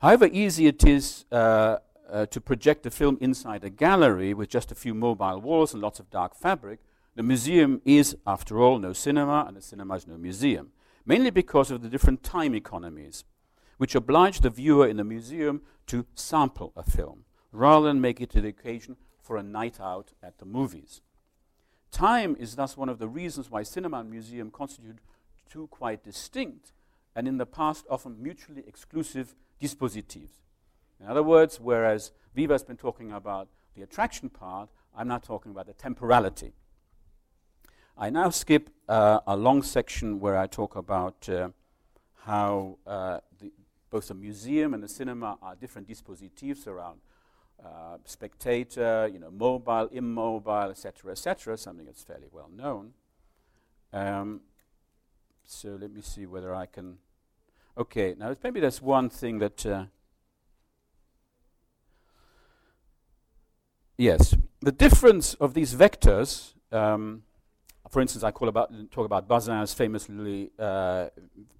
However 0.00 0.28
easy 0.32 0.66
it 0.66 0.84
is 0.84 1.24
uh, 2.10 2.26
to 2.26 2.40
project 2.40 2.86
a 2.86 2.90
film 2.90 3.18
inside 3.20 3.64
a 3.64 3.70
gallery 3.70 4.34
with 4.34 4.48
just 4.48 4.72
a 4.72 4.74
few 4.74 4.94
mobile 4.94 5.40
walls 5.40 5.72
and 5.72 5.82
lots 5.82 6.00
of 6.00 6.10
dark 6.10 6.34
fabric, 6.34 6.80
the 7.14 7.22
museum 7.22 7.82
is, 7.84 8.16
after 8.26 8.60
all, 8.60 8.78
no 8.78 8.92
cinema, 8.92 9.44
and 9.46 9.56
the 9.56 9.62
cinema 9.62 9.94
is 9.94 10.06
no 10.06 10.16
museum, 10.16 10.72
mainly 11.04 11.30
because 11.30 11.70
of 11.70 11.82
the 11.82 11.88
different 11.88 12.22
time 12.22 12.54
economies, 12.54 13.24
which 13.76 13.94
oblige 13.94 14.40
the 14.40 14.50
viewer 14.50 14.86
in 14.86 14.96
the 14.96 15.04
museum 15.04 15.62
to 15.86 16.06
sample 16.14 16.72
a 16.76 16.82
film, 16.82 17.24
rather 17.50 17.86
than 17.88 18.00
make 18.00 18.20
it 18.20 18.34
an 18.34 18.46
occasion 18.46 18.96
for 19.20 19.36
a 19.36 19.42
night 19.42 19.78
out 19.80 20.12
at 20.22 20.38
the 20.38 20.46
movies. 20.46 21.00
Time 21.90 22.34
is 22.40 22.56
thus 22.56 22.76
one 22.76 22.88
of 22.88 22.98
the 22.98 23.08
reasons 23.08 23.50
why 23.50 23.62
cinema 23.62 24.00
and 24.00 24.10
museum 24.10 24.50
constitute 24.50 24.98
two 25.50 25.66
quite 25.66 26.02
distinct 26.02 26.72
and 27.14 27.28
in 27.28 27.36
the 27.36 27.46
past 27.46 27.84
often 27.90 28.22
mutually 28.22 28.64
exclusive 28.66 29.34
dispositives. 29.60 30.40
In 31.02 31.08
other 31.08 31.22
words, 31.22 31.58
whereas 31.58 32.12
Viva 32.32 32.54
has 32.54 32.62
been 32.62 32.76
talking 32.76 33.10
about 33.10 33.48
the 33.74 33.82
attraction 33.82 34.28
part, 34.28 34.68
I'm 34.96 35.08
now 35.08 35.18
talking 35.18 35.50
about 35.50 35.66
the 35.66 35.72
temporality. 35.72 36.52
I 37.98 38.08
now 38.10 38.30
skip 38.30 38.70
uh, 38.88 39.18
a 39.26 39.36
long 39.36 39.62
section 39.62 40.20
where 40.20 40.38
I 40.38 40.46
talk 40.46 40.76
about 40.76 41.28
uh, 41.28 41.48
how 42.24 42.78
uh, 42.86 43.18
the, 43.40 43.50
both 43.90 44.08
the 44.08 44.14
museum 44.14 44.74
and 44.74 44.82
the 44.82 44.88
cinema 44.88 45.38
are 45.42 45.56
different 45.56 45.88
dispositives 45.88 46.68
around 46.68 47.00
uh, 47.64 47.96
spectator, 48.04 49.10
you 49.12 49.18
know, 49.18 49.30
mobile, 49.30 49.88
immobile, 49.92 50.70
etc., 50.70 51.10
etc., 51.10 51.56
something 51.56 51.84
that's 51.84 52.02
fairly 52.02 52.28
well 52.30 52.50
known. 52.54 52.92
Um, 53.92 54.42
so 55.44 55.76
let 55.80 55.90
me 55.92 56.00
see 56.00 56.26
whether 56.26 56.54
I 56.54 56.66
can. 56.66 56.98
Okay, 57.76 58.14
now 58.16 58.36
maybe 58.44 58.60
there's 58.60 58.80
one 58.80 59.10
thing 59.10 59.40
that. 59.40 59.88
Yes, 63.96 64.34
the 64.60 64.72
difference 64.72 65.34
of 65.34 65.54
these 65.54 65.74
vectors. 65.74 66.54
Um, 66.70 67.22
for 67.90 68.00
instance, 68.00 68.24
I 68.24 68.30
call 68.30 68.48
about, 68.48 68.72
talk 68.90 69.04
about 69.04 69.28
Bazin's 69.28 69.74
famously 69.74 70.50
uh, 70.58 71.08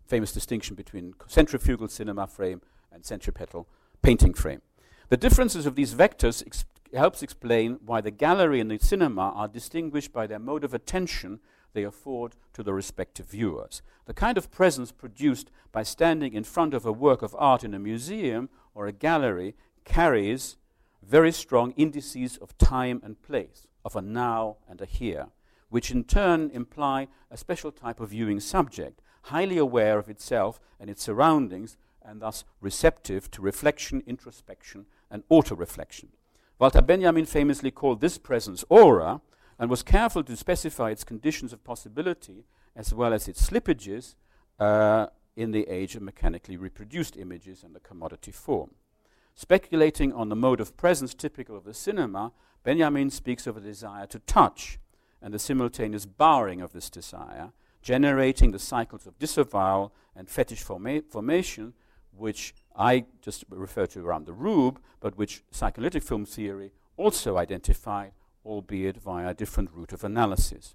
famous 0.07 0.33
distinction 0.33 0.75
between 0.75 1.15
centrifugal 1.27 1.89
cinema 1.89 2.27
frame 2.27 2.63
and 2.91 3.05
centripetal 3.05 3.69
painting 4.01 4.35
frame. 4.35 4.63
The 5.09 5.17
differences 5.17 5.67
of 5.67 5.75
these 5.75 5.95
vectors 5.95 6.43
ex 6.47 6.65
helps 6.95 7.23
explain 7.23 7.79
why 7.85 8.01
the 8.03 8.11
gallery 8.11 8.61
and 8.61 8.71
the 8.71 8.79
cinema 8.79 9.33
are 9.35 9.49
distinguished 9.49 10.13
by 10.13 10.27
their 10.27 10.39
mode 10.39 10.65
of 10.65 10.75
attention 10.75 11.41
they 11.73 11.85
afford 11.85 12.37
to 12.53 12.63
the 12.63 12.75
respective 12.75 13.27
viewers. 13.27 13.81
The 14.05 14.15
kind 14.15 14.37
of 14.37 14.51
presence 14.51 14.93
produced 14.93 15.51
by 15.71 15.83
standing 15.83 16.35
in 16.35 16.45
front 16.45 16.75
of 16.75 16.85
a 16.85 16.93
work 16.93 17.23
of 17.23 17.35
art 17.39 17.65
in 17.65 17.73
a 17.73 17.79
museum 17.79 18.51
or 18.75 18.87
a 18.87 18.93
gallery 18.93 19.55
carries 19.85 20.57
very 21.03 21.33
strong 21.33 21.73
indices 21.73 22.37
of 22.39 22.57
time 22.59 23.01
and 23.05 23.21
place, 23.23 23.67
of 23.85 23.97
a 23.97 24.03
now 24.03 24.57
and 24.69 24.81
a 24.81 24.87
here, 24.87 25.27
which 25.69 25.91
in 25.91 26.05
turn 26.05 26.51
imply 26.53 27.09
a 27.31 27.37
special 27.37 27.73
type 27.73 28.01
of 28.01 28.11
viewing 28.11 28.41
subject, 28.41 29.01
highly 29.25 29.59
aware 29.59 29.99
of 29.99 30.09
itself 30.09 30.61
and 30.79 30.89
its 30.89 31.03
surroundings, 31.03 31.77
and 32.05 32.21
thus 32.21 32.45
receptive 32.61 33.31
to 33.31 33.43
reflection, 33.43 34.03
introspection, 34.07 34.87
and 35.11 35.23
auto-reflection. 35.29 36.09
Walter 36.59 36.83
Benjamin 36.83 37.27
famously 37.27 37.71
called 37.71 38.01
this 38.01 38.19
presence 38.19 38.65
aura 38.69 39.21
and 39.59 39.71
was 39.71 39.83
careful 39.83 40.23
to 40.25 40.37
specify 40.37 40.91
its 40.91 41.05
conditions 41.05 41.53
of 41.53 41.65
possibility 41.65 42.45
as 42.75 42.95
well 42.95 43.13
as 43.13 43.29
its 43.29 43.49
slippages 43.49 44.15
uh, 44.59 45.07
in 45.37 45.51
the 45.51 45.69
age 45.69 45.97
of 45.97 46.03
mechanically 46.03 46.57
reproduced 46.57 47.17
images 47.17 47.63
and 47.63 47.75
the 47.75 47.81
commodity 47.81 48.33
form. 48.33 48.71
Speculating 49.35 50.13
on 50.13 50.29
the 50.29 50.37
mode 50.37 50.61
of 50.61 50.77
presence 50.77 51.15
typical 51.15 51.57
of 51.57 51.65
the 51.65 51.75
cinema, 51.75 52.33
Benjamin 52.63 53.11
speaks 53.11 53.47
of 53.47 53.57
a 53.57 53.61
desire 53.61 54.07
to 54.07 54.19
touch 54.21 54.79
and 55.21 55.33
the 55.33 55.39
simultaneous 55.39 56.07
barring 56.07 56.61
of 56.61 56.73
this 56.73 56.91
desire, 56.91 57.53
generating 57.81 58.51
the 58.51 58.59
cycles 58.59 59.07
of 59.07 59.19
disavowal 59.19 59.93
and 60.15 60.29
fetish 60.29 60.63
forma 60.63 61.03
formation, 61.03 61.73
which 62.15 62.55
I 62.77 63.07
just 63.21 63.45
refer 63.49 63.87
to 63.87 64.05
around 64.05 64.27
the 64.27 64.33
Rube, 64.33 64.81
but 65.01 65.17
which 65.17 65.43
psychoanalytic 65.51 66.03
film 66.03 66.25
theory 66.25 66.73
also 66.97 67.37
identified, 67.37 68.13
albeit 68.45 68.99
via 68.99 69.29
a 69.29 69.35
different 69.35 69.71
route 69.73 69.93
of 69.93 70.05
analysis. 70.05 70.75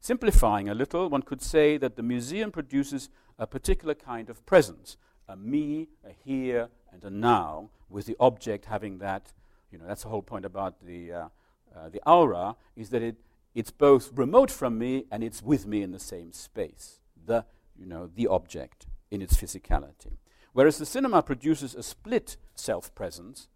Simplifying 0.00 0.68
a 0.68 0.74
little, 0.74 1.08
one 1.08 1.22
could 1.22 1.42
say 1.42 1.78
that 1.78 1.96
the 1.96 2.02
museum 2.02 2.52
produces 2.52 3.08
a 3.38 3.46
particular 3.46 3.94
kind 3.94 4.28
of 4.28 4.44
presence, 4.46 4.96
a 5.28 5.36
me, 5.36 5.88
a 6.04 6.12
here, 6.12 6.68
and 6.96 7.04
a 7.04 7.10
now, 7.10 7.68
with 7.90 8.06
the 8.06 8.16
object 8.18 8.66
having 8.66 8.98
that, 8.98 9.32
you 9.70 9.78
know, 9.78 9.84
that's 9.86 10.02
the 10.02 10.08
whole 10.08 10.22
point 10.22 10.44
about 10.44 10.84
the, 10.84 11.12
uh, 11.12 11.28
uh, 11.76 11.88
the 11.90 12.00
aura, 12.08 12.56
is 12.74 12.90
that 12.90 13.02
it, 13.02 13.16
it's 13.54 13.70
both 13.70 14.10
remote 14.14 14.50
from 14.50 14.78
me 14.78 15.04
and 15.10 15.22
it's 15.22 15.42
with 15.42 15.66
me 15.66 15.82
in 15.82 15.92
the 15.92 15.98
same 15.98 16.32
space, 16.32 17.00
the, 17.26 17.44
you 17.78 17.86
know, 17.86 18.08
the 18.14 18.26
object 18.26 18.86
in 19.10 19.20
its 19.20 19.36
physicality. 19.36 20.16
Whereas 20.52 20.78
the 20.78 20.86
cinema 20.86 21.22
produces 21.22 21.74
a 21.74 21.82
split 21.82 22.38
self 22.54 22.94
presence 22.94 23.48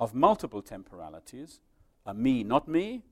of 0.00 0.14
multiple 0.14 0.62
temporalities, 0.62 1.60
a 2.06 2.14
me, 2.14 2.44
not 2.44 2.66
me, 2.66 3.02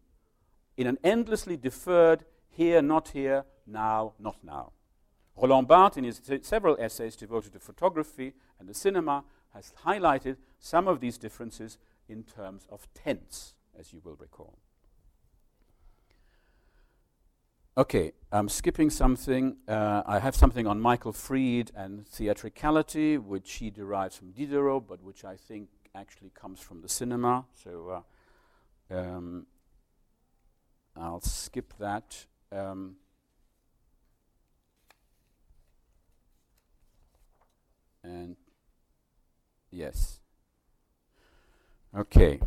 in 0.77 0.87
an 0.87 0.99
endlessly 1.05 1.57
deferred 1.57 2.25
here, 2.49 2.81
not 2.81 3.09
here, 3.09 3.45
now, 3.67 4.15
not 4.19 4.37
now. 4.43 4.73
Roland 5.37 5.69
Barthes, 5.69 5.99
in 5.99 6.05
his 6.05 6.21
several 6.43 6.77
essays 6.79 7.17
devoted 7.17 7.53
to 7.53 7.59
photography 7.59 8.33
and 8.59 8.69
the 8.69 8.75
cinema, 8.75 9.25
has 9.55 9.73
highlighted 9.85 10.37
some 10.59 10.89
of 10.89 11.01
these 11.01 11.17
differences 11.17 11.79
in 12.09 12.25
terms 12.25 12.67
of 12.71 12.87
tense, 12.95 13.55
as 13.79 13.93
you 13.93 14.01
will 14.05 14.17
recall. 14.17 14.59
Okay, 17.77 18.13
I'm 18.31 18.49
skipping 18.49 18.89
something. 18.89 19.57
Uh, 19.67 20.03
I 20.07 20.21
have 20.21 20.37
something 20.37 20.67
on 20.67 20.81
Michael 20.81 21.13
Fried 21.13 21.73
and 21.75 22.07
theatricality, 22.07 23.19
which 23.19 23.55
he 23.55 23.71
derives 23.71 24.17
from 24.17 24.31
Diderot, 24.31 24.87
but 24.87 25.03
which 25.03 25.25
I 25.25 25.37
think 25.37 25.69
actually 25.95 26.31
comes 26.31 26.61
from 26.61 26.83
the 26.83 26.89
cinema. 26.89 27.47
So 27.53 28.05
uh, 28.91 28.97
um, 28.97 29.47
I'll 30.97 31.21
skip 31.21 31.75
that. 31.81 32.27
Um, 32.53 32.97
and 38.05 38.37
yes. 39.75 40.21
Okay. 41.97 42.41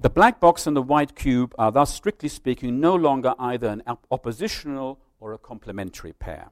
The 0.00 0.10
black 0.10 0.40
box 0.40 0.66
and 0.66 0.76
the 0.76 0.82
white 0.82 1.14
cube 1.14 1.54
are 1.58 1.72
thus, 1.72 1.94
strictly 1.94 2.28
speaking, 2.28 2.80
no 2.80 2.94
longer 2.94 3.34
either 3.38 3.68
an 3.68 3.82
op 3.86 4.06
oppositional 4.10 4.98
or 5.18 5.32
a 5.32 5.38
complementary 5.38 6.12
pair. 6.12 6.50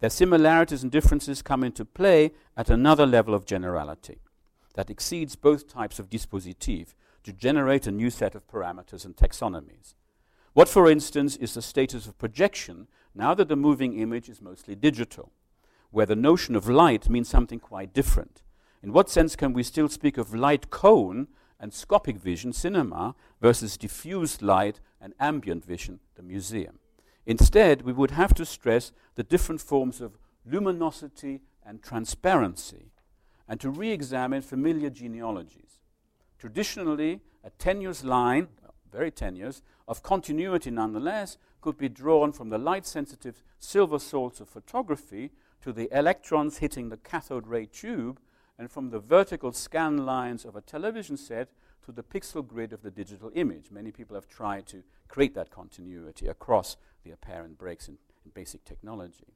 Their 0.00 0.10
similarities 0.10 0.82
and 0.82 0.92
differences 0.92 1.42
come 1.42 1.62
into 1.62 1.84
play 1.84 2.32
at 2.56 2.70
another 2.70 3.06
level 3.06 3.34
of 3.34 3.46
generality 3.46 4.18
that 4.74 4.90
exceeds 4.90 5.36
both 5.36 5.68
types 5.68 5.98
of 5.98 6.08
dispositif 6.08 6.94
to 7.24 7.32
generate 7.32 7.86
a 7.86 7.92
new 7.92 8.10
set 8.10 8.34
of 8.34 8.46
parameters 8.46 9.04
and 9.04 9.16
taxonomies. 9.16 9.94
What, 10.52 10.68
for 10.68 10.90
instance, 10.90 11.36
is 11.36 11.54
the 11.54 11.62
status 11.62 12.06
of 12.06 12.18
projection 12.18 12.88
now 13.14 13.34
that 13.34 13.48
the 13.48 13.56
moving 13.56 13.98
image 13.98 14.28
is 14.28 14.40
mostly 14.40 14.74
digital, 14.74 15.32
where 15.90 16.06
the 16.06 16.16
notion 16.16 16.54
of 16.56 16.68
light 16.68 17.08
means 17.08 17.28
something 17.28 17.60
quite 17.60 17.92
different? 17.92 18.42
In 18.82 18.92
what 18.92 19.10
sense 19.10 19.34
can 19.36 19.52
we 19.52 19.62
still 19.62 19.88
speak 19.88 20.18
of 20.18 20.34
light 20.34 20.70
cone 20.70 21.28
and 21.60 21.72
scopic 21.72 22.18
vision, 22.18 22.52
cinema, 22.52 23.14
versus 23.40 23.76
diffused 23.76 24.42
light 24.42 24.80
and 25.00 25.14
ambient 25.18 25.64
vision, 25.64 26.00
the 26.14 26.22
museum. 26.22 26.78
Instead, 27.26 27.82
we 27.82 27.92
would 27.92 28.12
have 28.12 28.32
to 28.34 28.46
stress 28.46 28.92
the 29.16 29.22
different 29.22 29.60
forms 29.60 30.00
of 30.00 30.18
luminosity 30.46 31.40
and 31.64 31.82
transparency, 31.82 32.92
and 33.48 33.60
to 33.60 33.70
re 33.70 33.90
examine 33.90 34.42
familiar 34.42 34.90
genealogies. 34.90 35.80
Traditionally, 36.38 37.20
a 37.44 37.50
tenuous 37.50 38.04
line, 38.04 38.48
very 38.90 39.10
tenuous, 39.10 39.62
of 39.86 40.02
continuity 40.02 40.70
nonetheless, 40.70 41.36
could 41.60 41.76
be 41.76 41.88
drawn 41.88 42.32
from 42.32 42.50
the 42.50 42.58
light 42.58 42.86
sensitive 42.86 43.42
silver 43.58 43.98
salts 43.98 44.40
of 44.40 44.48
photography 44.48 45.30
to 45.60 45.72
the 45.72 45.88
electrons 45.92 46.58
hitting 46.58 46.88
the 46.88 46.96
cathode 46.96 47.46
ray 47.46 47.66
tube 47.66 48.20
and 48.58 48.70
from 48.70 48.90
the 48.90 48.98
vertical 48.98 49.52
scan 49.52 50.04
lines 50.04 50.44
of 50.44 50.56
a 50.56 50.60
television 50.60 51.16
set 51.16 51.48
to 51.84 51.92
the 51.92 52.02
pixel 52.02 52.46
grid 52.46 52.72
of 52.72 52.82
the 52.82 52.90
digital 52.90 53.30
image. 53.34 53.70
Many 53.70 53.92
people 53.92 54.14
have 54.14 54.28
tried 54.28 54.66
to 54.66 54.82
create 55.06 55.34
that 55.34 55.50
continuity 55.50 56.26
across 56.26 56.76
the 57.04 57.12
apparent 57.12 57.56
breaks 57.56 57.88
in, 57.88 57.98
in 58.24 58.32
basic 58.34 58.64
technology. 58.64 59.34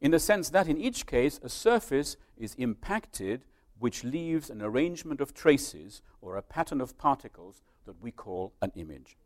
In 0.00 0.10
the 0.10 0.18
sense 0.18 0.50
that 0.50 0.68
in 0.68 0.78
each 0.78 1.06
case, 1.06 1.38
a 1.42 1.48
surface 1.48 2.16
is 2.36 2.54
impacted 2.54 3.44
which 3.78 4.04
leaves 4.04 4.50
an 4.50 4.62
arrangement 4.62 5.20
of 5.20 5.34
traces 5.34 6.02
or 6.20 6.36
a 6.36 6.42
pattern 6.42 6.80
of 6.80 6.98
particles 6.98 7.62
that 7.84 8.00
we 8.00 8.10
call 8.10 8.54
an 8.62 8.72
image. 8.74 9.16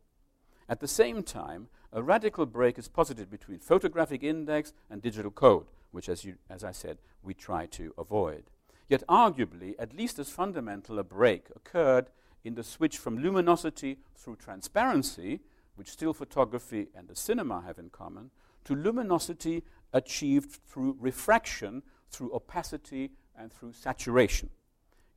At 0.67 0.79
the 0.79 0.87
same 0.87 1.23
time, 1.23 1.67
a 1.91 2.03
radical 2.03 2.45
break 2.45 2.77
is 2.77 2.87
posited 2.87 3.29
between 3.29 3.59
photographic 3.59 4.23
index 4.23 4.73
and 4.89 5.01
digital 5.01 5.31
code, 5.31 5.65
which, 5.91 6.07
as, 6.07 6.23
you, 6.23 6.35
as 6.49 6.63
I 6.63 6.71
said, 6.71 6.97
we 7.23 7.33
try 7.33 7.65
to 7.67 7.93
avoid. 7.97 8.50
Yet 8.91 9.07
arguably, 9.07 9.73
at 9.79 9.95
least 9.95 10.19
as 10.19 10.29
fundamental 10.29 10.99
a 10.99 11.03
break 11.05 11.47
occurred 11.55 12.09
in 12.43 12.55
the 12.55 12.63
switch 12.63 12.97
from 12.97 13.19
luminosity 13.19 13.99
through 14.17 14.35
transparency, 14.35 15.39
which 15.75 15.87
still 15.87 16.13
photography 16.13 16.89
and 16.93 17.07
the 17.07 17.15
cinema 17.15 17.61
have 17.65 17.79
in 17.79 17.89
common, 17.89 18.31
to 18.65 18.75
luminosity 18.75 19.63
achieved 19.93 20.59
through 20.67 20.97
refraction, 20.99 21.83
through 22.09 22.33
opacity, 22.33 23.11
and 23.33 23.53
through 23.53 23.71
saturation. 23.71 24.49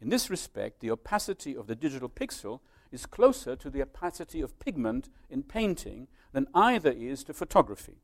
In 0.01 0.09
this 0.09 0.31
respect, 0.31 0.79
the 0.79 0.93
opacity 0.93 1.57
of 1.57 1.67
the 1.67 1.75
digital 1.75 2.09
pixel 2.09 2.61
is 2.93 3.07
closer 3.07 3.57
to 3.57 3.71
the 3.71 3.83
opacity 3.83 4.41
of 4.41 4.57
pigment 4.61 5.11
in 5.29 5.43
painting 5.43 6.07
than 6.31 6.47
either 6.55 6.93
is 6.93 7.25
to 7.25 7.35
photography, 7.35 7.97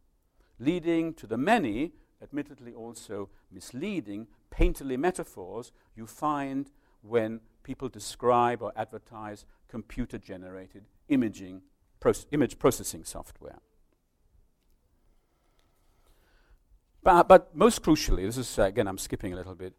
leading 0.59 1.15
to 1.15 1.29
the 1.29 1.39
many, 1.39 1.93
admittedly 2.21 2.75
also 2.75 3.29
misleading, 3.53 4.27
painterly 4.51 4.99
metaphors 4.99 5.73
you 5.95 6.07
find 6.07 6.71
when 7.03 7.41
people 7.63 7.89
describe 7.89 8.63
or 8.63 8.73
advertise 8.77 9.45
computer 9.69 10.19
generated 10.19 10.85
imaging, 11.09 11.63
proce 12.01 12.27
image 12.33 12.59
processing 12.59 13.05
software. 13.05 13.59
But, 17.03 17.29
but, 17.29 17.57
most 17.57 17.83
crucially, 17.83 18.27
this 18.27 18.37
is 18.37 18.59
again, 18.59 18.87
I'm 18.87 18.99
skipping 18.99 19.33
a 19.33 19.37
little 19.37 19.55
bit. 19.55 19.75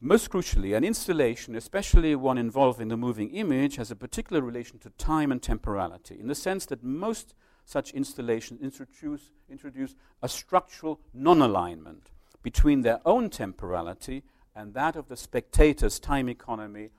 Most 0.00 0.30
crucially, 0.30 0.76
an 0.76 0.84
installation, 0.84 1.54
especially 1.54 2.16
one 2.16 2.38
involving 2.38 2.88
the 2.88 2.96
moving 2.96 3.30
image, 3.30 3.76
has 3.76 3.90
a 3.90 3.96
particular 3.96 4.42
relation 4.42 4.78
to 4.80 4.90
time 4.90 5.30
and 5.30 5.40
temporality, 5.40 6.18
in 6.18 6.28
the 6.28 6.34
sense 6.34 6.66
that 6.66 6.82
most 6.82 7.34
such 7.64 7.92
installations 7.92 8.60
introduce, 8.60 9.30
introduce 9.48 9.94
a 10.22 10.28
structural 10.28 11.00
non 11.12 11.40
alignment 11.40 12.10
between 12.42 12.82
their 12.82 13.00
own 13.04 13.30
temporality 13.30 14.24
and 14.54 14.74
that 14.74 14.96
of 14.96 15.08
the 15.08 15.16
spectator's 15.16 15.98
time 15.98 16.28
economy 16.28 16.90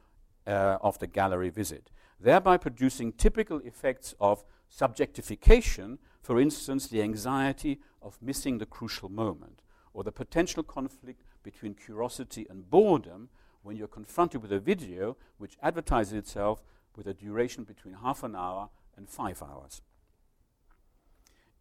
uh, 0.48 0.78
of 0.82 1.00
the 1.00 1.08
gallery 1.08 1.50
visit, 1.50 1.92
thereby 2.20 2.58
producing 2.58 3.12
typical 3.12 3.60
effects 3.60 4.16
of 4.20 4.44
subjectification, 4.72 5.98
for 6.22 6.40
instance, 6.40 6.88
the 6.88 7.02
anxiety 7.02 7.80
of 8.02 8.18
missing 8.22 8.58
the 8.58 8.66
crucial 8.66 9.10
moment, 9.10 9.62
or 9.94 10.04
the 10.04 10.12
potential 10.12 10.64
conflict 10.64 11.24
between 11.44 11.76
curiosity 11.76 12.48
and 12.50 12.70
boredom 12.70 13.30
when 13.62 13.78
you're 13.78 13.88
confronted 13.88 14.42
with 14.42 14.52
a 14.52 14.60
video 14.60 15.16
which 15.38 15.58
advertises 15.62 16.14
itself 16.14 16.64
with 16.96 17.08
a 17.08 17.14
duration 17.14 17.64
between 17.64 17.96
half 17.96 18.24
an 18.24 18.36
hour 18.36 18.70
and 18.98 19.10
five 19.10 19.42
hours. 19.42 19.82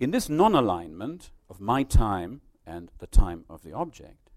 In 0.01 0.11
this 0.11 0.28
non 0.28 0.55
alignment 0.55 1.30
of 1.49 1.61
my 1.61 1.83
time 1.83 2.41
and 2.66 2.90
the 2.98 3.06
time 3.06 3.44
of 3.48 3.62
the 3.62 3.72
object, 3.72 4.30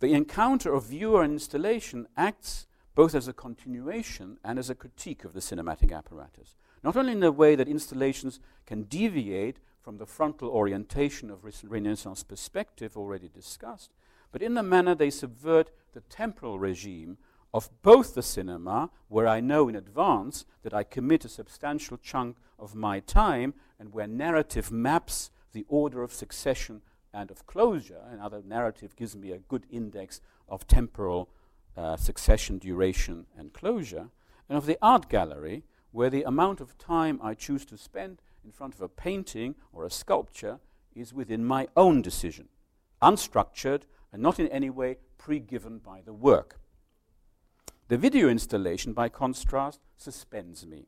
the 0.00 0.12
encounter 0.12 0.72
of 0.72 0.86
viewer 0.86 1.22
and 1.22 1.32
installation 1.32 2.06
acts 2.16 2.66
both 2.94 3.14
as 3.14 3.28
a 3.28 3.32
continuation 3.32 4.38
and 4.42 4.58
as 4.58 4.68
a 4.68 4.74
critique 4.74 5.24
of 5.24 5.32
the 5.32 5.40
cinematic 5.40 5.96
apparatus. 5.96 6.56
Not 6.82 6.96
only 6.96 7.12
in 7.12 7.20
the 7.20 7.32
way 7.32 7.54
that 7.54 7.68
installations 7.68 8.40
can 8.66 8.84
deviate 8.84 9.60
from 9.80 9.98
the 9.98 10.06
frontal 10.06 10.48
orientation 10.48 11.30
of 11.30 11.44
Renaissance 11.64 12.22
perspective 12.22 12.96
already 12.96 13.28
discussed, 13.28 13.92
but 14.32 14.42
in 14.42 14.54
the 14.54 14.62
manner 14.62 14.94
they 14.94 15.10
subvert 15.10 15.70
the 15.94 16.00
temporal 16.02 16.58
regime 16.58 17.18
of 17.54 17.70
both 17.82 18.14
the 18.14 18.22
cinema, 18.22 18.90
where 19.08 19.26
I 19.26 19.40
know 19.40 19.68
in 19.68 19.76
advance 19.76 20.44
that 20.62 20.74
I 20.74 20.82
commit 20.82 21.24
a 21.24 21.28
substantial 21.28 21.96
chunk 21.96 22.36
of 22.58 22.74
my 22.74 23.00
time, 23.00 23.54
and 23.78 23.92
where 23.92 24.06
narrative 24.06 24.70
maps 24.70 25.30
the 25.52 25.64
order 25.68 26.02
of 26.02 26.12
succession 26.12 26.82
and 27.18 27.32
of 27.32 27.46
closure. 27.46 28.00
Another 28.12 28.42
narrative 28.46 28.94
gives 28.94 29.16
me 29.16 29.32
a 29.32 29.38
good 29.38 29.66
index 29.70 30.20
of 30.48 30.68
temporal 30.68 31.28
uh, 31.76 31.96
succession, 31.96 32.58
duration, 32.58 33.26
and 33.36 33.52
closure, 33.52 34.08
and 34.48 34.56
of 34.56 34.66
the 34.66 34.78
art 34.80 35.08
gallery, 35.08 35.64
where 35.90 36.10
the 36.10 36.22
amount 36.22 36.60
of 36.60 36.78
time 36.78 37.18
I 37.20 37.34
choose 37.34 37.64
to 37.66 37.76
spend 37.76 38.22
in 38.44 38.52
front 38.52 38.74
of 38.74 38.80
a 38.80 38.88
painting 38.88 39.56
or 39.72 39.84
a 39.84 39.90
sculpture 39.90 40.60
is 40.94 41.12
within 41.12 41.44
my 41.44 41.66
own 41.76 42.02
decision, 42.02 42.48
unstructured 43.02 43.82
and 44.12 44.22
not 44.22 44.38
in 44.38 44.46
any 44.48 44.70
way 44.70 44.98
pre 45.18 45.40
given 45.40 45.78
by 45.78 46.02
the 46.04 46.12
work. 46.12 46.60
The 47.88 47.98
video 47.98 48.28
installation, 48.28 48.92
by 48.92 49.08
contrast, 49.08 49.80
suspends 49.96 50.64
me. 50.64 50.86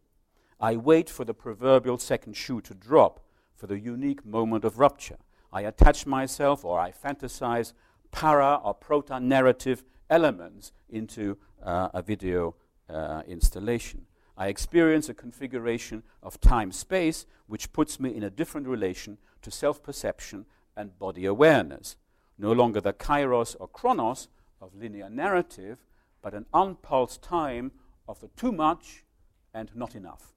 I 0.61 0.76
wait 0.76 1.11
for 1.11 1.24
the 1.24 1.35
proverbial 1.35 1.99
second 1.99 2.35
shoe 2.37 2.61
to 2.61 2.74
drop, 2.74 3.20
for 3.57 3.66
the 3.66 3.81
unique 3.81 4.24
moment 4.24 4.64
of 4.64 4.78
rupture. 4.78 5.16
I 5.53 5.62
attach 5.62 6.07
myself 6.07 6.64
or 6.64 6.78
I 6.78 6.92
fantasize 6.92 7.72
para 8.11 8.61
or 8.62 8.74
proto 8.74 9.20
narrative 9.20 9.84
elements 10.09 10.72
into 10.88 11.38
uh, 11.62 11.88
a 11.94 12.03
video 12.03 12.55
uh, 12.88 13.22
installation. 13.26 14.07
I 14.36 14.48
experience 14.48 15.09
a 15.09 15.14
configuration 15.14 16.03
of 16.22 16.40
time 16.40 16.72
space 16.72 17.26
which 17.46 17.72
puts 17.72 18.01
me 18.01 18.14
in 18.14 18.22
a 18.22 18.30
different 18.30 18.66
relation 18.66 19.18
to 19.42 19.51
self 19.51 19.82
perception 19.82 20.46
and 20.76 20.98
body 20.98 21.26
awareness. 21.26 21.96
No 22.38 22.53
longer 22.53 22.80
the 22.80 22.92
kairos 22.92 23.55
or 23.61 23.68
chronos 23.68 24.28
of 24.61 24.74
linear 24.74 25.11
narrative, 25.11 25.84
but 26.22 26.34
an 26.34 26.46
unpulsed 26.55 27.22
time 27.22 27.72
of 28.09 28.20
the 28.20 28.28
too 28.28 28.53
much 28.53 29.05
and 29.53 29.70
not 29.74 29.94
enough. 29.94 30.34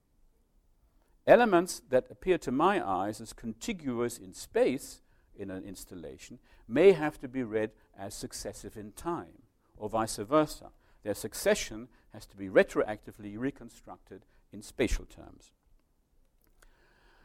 Elements 1.25 1.81
that 1.89 2.07
appear 2.09 2.37
to 2.39 2.51
my 2.51 2.85
eyes 2.85 3.21
as 3.21 3.31
contiguous 3.31 4.17
in 4.17 4.33
space 4.33 5.01
in 5.35 5.49
an 5.49 5.63
installation 5.63 6.39
may 6.67 6.91
have 6.91 7.19
to 7.19 7.27
be 7.27 7.43
read 7.43 7.71
as 7.97 8.13
successive 8.13 8.75
in 8.75 8.91
time 8.91 9.43
or 9.77 9.89
vice 9.89 10.17
versa. 10.17 10.71
Their 11.03 11.13
succession 11.13 11.87
has 12.11 12.25
to 12.27 12.37
be 12.37 12.49
retroactively 12.49 13.37
reconstructed 13.37 14.25
in 14.51 14.61
spatial 14.61 15.05
terms. 15.05 15.51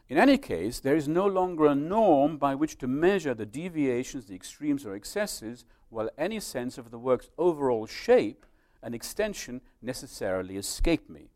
In 0.07 0.17
any 0.17 0.37
case, 0.37 0.79
there 0.79 0.95
is 0.95 1.07
no 1.07 1.27
longer 1.27 1.67
a 1.67 1.75
norm 1.75 2.37
by 2.37 2.55
which 2.55 2.77
to 2.79 2.87
measure 2.87 3.35
the 3.35 3.45
deviations, 3.45 4.25
the 4.25 4.35
extremes, 4.35 4.85
or 4.85 4.95
excesses, 4.95 5.65
while 5.89 6.09
any 6.17 6.39
sense 6.39 6.77
of 6.77 6.89
the 6.89 6.97
work's 6.97 7.29
overall 7.37 7.85
shape 7.85 8.45
and 8.81 8.95
extension 8.95 9.61
necessarily 9.81 10.57
escape 10.57 11.09
me, 11.09 11.29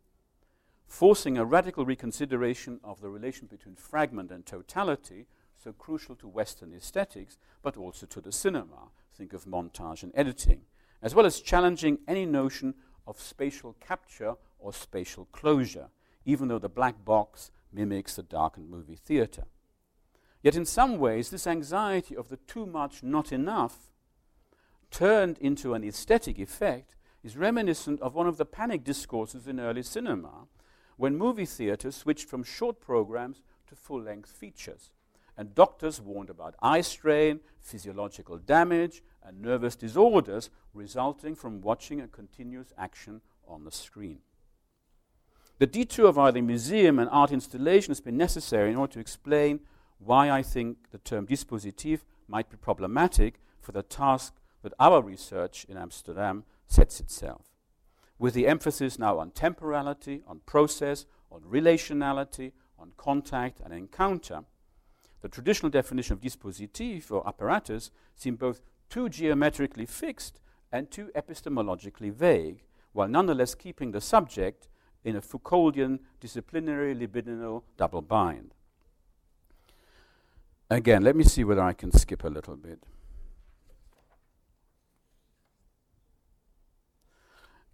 forcing 0.87 1.37
a 1.37 1.45
radical 1.45 1.85
reconsideration 1.85 2.79
of 2.83 3.01
the 3.01 3.09
relation 3.09 3.47
between 3.47 3.75
fragment 3.75 4.31
and 4.31 4.45
totality, 4.45 5.27
so 5.55 5.71
crucial 5.71 6.15
to 6.15 6.27
Western 6.27 6.73
aesthetics, 6.73 7.37
but 7.61 7.77
also 7.77 8.05
to 8.05 8.21
the 8.21 8.31
cinema. 8.31 8.89
Think 9.13 9.33
of 9.33 9.45
montage 9.45 10.03
and 10.03 10.11
editing 10.15 10.61
as 11.03 11.13
well 11.13 11.25
as 11.25 11.41
challenging 11.41 11.99
any 12.07 12.25
notion 12.25 12.73
of 13.05 13.19
spatial 13.19 13.75
capture 13.85 14.35
or 14.57 14.71
spatial 14.73 15.27
closure, 15.33 15.89
even 16.25 16.47
though 16.47 16.57
the 16.57 16.69
black 16.69 17.03
box 17.03 17.51
mimics 17.71 18.15
the 18.15 18.23
darkened 18.23 18.69
movie 18.69 18.95
theater. 18.95 19.43
Yet, 20.41 20.55
in 20.55 20.65
some 20.65 20.97
ways, 20.97 21.29
this 21.29 21.45
anxiety 21.45 22.15
of 22.15 22.29
the 22.29 22.37
too 22.37 22.65
much, 22.65 23.03
not 23.03 23.31
enough, 23.31 23.91
turned 24.89 25.37
into 25.39 25.73
an 25.73 25.83
aesthetic 25.83 26.39
effect, 26.39 26.95
is 27.23 27.37
reminiscent 27.37 28.01
of 28.01 28.15
one 28.15 28.27
of 28.27 28.37
the 28.37 28.45
panic 28.45 28.83
discourses 28.83 29.47
in 29.47 29.59
early 29.59 29.83
cinema, 29.83 30.47
when 31.03 31.17
movie 31.17 31.45
theaters 31.45 31.97
switched 31.97 32.29
from 32.29 32.45
short 32.45 32.79
programs 32.79 33.41
to 33.67 33.75
full 33.75 34.01
length 34.01 34.31
features. 34.31 34.89
And 35.35 35.53
doctors 35.53 35.99
warned 35.99 36.29
about 36.29 36.55
eye 36.61 36.79
strain, 36.79 37.41
physiological 37.59 38.37
damage, 38.37 39.03
and 39.21 39.41
nervous 39.41 39.75
disorders 39.75 40.49
resulting 40.73 41.35
from 41.35 41.59
watching 41.59 41.99
a 41.99 42.07
continuous 42.07 42.71
action 42.77 43.19
on 43.45 43.65
the 43.65 43.71
screen. 43.71 44.19
The 45.59 45.67
detour 45.67 46.13
via 46.13 46.31
the 46.31 46.39
museum 46.39 46.99
and 46.99 47.09
art 47.11 47.33
installation 47.33 47.91
has 47.91 47.99
been 47.99 48.15
necessary 48.15 48.71
in 48.71 48.77
order 48.77 48.93
to 48.93 49.01
explain 49.01 49.59
why 49.99 50.31
I 50.31 50.41
think 50.41 50.89
the 50.91 50.99
term 50.99 51.27
dispositif 51.27 52.05
might 52.29 52.49
be 52.49 52.55
problematic 52.55 53.41
for 53.59 53.73
the 53.73 53.83
task 53.83 54.35
that 54.61 54.73
our 54.79 55.01
research 55.01 55.65
in 55.67 55.75
Amsterdam 55.75 56.45
sets 56.65 57.01
itself. 57.01 57.52
With 58.23 58.35
the 58.35 58.47
emphasis 58.47 58.97
now 58.97 59.19
on 59.19 59.31
temporality, 59.31 60.21
on 60.25 60.39
process, 60.45 61.05
on 61.29 61.41
relationality, 61.41 62.53
on 62.79 62.93
contact 62.95 63.59
and 63.59 63.73
encounter, 63.73 64.45
the 65.21 65.27
traditional 65.27 65.69
definition 65.69 66.13
of 66.13 66.21
dispositif 66.21 67.11
or 67.11 67.27
apparatus 67.27 67.91
seems 68.15 68.37
both 68.37 68.61
too 68.89 69.09
geometrically 69.09 69.85
fixed 69.85 70.39
and 70.71 70.89
too 70.89 71.11
epistemologically 71.17 72.13
vague, 72.13 72.63
while 72.93 73.09
nonetheless 73.09 73.55
keeping 73.55 73.91
the 73.91 73.99
subject 73.99 74.69
in 75.03 75.17
a 75.17 75.21
Foucauldian 75.21 75.99
disciplinary 76.21 76.95
libidinal 76.95 77.63
double 77.75 78.01
bind. 78.01 78.53
Again, 80.69 81.03
let 81.03 81.17
me 81.17 81.25
see 81.25 81.43
whether 81.43 81.61
I 81.61 81.73
can 81.73 81.91
skip 81.91 82.23
a 82.23 82.29
little 82.29 82.55
bit. 82.55 82.85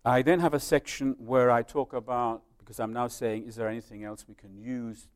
I 0.09 0.23
then 0.23 0.39
have 0.39 0.55
a 0.55 0.59
section 0.59 1.15
where 1.19 1.51
I 1.51 1.61
talk 1.61 1.93
about, 1.93 2.41
because 2.57 2.79
I'm 2.79 2.91
now 2.91 3.07
saying, 3.07 3.47
is 3.47 3.55
there 3.55 3.69
anything 3.69 4.03
else 4.03 4.25
we 4.27 4.33
can 4.33 4.57
use 4.57 5.07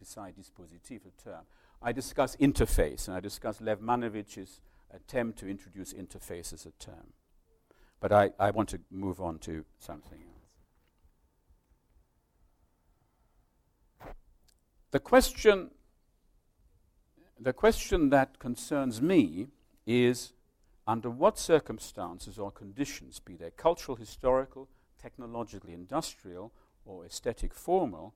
beside 0.00 0.34
dispositif, 0.34 1.02
a 1.06 1.22
term? 1.22 1.44
I 1.80 1.92
discuss 1.92 2.34
interface, 2.36 3.06
and 3.06 3.16
I 3.16 3.20
discuss 3.20 3.60
Lev 3.60 3.80
Manovich's 3.80 4.60
attempt 4.92 5.38
to 5.38 5.48
introduce 5.48 5.94
interface 5.94 6.52
as 6.52 6.66
a 6.66 6.72
term. 6.84 7.12
but 8.00 8.12
I, 8.12 8.30
I 8.38 8.50
want 8.50 8.70
to 8.70 8.80
move 8.90 9.20
on 9.20 9.38
to 9.40 9.64
something 9.78 10.18
else. 10.18 10.26
The 14.90 15.00
question, 15.00 15.70
the 17.38 17.52
question 17.52 18.10
that 18.10 18.38
concerns 18.38 19.00
me 19.00 19.48
is 19.86 20.32
under 20.90 21.08
what 21.08 21.38
circumstances 21.38 22.36
or 22.36 22.50
conditions, 22.50 23.20
be 23.20 23.36
they 23.36 23.52
cultural, 23.56 23.96
historical, 23.96 24.68
technologically 25.00 25.72
industrial, 25.72 26.52
or 26.84 27.04
aesthetic 27.06 27.54
formal, 27.54 28.12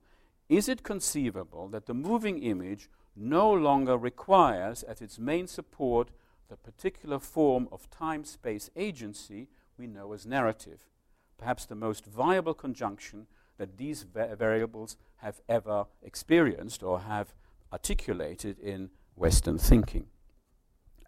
is 0.49 0.67
it 0.67 0.83
conceivable 0.83 1.69
that 1.69 1.85
the 1.85 1.93
moving 1.93 2.43
image 2.43 2.89
no 3.15 3.49
longer 3.49 3.97
requires 3.97 4.83
as 4.83 5.01
its 5.01 5.17
main 5.17 5.47
support 5.47 6.09
the 6.49 6.57
particular 6.57 7.17
form 7.17 7.69
of 7.71 7.89
time 7.89 8.25
space 8.25 8.69
agency 8.75 9.47
we 9.77 9.87
know 9.87 10.11
as 10.11 10.25
narrative, 10.25 10.89
perhaps 11.37 11.65
the 11.65 11.75
most 11.75 12.05
viable 12.05 12.53
conjunction 12.53 13.25
that 13.57 13.77
these 13.77 14.03
va 14.03 14.35
variables 14.35 14.97
have 15.17 15.39
ever 15.47 15.85
experienced 16.03 16.83
or 16.83 16.99
have 16.99 17.33
articulated 17.71 18.59
in 18.59 18.89
Western 19.15 19.57
thinking 19.57 20.07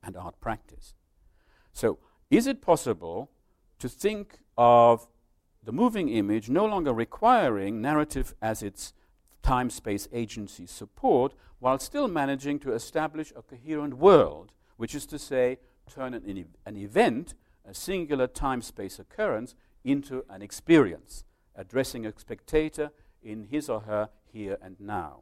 and 0.02 0.16
art 0.16 0.40
practice. 0.40 0.94
So, 1.78 2.00
is 2.32 2.48
it 2.48 2.60
possible 2.60 3.30
to 3.78 3.88
think 3.88 4.40
of 4.58 5.08
the 5.64 5.72
moving 5.72 6.10
image 6.10 6.50
no 6.50 6.66
longer 6.66 6.92
requiring 6.92 7.82
narrative 7.84 8.34
as 8.42 8.64
its 8.64 8.94
time 9.44 9.70
space 9.70 10.08
agency 10.12 10.66
support 10.66 11.36
while 11.60 11.78
still 11.78 12.08
managing 12.08 12.58
to 12.62 12.74
establish 12.74 13.32
a 13.36 13.44
coherent 13.44 13.94
world, 13.94 14.54
which 14.78 14.96
is 14.96 15.06
to 15.06 15.20
say, 15.20 15.60
turn 15.88 16.16
an, 16.16 16.48
an 16.66 16.78
event, 16.78 17.36
a 17.64 17.76
singular 17.76 18.26
time 18.26 18.64
space 18.64 18.98
occurrence, 18.98 19.54
into 19.84 20.26
an 20.32 20.42
experience, 20.42 21.26
addressing 21.56 22.08
a 22.08 22.14
spectator 22.18 22.90
in 23.22 23.44
his 23.52 23.70
or 23.70 23.82
her 23.82 24.10
here 24.26 24.58
and 24.64 24.80
now. 24.80 25.20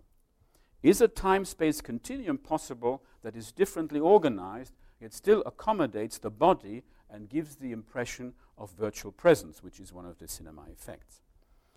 Is 0.82 1.01
a 1.01 1.10
time 1.10 1.43
space 1.43 1.82
continuum 1.82 2.38
possible 2.38 3.03
that 3.24 3.36
is 3.36 3.51
differently 3.51 3.99
organized 3.99 4.72
it 5.00 5.14
still 5.14 5.43
accommodates 5.46 6.18
the 6.18 6.32
body 6.32 6.84
and 7.10 7.30
gives 7.30 7.56
the 7.58 7.72
impression 7.72 8.34
of 8.58 8.72
virtual 8.72 9.12
presence, 9.12 9.62
which 9.64 9.80
is 9.80 9.93
one 9.93 10.06
of 10.06 10.20
the 10.20 10.28
cinema 10.28 10.66
effects. 10.72 11.22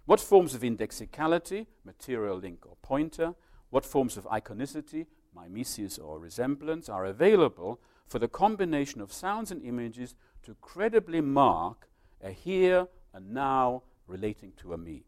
What 0.07 0.21
forms 0.21 0.55
of 0.55 0.65
indexicality, 0.65 1.67
material 1.85 2.39
link 2.39 2.65
or 2.67 2.77
pointer, 2.81 3.35
what 3.71 3.85
forms 3.85 4.17
of 4.17 4.25
iconicity, 4.25 5.07
mimesis 5.35 5.99
or 5.99 6.19
resemblance, 6.19 6.89
are 6.89 7.05
available 7.05 7.81
for 8.07 8.19
the 8.19 8.29
combination 8.29 9.01
of 9.01 9.13
sounds 9.13 9.51
and 9.51 9.63
images 9.63 10.15
to 10.43 10.55
credibly 10.63 11.21
mark 11.21 11.91
a 12.23 12.31
here 12.31 12.89
and 13.13 13.35
now 13.35 13.83
relating 14.07 14.53
to 14.57 14.73
a 14.73 14.79
me? 14.79 15.05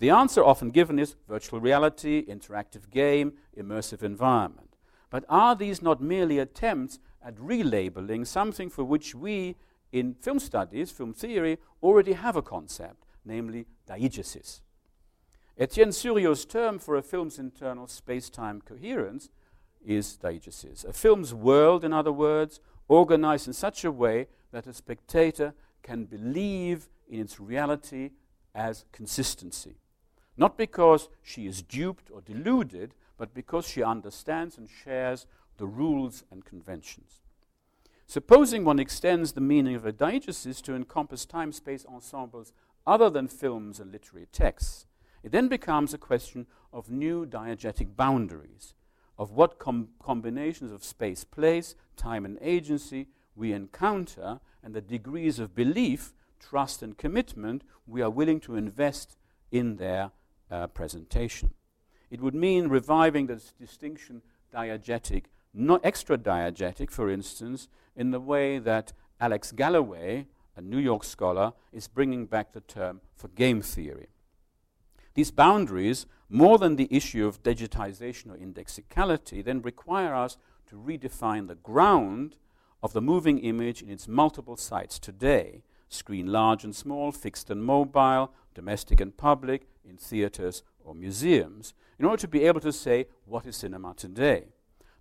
The 0.00 0.10
answer 0.10 0.42
often 0.42 0.70
given 0.70 0.98
is 0.98 1.14
virtual 1.28 1.60
reality, 1.60 2.24
interactive 2.26 2.90
game, 2.90 3.34
immersive 3.56 4.02
environment. 4.02 4.69
But 5.10 5.24
are 5.28 5.56
these 5.56 5.82
not 5.82 6.00
merely 6.00 6.38
attempts 6.38 6.98
at 7.22 7.36
relabeling 7.36 8.26
something 8.26 8.70
for 8.70 8.84
which 8.84 9.14
we, 9.14 9.56
in 9.92 10.14
film 10.14 10.38
studies, 10.38 10.90
film 10.90 11.12
theory, 11.12 11.58
already 11.82 12.12
have 12.12 12.36
a 12.36 12.42
concept, 12.42 13.04
namely 13.24 13.66
diegesis. 13.88 14.60
Etienne 15.58 15.90
Souriau's 15.90 16.44
term 16.44 16.78
for 16.78 16.96
a 16.96 17.02
film's 17.02 17.38
internal 17.38 17.86
space-time 17.86 18.62
coherence 18.62 19.28
is 19.84 20.16
diegesis. 20.22 20.84
A 20.84 20.92
film's 20.92 21.34
world, 21.34 21.84
in 21.84 21.92
other 21.92 22.12
words, 22.12 22.60
organized 22.88 23.46
in 23.46 23.52
such 23.52 23.84
a 23.84 23.90
way 23.90 24.28
that 24.52 24.66
a 24.66 24.72
spectator 24.72 25.54
can 25.82 26.04
believe 26.04 26.88
in 27.08 27.20
its 27.20 27.40
reality 27.40 28.10
as 28.54 28.84
consistency. 28.92 29.76
Not 30.36 30.56
because 30.56 31.08
she 31.22 31.46
is 31.46 31.62
duped 31.62 32.10
or 32.10 32.20
deluded, 32.20 32.94
but 33.20 33.34
because 33.34 33.68
she 33.68 33.82
understands 33.82 34.56
and 34.56 34.66
shares 34.70 35.26
the 35.58 35.66
rules 35.66 36.24
and 36.30 36.42
conventions. 36.42 37.20
Supposing 38.06 38.64
one 38.64 38.78
extends 38.78 39.32
the 39.32 39.42
meaning 39.42 39.74
of 39.74 39.84
a 39.84 39.92
diegesis 39.92 40.62
to 40.62 40.74
encompass 40.74 41.26
time 41.26 41.52
space 41.52 41.84
ensembles 41.84 42.54
other 42.86 43.10
than 43.10 43.28
films 43.28 43.78
and 43.78 43.92
literary 43.92 44.26
texts, 44.32 44.86
it 45.22 45.32
then 45.32 45.48
becomes 45.48 45.92
a 45.92 45.98
question 45.98 46.46
of 46.72 46.88
new 46.88 47.26
diegetic 47.26 47.94
boundaries, 47.94 48.72
of 49.18 49.32
what 49.32 49.58
com 49.58 49.90
combinations 50.02 50.72
of 50.72 50.82
space, 50.82 51.22
place, 51.22 51.74
time, 51.98 52.24
and 52.24 52.38
agency 52.40 53.08
we 53.36 53.52
encounter, 53.52 54.40
and 54.62 54.72
the 54.72 54.80
degrees 54.80 55.38
of 55.38 55.54
belief, 55.54 56.14
trust, 56.38 56.82
and 56.82 56.96
commitment 56.96 57.64
we 57.86 58.00
are 58.00 58.08
willing 58.08 58.40
to 58.40 58.56
invest 58.56 59.18
in 59.52 59.76
their 59.76 60.10
uh, 60.50 60.68
presentation. 60.68 61.50
It 62.10 62.20
would 62.20 62.34
mean 62.34 62.68
reviving 62.68 63.26
the 63.26 63.42
distinction 63.58 64.22
diegetic 64.52 65.24
not 65.52 65.84
extra 65.84 66.16
diegetic, 66.16 66.90
for 66.90 67.10
instance, 67.10 67.68
in 67.96 68.10
the 68.10 68.20
way 68.20 68.58
that 68.58 68.92
Alex 69.20 69.52
Galloway, 69.52 70.26
a 70.56 70.60
New 70.60 70.78
York 70.78 71.04
scholar, 71.04 71.52
is 71.72 71.88
bringing 71.88 72.26
back 72.26 72.52
the 72.52 72.60
term 72.60 73.00
for 73.16 73.28
game 73.28 73.62
theory. 73.62 74.08
These 75.14 75.32
boundaries, 75.32 76.06
more 76.28 76.58
than 76.58 76.76
the 76.76 76.88
issue 76.90 77.26
of 77.26 77.42
digitization 77.42 78.30
or 78.30 78.36
indexicality, 78.36 79.42
then 79.42 79.60
require 79.62 80.14
us 80.14 80.36
to 80.68 80.76
redefine 80.76 81.48
the 81.48 81.56
ground 81.56 82.36
of 82.82 82.92
the 82.92 83.02
moving 83.02 83.38
image 83.38 83.82
in 83.82 83.90
its 83.90 84.06
multiple 84.06 84.56
sites 84.56 84.98
today 84.98 85.62
screen 85.92 86.28
large 86.28 86.62
and 86.62 86.76
small, 86.76 87.10
fixed 87.10 87.50
and 87.50 87.64
mobile, 87.64 88.32
domestic 88.54 89.00
and 89.00 89.16
public, 89.16 89.66
in 89.84 89.96
theaters 89.96 90.62
or 90.84 90.94
museums 90.94 91.74
in 92.00 92.06
order 92.06 92.22
to 92.22 92.28
be 92.28 92.46
able 92.46 92.60
to 92.60 92.72
say 92.72 93.06
what 93.26 93.44
is 93.44 93.56
cinema 93.56 93.92
today. 93.94 94.44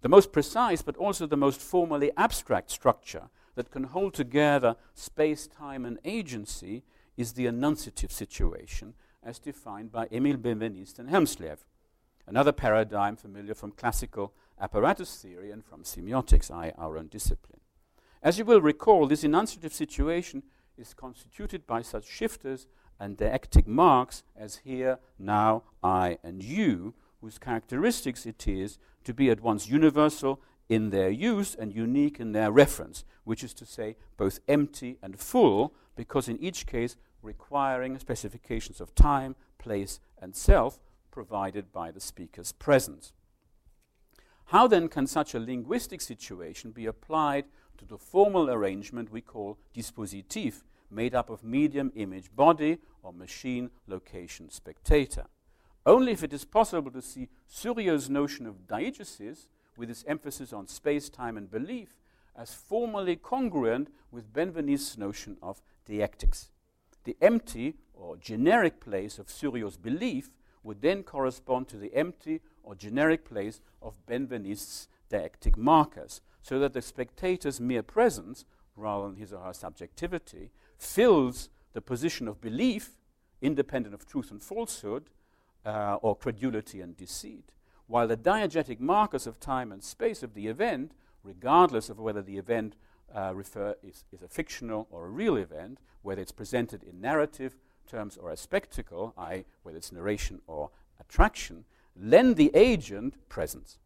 The 0.01 0.09
most 0.09 0.33
precise, 0.33 0.81
but 0.81 0.97
also 0.97 1.25
the 1.25 1.37
most 1.37 1.61
formally 1.61 2.11
abstract 2.17 2.69
structure 2.69 3.29
that 3.55 3.71
can 3.71 3.85
hold 3.85 4.13
together 4.13 4.75
space, 4.93 5.47
time, 5.47 5.85
and 5.85 5.97
agency 6.03 6.83
is 7.15 7.33
the 7.33 7.45
enunciative 7.45 8.11
situation, 8.11 8.95
as 9.23 9.39
defined 9.39 9.93
by 9.93 10.07
Emile 10.11 10.35
Benveniste 10.37 10.99
and 10.99 11.09
Hjelmslev, 11.09 11.59
another 12.27 12.51
paradigm 12.51 13.15
familiar 13.15 13.53
from 13.53 13.71
classical 13.71 14.33
apparatus 14.59 15.15
theory 15.21 15.51
and 15.51 15.63
from 15.63 15.83
semiotics, 15.83 16.51
I, 16.51 16.73
our 16.77 16.97
own 16.97 17.07
discipline. 17.07 17.61
As 18.21 18.37
you 18.37 18.43
will 18.43 18.61
recall, 18.61 19.07
this 19.07 19.23
enunciative 19.23 19.71
situation 19.71 20.43
is 20.77 20.93
constituted 20.93 21.65
by 21.65 21.81
such 21.81 22.09
shifters 22.09 22.67
and 22.99 23.17
deictic 23.17 23.67
marks 23.67 24.23
as 24.35 24.57
here, 24.57 24.99
now, 25.17 25.63
I, 25.81 26.17
and 26.23 26.43
you, 26.43 26.93
whose 27.21 27.37
characteristics 27.37 28.25
it 28.25 28.47
is 28.47 28.77
to 29.03 29.13
be 29.13 29.29
at 29.29 29.41
once 29.41 29.69
universal 29.69 30.41
in 30.67 30.91
their 30.91 31.09
use 31.09 31.55
and 31.55 31.73
unique 31.73 32.19
in 32.19 32.31
their 32.31 32.51
reference, 32.51 33.03
which 33.23 33.43
is 33.43 33.53
to 33.55 33.65
say, 33.65 33.95
both 34.17 34.39
empty 34.47 34.97
and 35.01 35.19
full, 35.19 35.73
because 35.95 36.29
in 36.29 36.41
each 36.41 36.65
case 36.65 36.95
requiring 37.21 37.97
specifications 37.99 38.79
of 38.79 38.95
time, 38.95 39.35
place, 39.57 39.99
and 40.21 40.35
self 40.35 40.79
provided 41.11 41.71
by 41.71 41.91
the 41.91 41.99
speaker's 41.99 42.51
presence. 42.51 43.13
How 44.45 44.67
then 44.67 44.87
can 44.87 45.05
such 45.05 45.33
a 45.33 45.39
linguistic 45.39 46.01
situation 46.01 46.71
be 46.71 46.85
applied 46.85 47.45
to 47.77 47.85
the 47.85 47.97
formal 47.97 48.49
arrangement 48.49 49.11
we 49.11 49.21
call 49.21 49.57
dispositif, 49.75 50.63
made 50.91 51.15
up 51.15 51.29
of 51.29 51.43
medium, 51.43 51.91
image, 51.95 52.35
body, 52.35 52.77
or 53.03 53.13
machine, 53.13 53.69
location, 53.87 54.49
spectator? 54.49 55.25
Only 55.85 56.11
if 56.11 56.23
it 56.23 56.33
is 56.33 56.45
possible 56.45 56.91
to 56.91 57.01
see 57.01 57.29
Souriau's 57.47 58.09
notion 58.09 58.45
of 58.45 58.67
diegesis, 58.67 59.47
with 59.77 59.89
its 59.89 60.03
emphasis 60.07 60.51
on 60.51 60.67
space, 60.67 61.09
time, 61.09 61.37
and 61.37 61.49
belief, 61.49 61.95
as 62.35 62.53
formally 62.53 63.15
congruent 63.15 63.89
with 64.11 64.33
Benveniste's 64.33 64.97
notion 64.97 65.37
of 65.41 65.61
deictics. 65.87 66.49
The 67.05 67.17
empty 67.21 67.75
or 67.93 68.17
generic 68.17 68.81
place 68.81 69.19
of 69.19 69.27
Souriau's 69.27 69.77
belief 69.77 70.31
would 70.63 70.81
then 70.81 71.03
correspond 71.03 71.69
to 71.69 71.77
the 71.77 71.93
empty 71.95 72.41
or 72.61 72.75
generic 72.75 73.25
place 73.25 73.61
of 73.81 74.05
Benveniste's 74.05 74.87
deictic 75.09 75.57
markers, 75.57 76.21
so 76.41 76.59
that 76.59 76.73
the 76.73 76.81
spectator's 76.81 77.59
mere 77.59 77.83
presence, 77.83 78.45
rather 78.75 79.07
than 79.07 79.15
his 79.15 79.33
or 79.33 79.43
her 79.43 79.53
subjectivity, 79.53 80.51
fills 80.79 81.49
the 81.73 81.81
position 81.81 82.27
of 82.27 82.41
belief, 82.41 82.91
independent 83.41 83.93
of 83.93 84.05
truth 84.05 84.31
and 84.31 84.41
falsehood, 84.41 85.09
uh, 85.65 85.95
or 86.01 86.15
credulity 86.15 86.81
and 86.81 86.97
deceit, 86.97 87.51
while 87.87 88.07
the 88.07 88.17
diegetic 88.17 88.79
markers 88.79 89.27
of 89.27 89.39
time 89.39 89.71
and 89.71 89.83
space 89.83 90.23
of 90.23 90.33
the 90.33 90.47
event, 90.47 90.93
regardless 91.23 91.89
of 91.89 91.99
whether 91.99 92.21
the 92.21 92.37
event 92.37 92.75
uh, 93.13 93.33
refer 93.35 93.75
is, 93.83 94.05
is 94.11 94.21
a 94.21 94.27
fictional 94.27 94.87
or 94.89 95.05
a 95.05 95.09
real 95.09 95.35
event, 95.35 95.79
whether 96.01 96.21
it's 96.21 96.31
presented 96.31 96.83
in 96.83 97.01
narrative 97.01 97.57
terms 97.87 98.17
or 98.17 98.31
as 98.31 98.39
spectacle, 98.39 99.13
i.e., 99.17 99.45
whether 99.63 99.77
it's 99.77 99.91
narration 99.91 100.41
or 100.47 100.69
attraction, 100.99 101.65
lend 101.95 102.37
the 102.37 102.51
agent 102.55 103.15
presence. 103.27 103.79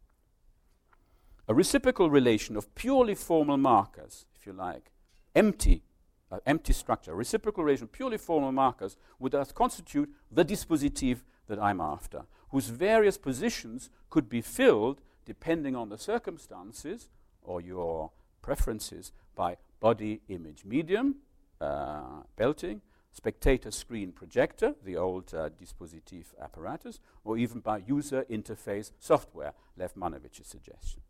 A 1.48 1.54
reciprocal 1.54 2.08
relation 2.08 2.56
of 2.56 2.74
purely 2.74 3.14
formal 3.14 3.56
markers, 3.56 4.26
if 4.36 4.46
you 4.46 4.52
like, 4.52 4.92
empty 5.34 5.82
uh, 6.30 6.38
empty 6.46 6.72
structure, 6.72 7.14
reciprocal 7.14 7.64
relation, 7.64 7.86
purely 7.86 8.18
formal 8.18 8.52
markers, 8.52 8.96
would 9.18 9.32
thus 9.32 9.52
constitute 9.52 10.10
the 10.30 10.44
dispositif 10.44 11.18
that 11.46 11.58
I'm 11.58 11.80
after, 11.80 12.24
whose 12.50 12.68
various 12.68 13.18
positions 13.18 13.90
could 14.10 14.28
be 14.28 14.40
filled 14.40 15.00
depending 15.24 15.74
on 15.74 15.88
the 15.88 15.98
circumstances 15.98 17.08
or 17.42 17.60
your 17.60 18.10
preferences 18.42 19.12
by 19.34 19.56
body 19.80 20.20
image 20.28 20.64
medium, 20.64 21.16
uh, 21.60 22.22
Belting, 22.36 22.80
spectator 23.10 23.70
screen 23.70 24.12
projector, 24.12 24.74
the 24.84 24.96
old 24.96 25.32
uh, 25.34 25.48
dispositif 25.50 26.26
apparatus, 26.40 27.00
or 27.24 27.38
even 27.38 27.60
by 27.60 27.78
user 27.86 28.24
interface 28.30 28.90
software, 28.98 29.52
Lev 29.76 29.94
Manovich's 29.94 30.48
suggestion. 30.48 31.00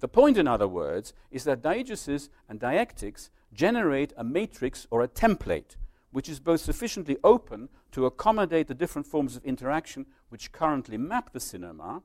The 0.00 0.08
point, 0.08 0.38
in 0.38 0.46
other 0.46 0.68
words, 0.68 1.12
is 1.30 1.44
that 1.44 1.62
diegesis 1.62 2.28
and 2.48 2.60
deictics 2.60 3.30
generate 3.52 4.12
a 4.16 4.24
matrix 4.24 4.86
or 4.90 5.02
a 5.02 5.08
template 5.08 5.76
which 6.10 6.28
is 6.28 6.40
both 6.40 6.60
sufficiently 6.60 7.18
open 7.22 7.68
to 7.92 8.06
accommodate 8.06 8.66
the 8.66 8.74
different 8.74 9.06
forms 9.06 9.36
of 9.36 9.44
interaction 9.44 10.06
which 10.30 10.52
currently 10.52 10.96
map 10.96 11.32
the 11.32 11.40
cinema 11.40 12.02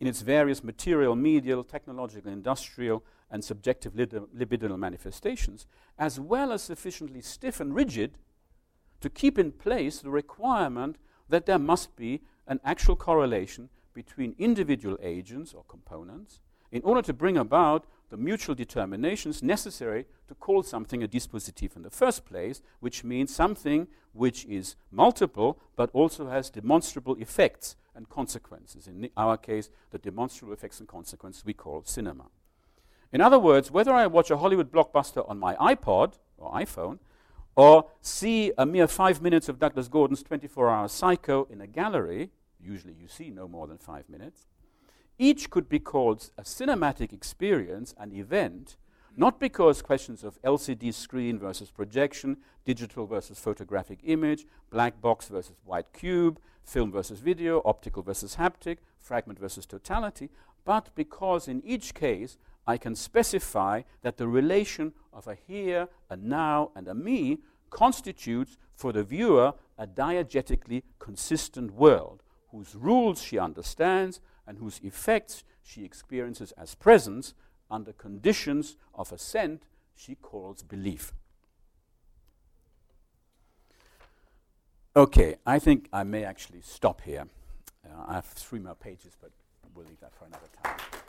in 0.00 0.06
its 0.06 0.20
various 0.20 0.62
material, 0.62 1.14
medial, 1.14 1.64
technological, 1.64 2.30
industrial, 2.30 3.02
and 3.30 3.42
subjective 3.42 3.94
libidinal 3.94 4.78
manifestations, 4.78 5.66
as 5.98 6.20
well 6.20 6.52
as 6.52 6.62
sufficiently 6.62 7.22
stiff 7.22 7.60
and 7.60 7.74
rigid 7.74 8.18
to 9.00 9.08
keep 9.08 9.38
in 9.38 9.52
place 9.52 10.00
the 10.00 10.10
requirement 10.10 10.96
that 11.28 11.46
there 11.46 11.58
must 11.58 11.96
be 11.96 12.20
an 12.46 12.60
actual 12.64 12.96
correlation 12.96 13.70
between 13.94 14.34
individual 14.38 14.98
agents 15.00 15.54
or 15.54 15.64
components 15.68 16.40
in 16.74 16.82
order 16.82 17.00
to 17.00 17.12
bring 17.12 17.36
about 17.36 17.86
the 18.10 18.16
mutual 18.16 18.54
determinations 18.54 19.44
necessary 19.44 20.06
to 20.26 20.34
call 20.34 20.64
something 20.64 21.04
a 21.04 21.08
dispositif 21.08 21.76
in 21.76 21.82
the 21.82 21.90
first 21.90 22.26
place, 22.26 22.62
which 22.80 23.04
means 23.04 23.32
something 23.32 23.86
which 24.12 24.44
is 24.46 24.74
multiple 24.90 25.60
but 25.76 25.88
also 25.92 26.28
has 26.28 26.50
demonstrable 26.50 27.14
effects 27.14 27.76
and 27.94 28.08
consequences. 28.08 28.88
In 28.88 29.08
our 29.16 29.36
case, 29.36 29.70
the 29.92 29.98
demonstrable 29.98 30.52
effects 30.52 30.80
and 30.80 30.88
consequences 30.88 31.44
we 31.46 31.54
call 31.54 31.84
cinema. 31.84 32.24
In 33.12 33.20
other 33.20 33.38
words, 33.38 33.70
whether 33.70 33.92
I 33.92 34.08
watch 34.08 34.32
a 34.32 34.38
Hollywood 34.38 34.72
blockbuster 34.72 35.28
on 35.30 35.38
my 35.38 35.54
iPod 35.54 36.14
or 36.36 36.52
iPhone, 36.54 36.98
or 37.54 37.86
see 38.00 38.50
a 38.58 38.66
mere 38.66 38.88
five 38.88 39.22
minutes 39.22 39.48
of 39.48 39.60
Douglas 39.60 39.86
Gordon's 39.86 40.24
24 40.24 40.68
hour 40.68 40.88
Psycho 40.88 41.46
in 41.48 41.60
a 41.60 41.68
gallery, 41.68 42.30
usually 42.60 42.94
you 42.94 43.06
see 43.06 43.30
no 43.30 43.46
more 43.46 43.68
than 43.68 43.78
five 43.78 44.08
minutes, 44.08 44.46
each 45.18 45.50
could 45.50 45.68
be 45.68 45.78
called 45.78 46.30
a 46.36 46.42
cinematic 46.42 47.12
experience, 47.12 47.94
an 47.98 48.12
event, 48.12 48.76
not 49.16 49.38
because 49.38 49.80
questions 49.80 50.24
of 50.24 50.42
LCD 50.42 50.92
screen 50.92 51.38
versus 51.38 51.70
projection, 51.70 52.38
digital 52.64 53.06
versus 53.06 53.38
photographic 53.38 54.00
image, 54.04 54.46
black 54.70 55.00
box 55.00 55.28
versus 55.28 55.54
white 55.64 55.92
cube, 55.92 56.40
film 56.64 56.90
versus 56.90 57.20
video, 57.20 57.62
optical 57.64 58.02
versus 58.02 58.36
haptic, 58.36 58.78
fragment 59.00 59.38
versus 59.38 59.66
totality, 59.66 60.30
but 60.64 60.90
because 60.94 61.46
in 61.46 61.62
each 61.64 61.94
case 61.94 62.38
I 62.66 62.76
can 62.76 62.96
specify 62.96 63.82
that 64.02 64.16
the 64.16 64.26
relation 64.26 64.94
of 65.12 65.28
a 65.28 65.34
here, 65.34 65.88
a 66.10 66.16
now, 66.16 66.70
and 66.74 66.88
a 66.88 66.94
me 66.94 67.38
constitutes 67.70 68.56
for 68.74 68.92
the 68.92 69.04
viewer 69.04 69.52
a 69.78 69.86
diegetically 69.86 70.82
consistent 70.98 71.72
world 71.72 72.22
whose 72.50 72.74
rules 72.74 73.20
she 73.20 73.38
understands 73.38 74.20
and 74.46 74.58
whose 74.58 74.80
effects 74.82 75.44
she 75.62 75.84
experiences 75.84 76.52
as 76.52 76.74
presence 76.74 77.34
under 77.70 77.92
conditions 77.92 78.76
of 78.94 79.12
assent 79.12 79.64
she 79.96 80.14
calls 80.14 80.62
belief. 80.62 81.12
Okay, 84.96 85.36
I 85.44 85.58
think 85.58 85.88
I 85.92 86.04
may 86.04 86.24
actually 86.24 86.60
stop 86.62 87.00
here. 87.00 87.26
Uh, 87.84 88.04
I 88.06 88.14
have 88.14 88.26
three 88.26 88.60
more 88.60 88.76
pages, 88.76 89.16
but 89.20 89.30
we'll 89.74 89.86
leave 89.86 90.00
that 90.00 90.14
for 90.14 90.26
another 90.26 90.46
time. 90.62 91.03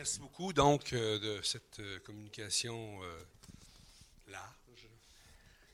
Merci 0.00 0.18
beaucoup 0.18 0.54
donc 0.54 0.94
euh, 0.94 1.18
de 1.18 1.42
cette 1.42 1.78
euh, 1.78 1.98
communication 1.98 3.02
euh, 3.02 3.22
large 4.28 4.88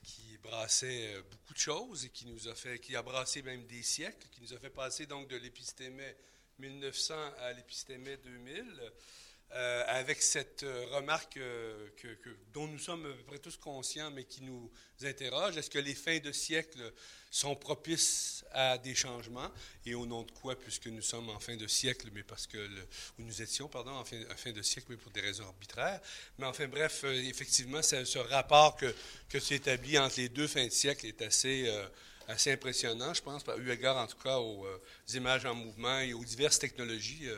qui 0.02 0.36
brassait 0.38 1.14
beaucoup 1.30 1.54
de 1.54 1.58
choses 1.58 2.04
et 2.06 2.08
qui 2.08 2.26
nous 2.26 2.48
a 2.48 2.54
fait, 2.56 2.80
qui 2.80 2.96
a 2.96 3.02
brassé 3.02 3.42
même 3.42 3.64
des 3.68 3.84
siècles, 3.84 4.26
qui 4.32 4.40
nous 4.40 4.52
a 4.52 4.58
fait 4.58 4.70
passer 4.70 5.06
donc 5.06 5.28
de 5.28 5.36
l'épistémé 5.36 6.16
1900 6.58 7.14
à 7.38 7.52
l'épistémé 7.52 8.16
2000. 8.16 8.92
Euh, 9.52 9.84
avec 9.86 10.20
cette 10.22 10.64
euh, 10.64 10.86
remarque 10.90 11.36
euh, 11.36 11.88
dont 12.52 12.66
nous 12.66 12.80
sommes 12.80 13.06
à 13.06 13.14
peu 13.14 13.22
près 13.22 13.38
tous 13.38 13.56
conscients, 13.56 14.10
mais 14.10 14.24
qui 14.24 14.42
nous 14.42 14.70
interroge. 15.02 15.56
Est-ce 15.56 15.70
que 15.70 15.78
les 15.78 15.94
fins 15.94 16.18
de 16.18 16.32
siècle 16.32 16.92
sont 17.30 17.54
propices 17.54 18.44
à 18.50 18.76
des 18.76 18.94
changements? 18.94 19.48
Et 19.86 19.94
au 19.94 20.04
nom 20.04 20.24
de 20.24 20.32
quoi, 20.32 20.58
puisque 20.58 20.88
nous 20.88 21.00
sommes 21.00 21.30
en 21.30 21.38
fin 21.38 21.56
de 21.56 21.68
siècle, 21.68 22.08
mais 22.12 22.24
parce 22.24 22.46
que, 22.46 22.58
ou 23.18 23.22
nous 23.22 23.40
étions, 23.40 23.68
pardon, 23.68 23.92
en 23.92 24.04
fin, 24.04 24.52
de 24.52 24.62
siècle, 24.62 24.88
mais 24.90 24.96
pour 24.96 25.12
des 25.12 25.20
raisons 25.20 25.46
arbitraires. 25.46 26.00
Mais 26.38 26.46
enfin, 26.46 26.66
bref, 26.66 27.04
effectivement, 27.04 27.82
ce 27.82 28.18
rapport 28.18 28.76
que, 28.76 28.92
que 29.28 29.38
tu 29.38 29.98
entre 29.98 30.16
les 30.20 30.28
deux 30.28 30.48
fins 30.48 30.66
de 30.66 30.72
siècle 30.72 31.06
est 31.06 31.22
assez 31.22 31.70
impressionnant, 32.50 33.14
je 33.14 33.22
pense, 33.22 33.42
eu 33.58 33.70
égard 33.70 33.96
en 33.96 34.08
tout 34.08 34.18
cas 34.18 34.38
aux, 34.38 34.66
images 35.14 35.46
en 35.46 35.54
mouvement 35.54 36.00
et 36.00 36.12
aux 36.12 36.24
diverses 36.24 36.58
technologies 36.58 37.28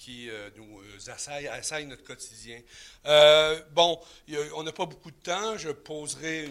qui 0.00 0.30
euh, 0.30 0.48
nous 0.56 0.80
euh, 0.80 1.12
assaillent, 1.12 1.86
notre 1.86 2.02
quotidien. 2.02 2.58
Euh, 3.04 3.60
bon, 3.72 4.00
on 4.54 4.62
n'a 4.62 4.72
pas 4.72 4.86
beaucoup 4.86 5.10
de 5.10 5.22
temps. 5.22 5.58
Je 5.58 5.68
poserai 5.68 6.48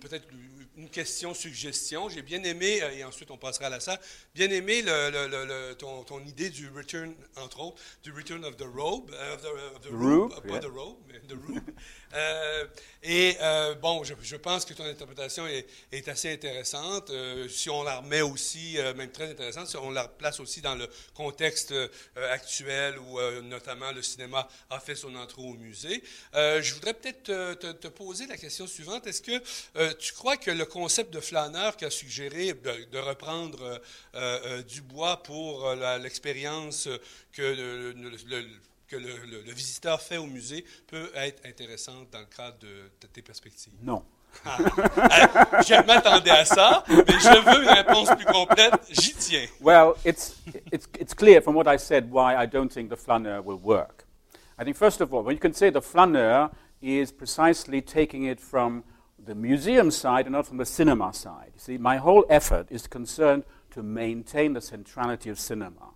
peut-être 0.00 0.28
une 0.76 0.88
question, 0.88 1.34
suggestion. 1.34 2.08
J'ai 2.08 2.22
bien 2.22 2.42
aimé, 2.44 2.80
et 2.94 3.02
ensuite 3.02 3.30
on 3.32 3.36
passera 3.36 3.66
à 3.66 3.70
la 3.70 3.80
salle, 3.80 3.98
bien 4.34 4.48
aimé 4.50 4.82
le, 4.82 5.72
ton, 5.74 6.04
ton, 6.04 6.20
idée 6.20 6.48
du 6.48 6.70
return, 6.70 7.12
entre 7.36 7.60
autres, 7.60 7.82
du 8.04 8.12
return 8.12 8.44
of 8.44 8.56
the 8.56 8.62
robe, 8.62 9.10
of 9.10 9.42
the, 9.42 9.88
robe, 9.90 10.32
pas 10.46 10.60
the 10.60 10.66
robe, 10.66 10.98
mais 11.08 11.18
the 11.20 11.32
robe. 11.32 11.60
Euh, 12.14 12.66
et 13.02 13.38
bon, 13.80 14.04
je, 14.04 14.36
pense 14.36 14.66
que 14.66 14.74
ton 14.74 14.84
interprétation 14.84 15.46
est, 15.46 16.08
assez 16.08 16.30
intéressante. 16.30 17.10
Si 17.48 17.70
on 17.70 17.82
la 17.84 18.00
remet 18.00 18.20
aussi, 18.20 18.76
même 18.96 19.10
très 19.10 19.30
intéressante, 19.30 19.68
si 19.68 19.78
on 19.78 19.90
la 19.90 20.08
place 20.08 20.38
aussi 20.38 20.60
dans 20.60 20.74
le 20.74 20.86
contexte 21.14 21.72
actuel 22.14 22.91
où 22.98 23.18
notamment 23.42 23.92
le 23.92 24.02
cinéma 24.02 24.48
a 24.70 24.80
fait 24.80 24.94
son 24.94 25.14
entrée 25.14 25.42
au 25.42 25.54
musée, 25.54 26.02
je 26.34 26.74
voudrais 26.74 26.94
peut-être 26.94 27.54
te, 27.54 27.88
poser 27.88 28.26
la 28.26 28.36
question 28.36 28.66
suivante. 28.66 29.06
Est-ce 29.06 29.22
que 29.22 29.92
tu 29.94 30.12
crois 30.12 30.36
que 30.36 30.50
le 30.50 30.64
concept 30.64 31.12
de 31.12 31.20
flâneur 31.20 31.76
qui 31.76 31.84
a 31.84 31.90
suggéré 31.90 32.54
de, 32.54 32.98
reprendre 32.98 33.80
Dubois 34.68 35.22
pour 35.22 35.74
l'expérience 35.74 36.88
que 37.32 37.42
le 37.42 37.92
que 38.92 38.96
le, 38.96 39.52
visiteur 39.52 40.00
fait 40.00 40.18
au 40.18 40.26
musée 40.26 40.64
peut 40.86 41.10
être 41.14 41.44
intéressante 41.46 42.10
dans 42.10 42.20
le 42.20 42.26
cadre 42.26 42.58
de, 42.58 43.06
tes 43.12 43.22
perspectives? 43.22 43.72
Non. 43.82 44.04
Ah. 44.44 44.58
je 45.62 45.86
m'attendais 45.86 46.30
à 46.30 46.44
ça, 46.44 46.84
mais 46.88 47.18
je 47.20 47.44
veux 47.44 47.62
une 47.62 47.68
réponse 47.68 48.08
plus 48.10 48.26
complète. 48.26 48.74
J'y 48.90 49.14
tiens. 49.14 49.46
Well, 49.60 49.94
it's, 50.04 50.36
it's, 50.72 50.88
it's 50.98 51.14
clear 51.14 51.40
from 51.40 51.54
what 51.54 51.66
I 51.66 51.78
said 51.78 52.10
why 52.10 52.34
I 52.34 52.46
don't 52.46 52.72
think 52.72 52.90
the 52.90 52.96
flaneur 52.96 53.40
will 53.42 53.60
work. 53.62 54.04
I 54.58 54.64
think, 54.64 54.76
first 54.76 55.00
of 55.00 55.12
all, 55.12 55.22
when 55.22 55.34
you 55.34 55.40
can 55.40 55.54
say 55.54 55.70
the 55.70 55.80
flaneur 55.80 56.50
is 56.80 57.12
precisely 57.12 57.80
taking 57.80 58.24
it 58.24 58.40
from 58.40 58.84
the 59.24 59.34
museum 59.34 59.90
side 59.90 60.26
and 60.26 60.32
not 60.32 60.46
from 60.46 60.56
the 60.56 60.66
cinema 60.66 61.12
side. 61.14 61.52
You 61.54 61.60
see, 61.60 61.78
my 61.78 61.96
whole 61.98 62.24
effort 62.28 62.66
is 62.70 62.86
concerned 62.86 63.44
to 63.70 63.82
maintain 63.82 64.52
the 64.52 64.60
centrality 64.60 65.30
of 65.30 65.38
cinema. 65.38 65.92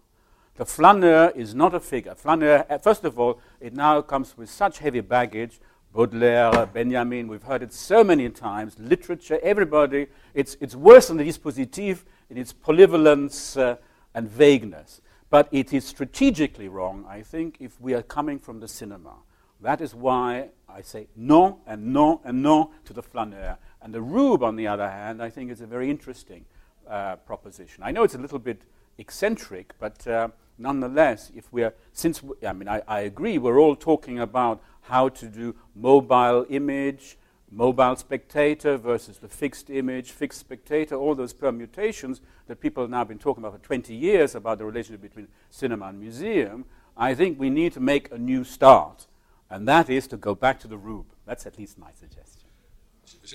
The 0.55 0.64
flaneur 0.64 1.32
is 1.34 1.55
not 1.55 1.74
a 1.74 1.80
figure. 1.80 2.14
Flaneur, 2.14 2.64
uh, 2.70 2.78
first 2.78 3.05
of 3.05 3.18
all, 3.18 3.41
it 3.61 3.74
now 3.74 4.01
comes 4.01 4.39
with 4.39 4.49
such 4.49 4.78
heavy 4.78 5.01
baggage. 5.01 5.61
Baudelaire, 5.97 6.66
Benjamin, 6.66 7.26
we've 7.26 7.44
heard 7.44 7.62
it 7.62 7.72
so 7.72 8.05
many 8.05 8.28
times. 8.28 8.78
Literature, 8.78 9.40
everybody, 9.42 10.09
it's, 10.34 10.55
it's 10.61 10.74
worse 10.74 11.09
than 11.09 11.16
the 11.16 11.24
dispositif 11.24 12.05
in 12.28 12.36
its 12.36 12.53
polyvalence 12.53 13.59
uh, 13.59 13.76
and 14.12 14.28
vagueness. 14.28 15.01
But 15.30 15.49
it 15.53 15.72
is 15.72 15.86
strategically 15.86 16.68
wrong, 16.68 17.07
I 17.09 17.22
think, 17.22 17.57
if 17.61 17.80
we 17.80 17.94
are 17.94 18.03
coming 18.03 18.38
from 18.38 18.61
the 18.61 18.68
cinema. 18.68 19.14
That 19.62 19.80
is 19.80 19.94
why 19.94 20.51
I 20.68 20.82
say 20.82 21.09
no 21.16 21.61
and 21.66 21.94
no 21.94 22.20
and 22.24 22.42
no 22.42 22.72
to 22.84 22.92
the 22.92 23.03
flaneur. 23.03 23.57
And 23.80 23.94
the 23.94 24.03
Rube, 24.03 24.42
on 24.42 24.57
the 24.57 24.66
other 24.66 24.90
hand, 24.90 25.22
I 25.22 25.30
think 25.30 25.51
is 25.51 25.62
a 25.62 25.66
very 25.66 25.88
interesting 25.88 26.44
uh, 26.86 27.16
proposition. 27.16 27.82
I 27.82 27.90
know 27.90 28.03
it's 28.03 28.14
a 28.14 28.18
little 28.18 28.38
bit 28.38 28.61
eccentric, 28.99 29.72
but 29.78 30.07
uh, 30.07 30.28
nonetheless, 30.59 31.30
if 31.34 31.52
we 31.52 31.62
are, 31.62 31.74
since, 31.92 32.22
we, 32.22 32.34
I 32.46 32.52
mean, 32.52 32.68
I, 32.68 32.82
I 32.86 33.00
agree, 33.00 33.38
we're 33.38 33.59
all 33.59 33.76
talking 33.76 34.18
about 34.18 34.62
how 34.82 35.09
to 35.09 35.26
do 35.26 35.54
mobile 35.74 36.46
image, 36.48 37.18
mobile 37.50 37.96
spectator 37.96 38.76
versus 38.76 39.18
the 39.18 39.28
fixed 39.28 39.70
image, 39.70 40.11
fixed 40.11 40.40
spectator, 40.40 40.94
all 40.94 41.14
those 41.14 41.32
permutations 41.32 42.20
that 42.46 42.61
people 42.61 42.82
have 42.82 42.90
now 42.90 43.04
been 43.04 43.18
talking 43.18 43.42
about 43.42 43.59
for 43.61 43.64
20 43.66 43.94
years 43.94 44.34
about 44.34 44.59
the 44.59 44.64
relationship 44.64 45.02
between 45.02 45.28
cinema 45.50 45.86
and 45.86 46.00
museum, 46.00 46.64
I 46.96 47.14
think 47.14 47.38
we 47.38 47.50
need 47.50 47.72
to 47.74 47.80
make 47.80 48.11
a 48.11 48.18
new 48.18 48.44
start. 48.44 49.07
And 49.50 49.68
that 49.68 49.88
is 49.90 50.07
to 50.09 50.16
go 50.16 50.34
back 50.34 50.59
to 50.61 50.68
the 50.68 50.76
Rube. 50.76 51.07
That's 51.24 51.46
at 51.46 51.59
least 51.59 51.78
my 51.78 51.90
suggestion. 51.92 52.45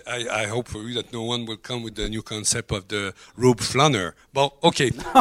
I, 0.08 0.44
I, 0.44 0.48
hope 0.48 0.68
for 0.68 0.80
you 0.84 0.94
that 0.96 1.12
no 1.12 1.24
one 1.24 1.46
will 1.46 1.58
come 1.58 1.84
with 1.84 1.96
the 1.96 2.08
new 2.10 2.22
concept 2.22 2.72
of 2.72 2.88
the 2.88 3.14
Rube 3.36 3.60
Flanner. 3.60 4.14
Well, 4.34 4.58
okay. 4.64 4.90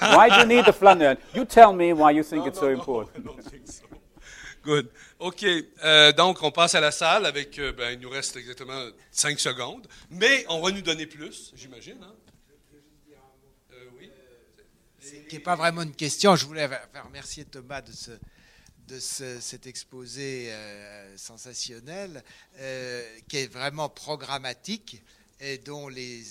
why 0.00 0.28
do 0.30 0.36
you 0.40 0.46
need 0.46 0.64
the 0.64 0.72
Flanner? 0.72 1.18
You 1.34 1.44
tell 1.44 1.72
me 1.72 1.92
why 1.92 2.12
you 2.12 2.22
think 2.22 2.42
no, 2.42 2.48
it's 2.48 2.56
no, 2.56 2.62
so 2.62 2.66
no, 2.68 2.78
important. 2.78 3.16
I 3.24 3.28
don't 3.28 3.44
think 3.44 3.66
so. 3.66 3.84
Good. 4.62 4.88
OK. 5.18 5.44
Euh, 5.84 6.12
donc, 6.12 6.42
on 6.42 6.50
passe 6.50 6.74
à 6.74 6.80
la 6.80 6.92
salle 6.92 7.26
avec. 7.26 7.58
Euh, 7.58 7.72
ben, 7.72 7.92
il 7.92 8.00
nous 8.00 8.10
reste 8.10 8.36
exactement 8.36 8.90
5 9.10 9.38
secondes. 9.40 9.86
Mais 10.10 10.44
on 10.48 10.60
va 10.60 10.70
nous 10.70 10.82
donner 10.82 11.06
plus, 11.06 11.52
j'imagine. 11.56 11.98
Hein? 12.02 12.14
Euh, 13.72 13.76
oui. 13.98 14.10
Qui 15.28 15.36
n'est 15.36 15.42
pas 15.42 15.56
vraiment 15.56 15.82
une 15.82 15.94
question. 15.94 16.36
Je 16.36 16.46
voulais 16.46 16.68
remercier 17.04 17.44
Thomas 17.44 17.82
de 17.82 17.92
ce 17.92 18.12
de 18.92 19.00
ce, 19.00 19.40
cet 19.40 19.66
exposé 19.66 20.52
euh, 20.52 21.16
sensationnel 21.16 22.22
euh, 22.58 23.02
qui 23.26 23.38
est 23.38 23.46
vraiment 23.46 23.88
programmatique 23.88 25.02
et 25.40 25.56
dont, 25.56 25.88
les, 25.88 26.22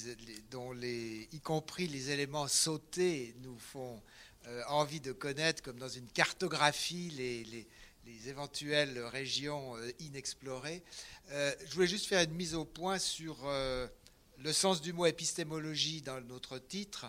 dont 0.51 0.71
les, 0.71 1.27
y 1.31 1.39
compris 1.39 1.87
les 1.87 2.11
éléments 2.11 2.47
sautés 2.47 3.33
nous 3.41 3.57
font 3.57 3.99
euh, 4.45 4.61
envie 4.67 4.99
de 4.99 5.11
connaître, 5.11 5.63
comme 5.63 5.79
dans 5.79 5.89
une 5.89 6.07
cartographie, 6.07 7.09
les, 7.17 7.43
les, 7.45 7.67
les 8.05 8.29
éventuelles 8.29 8.99
régions 9.05 9.75
inexplorées. 9.99 10.83
Je 11.29 11.73
voulais 11.73 11.87
juste 11.87 12.05
faire 12.05 12.23
une 12.23 12.33
mise 12.33 12.55
au 12.55 12.65
point 12.65 12.99
sur 12.99 13.37
le 13.47 14.53
sens 14.53 14.81
du 14.81 14.91
mot 14.91 15.05
épistémologie 15.05 16.01
dans 16.01 16.19
notre 16.21 16.57
titre, 16.57 17.05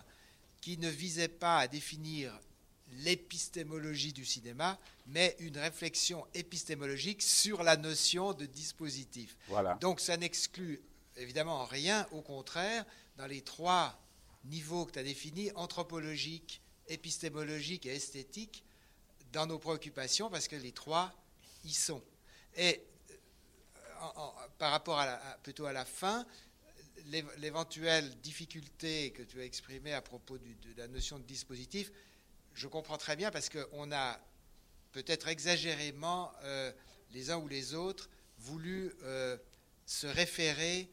qui 0.60 0.76
ne 0.76 0.88
visait 0.88 1.28
pas 1.28 1.60
à 1.60 1.68
définir 1.68 2.38
l'épistémologie 2.98 4.12
du 4.12 4.24
cinéma, 4.24 4.78
mais 5.06 5.36
une 5.40 5.58
réflexion 5.58 6.26
épistémologique 6.34 7.22
sur 7.22 7.62
la 7.62 7.76
notion 7.76 8.32
de 8.32 8.46
dispositif. 8.46 9.36
Voilà. 9.48 9.74
Donc 9.80 10.00
ça 10.00 10.16
n'exclut 10.16 10.80
évidemment 11.16 11.64
rien, 11.64 12.06
au 12.12 12.22
contraire, 12.22 12.84
dans 13.16 13.26
les 13.26 13.42
trois 13.42 13.98
niveaux 14.44 14.86
que 14.86 14.92
tu 14.92 14.98
as 14.98 15.02
définis, 15.02 15.50
anthropologique, 15.54 16.60
épistémologique 16.88 17.86
et 17.86 17.94
esthétique, 17.94 18.64
dans 19.32 19.46
nos 19.46 19.58
préoccupations, 19.58 20.28
parce 20.28 20.48
que 20.48 20.56
les 20.56 20.72
trois 20.72 21.12
y 21.64 21.72
sont. 21.72 22.02
Et 22.56 22.82
en, 24.00 24.12
en, 24.16 24.34
par 24.58 24.72
rapport 24.72 24.98
à, 24.98 25.06
la, 25.06 25.30
à 25.30 25.38
plutôt 25.38 25.64
à 25.64 25.72
la 25.72 25.84
fin, 25.84 26.26
l'éventuelle 27.38 28.14
difficulté 28.20 29.10
que 29.12 29.22
tu 29.22 29.40
as 29.40 29.44
exprimée 29.44 29.92
à 29.92 30.02
propos 30.02 30.38
du, 30.38 30.54
de 30.54 30.76
la 30.76 30.88
notion 30.88 31.18
de 31.18 31.24
dispositif, 31.24 31.90
je 32.54 32.68
comprends 32.68 32.98
très 32.98 33.16
bien 33.16 33.30
parce 33.30 33.48
qu'on 33.48 33.92
a 33.92 34.20
peut-être 34.92 35.28
exagérément, 35.28 36.32
euh, 36.44 36.70
les 37.12 37.30
uns 37.30 37.38
ou 37.38 37.48
les 37.48 37.74
autres, 37.74 38.08
voulu 38.38 38.94
euh, 39.02 39.36
se 39.86 40.06
référer 40.06 40.88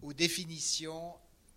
aux 0.00 0.12
définitions, 0.12 1.14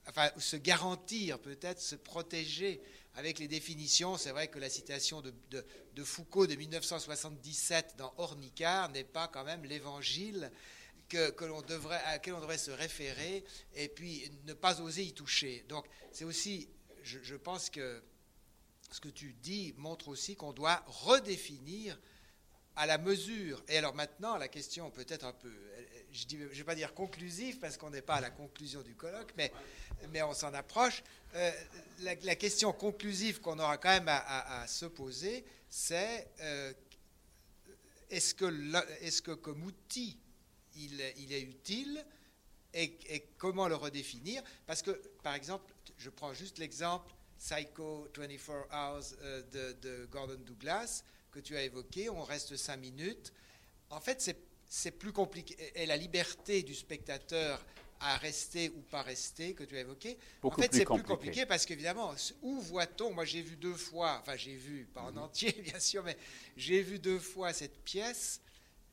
enfin, 0.08 0.30
se 0.38 0.56
garantir 0.56 1.40
peut-être, 1.40 1.80
se 1.80 1.96
protéger 1.96 2.82
avec 3.16 3.40
les 3.40 3.48
définitions. 3.48 4.18
C'est 4.18 4.32
vrai 4.32 4.48
que 4.48 4.60
la 4.60 4.70
citation 4.70 5.22
de, 5.22 5.34
de, 5.52 6.04
Foucault 6.04 6.48
de 6.48 6.56
1977 6.56 7.96
dans 7.98 8.14
Ornicard 8.18 8.90
n'est 8.90 9.04
pas 9.04 9.28
quand 9.28 9.44
même 9.44 9.64
l'évangile 9.64 10.52
que, 11.08 11.30
que 11.32 11.46
l'on 11.46 11.62
devrait, 11.62 12.02
à 12.06 12.14
laquelle 12.14 12.34
on 12.34 12.42
devrait 12.42 12.58
se 12.58 12.72
référer 12.72 13.44
et 13.76 13.88
puis 13.88 14.30
ne 14.46 14.54
pas 14.54 14.82
oser 14.82 15.04
y 15.04 15.14
toucher. 15.14 15.66
Donc 15.70 15.86
c'est 16.12 16.26
aussi, 16.26 16.68
je 17.04 17.36
pense 17.36 17.70
que 17.70 18.02
ce 18.92 19.00
que 19.00 19.10
tu 19.10 19.34
dis 19.34 19.74
montre 19.78 20.08
aussi 20.08 20.36
qu'on 20.36 20.54
doit 20.54 20.84
redéfinir 20.88 22.00
à 22.76 22.86
la 22.86 22.98
mesure. 22.98 23.64
Et 23.68 23.78
alors 23.78 23.96
maintenant, 23.96 24.38
la 24.38 24.48
question 24.48 24.92
peut-être 24.92 25.26
un 25.26 25.34
peu, 25.34 25.52
je 26.12 26.36
ne 26.36 26.46
vais 26.46 26.64
pas 26.64 26.76
dire 26.76 26.94
conclusive 26.94 27.60
parce 27.60 27.78
qu'on 27.78 27.90
n'est 27.90 28.02
pas 28.02 28.16
à 28.16 28.22
la 28.22 28.30
conclusion 28.30 28.82
du 28.82 28.96
colloque, 28.96 29.34
mais, 29.38 29.52
mais 30.12 30.22
on 30.24 30.34
s'en 30.34 30.54
approche. 30.54 31.04
Euh, 31.36 31.52
la, 32.00 32.36
question 32.36 32.74
conclusive 32.74 33.42
qu'on 33.42 33.60
aura 33.60 33.78
quand 33.78 33.90
même 33.90 34.10
à, 34.10 34.66
se 34.68 34.86
poser, 34.86 35.46
c'est 35.70 36.30
euh, 36.42 36.74
est-ce 38.10 38.36
que, 38.36 38.46
est 39.02 39.22
que 39.22 39.32
comme 39.32 39.64
outil, 39.64 40.20
il, 40.76 41.02
est 41.02 41.42
utile 41.42 42.06
et, 42.74 43.30
comment 43.38 43.68
le 43.68 43.76
redéfinir? 43.76 44.44
Parce 44.66 44.82
que, 44.82 44.92
par 45.24 45.34
exemple, 45.34 45.74
je 45.98 46.10
prends 46.10 46.34
juste 46.34 46.58
l'exemple 46.58 47.15
Psycho 47.38 48.08
24 48.16 48.68
Hours 48.72 49.16
euh, 49.22 49.42
de, 49.52 49.74
de, 49.82 50.06
Gordon 50.06 50.40
Douglas 50.46 51.04
que 51.32 51.40
tu 51.40 51.56
as 51.56 51.64
évoqué. 51.64 52.10
On 52.10 52.24
reste 52.24 52.56
cinq 52.56 52.78
minutes. 52.78 53.34
En 53.90 54.00
fait, 54.00 54.30
c'est 54.68 54.92
plus 54.92 55.12
compliqué. 55.12 55.56
Et 55.76 55.86
la 55.86 55.98
liberté 55.98 56.64
du 56.64 56.74
spectateur 56.74 57.64
à 58.00 58.18
rester 58.18 58.70
ou 58.70 58.82
pas 58.82 59.02
rester 59.02 59.54
que 59.54 59.64
tu 59.64 59.78
as 59.78 59.82
évoqué. 59.82 60.18
Beaucoup 60.42 60.60
en 60.60 60.64
fait, 60.64 60.74
c'est 60.74 60.86
plus 60.86 61.04
compliqué 61.04 61.46
parce 61.46 61.66
qu'évidemment, 61.66 62.14
où 62.42 62.60
voit-on 62.60 63.14
Moi, 63.14 63.26
j'ai 63.26 63.42
vu 63.42 63.56
deux 63.56 63.74
fois, 63.76 64.20
enfin, 64.22 64.36
j'ai 64.36 64.56
vu, 64.56 64.86
pas 64.94 65.02
en 65.02 65.12
mm 65.12 65.16
-hmm. 65.16 65.20
entier, 65.20 65.52
bien 65.64 65.80
sûr, 65.80 66.04
mais 66.04 66.18
j'ai 66.58 66.82
vu 66.82 67.00
deux 67.00 67.20
fois 67.20 67.54
cette 67.54 67.78
pièce. 67.84 68.42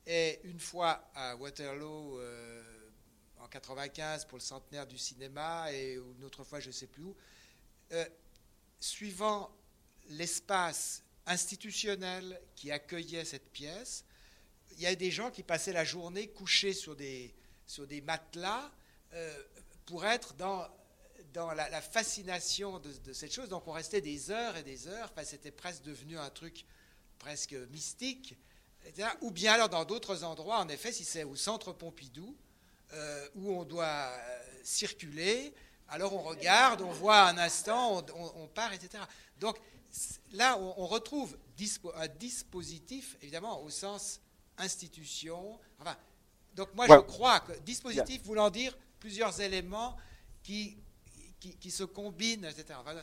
Et 0.07 0.41
une 0.45 0.59
fois 0.59 1.11
à 1.15 1.37
Waterloo 1.37 2.19
euh, 2.19 2.63
en 3.39 3.49
95 3.49 4.25
pour 4.25 4.39
le 4.39 4.43
centenaire 4.43 4.87
du 4.87 4.99
cinéma, 4.99 5.73
et 5.73 5.95
une 5.95 6.25
autre 6.25 6.43
fois, 6.45 6.59
je 6.61 6.69
ne 6.69 6.73
sais 6.73 6.89
plus 6.89 7.05
où. 7.05 7.17
Euh, 7.93 8.05
suivant 8.83 9.51
l'espace 10.09 11.05
institutionnel 11.27 12.41
qui 12.57 12.73
accueillait 12.73 13.25
cette 13.25 13.51
pièce, 13.53 14.05
il 14.73 14.81
y 14.81 14.87
a 14.87 14.95
des 14.95 15.11
gens 15.11 15.31
qui 15.31 15.43
passaient 15.43 15.73
la 15.73 15.85
journée 15.85 16.29
couchés 16.29 16.73
sur 16.73 16.97
des, 16.97 17.33
sur 17.65 17.87
des 17.87 18.01
matelas 18.01 18.73
euh, 19.13 19.43
pour 19.87 20.05
être 20.05 20.35
dans, 20.35 20.67
dans 21.33 21.53
la, 21.53 21.81
fascination 21.81 22.81
de, 22.81 23.13
cette 23.13 23.33
chose. 23.33 23.49
Donc 23.49 23.69
on 23.69 23.73
restait 23.73 24.01
des 24.01 24.31
heures 24.31 24.57
et 24.57 24.65
des 24.65 24.89
heures, 24.89 25.11
enfin, 25.13 25.25
c'était 25.25 25.53
presque 25.53 25.83
devenu 25.85 26.19
un 26.19 26.31
truc 26.31 26.65
presque 27.19 27.55
mystique. 27.71 28.37
Ou 29.21 29.31
bien 29.31 29.53
alors 29.53 29.69
dans 29.69 29.85
d'autres 29.85 30.25
endroits, 30.25 30.59
en 30.59 30.69
effet, 30.69 30.91
si 30.91 31.05
c'est 31.05 31.23
au 31.23 31.37
centre 31.37 31.73
Pompidou, 31.73 32.37
euh, 32.95 33.29
où 33.37 33.53
on 33.53 33.65
doit 33.65 33.87
euh, 33.87 34.43
circuler, 34.65 35.55
alors 35.93 36.15
on 36.15 36.23
regarde, 36.23 36.81
on 36.83 36.91
voit 36.91 37.29
un 37.29 37.39
instant, 37.39 38.03
on, 38.17 38.43
on, 38.43 38.47
part, 38.49 38.73
etc. 38.73 39.05
Donc 39.39 39.59
là, 40.33 40.59
on, 40.59 40.75
on 40.79 40.87
retrouve 40.87 41.37
dispo, 41.57 41.93
un 41.97 42.09
dispositif, 42.09 43.17
évidemment, 43.21 43.63
au 43.63 43.69
sens 43.69 44.21
institution. 44.59 45.59
Enfin, 45.79 45.95
donc 46.55 46.69
moi, 46.75 46.87
je 46.89 46.99
crois 47.01 47.41
que 47.41 47.53
dispositif 47.61 48.17
yeah. 48.17 48.25
voulant 48.25 48.51
dire 48.51 48.77
plusieurs 48.99 49.39
éléments 49.41 49.97
qui, 50.43 50.79
qui, 51.39 51.57
qui 51.57 51.71
se 51.71 51.85
combinent, 51.85 52.47
etc. 52.47 52.79
Voilà, 52.83 53.03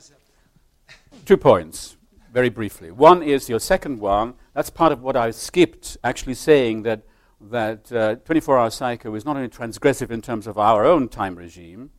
Two 1.26 1.38
points, 1.38 1.96
very 2.34 2.50
briefly. 2.50 2.90
One 2.90 3.22
is 3.22 3.50
your 3.50 3.60
second 3.60 4.00
one. 4.00 4.34
That's 4.56 4.72
part 4.72 4.92
of 4.92 5.04
what 5.04 5.16
I 5.16 5.32
skipped, 5.32 5.98
actually 6.04 6.36
saying 6.36 6.84
that 6.84 7.02
that 7.42 7.90
uh, 7.94 8.16
24-hour 8.26 8.70
psycho 8.70 9.16
is 9.16 9.24
not 9.24 9.38
only 9.38 9.48
transgressive 9.48 10.12
in 10.12 10.22
terms 10.22 10.46
of 10.46 10.58
our 10.58 10.86
own 10.86 11.08
time 11.08 11.36
regime, 11.36 11.90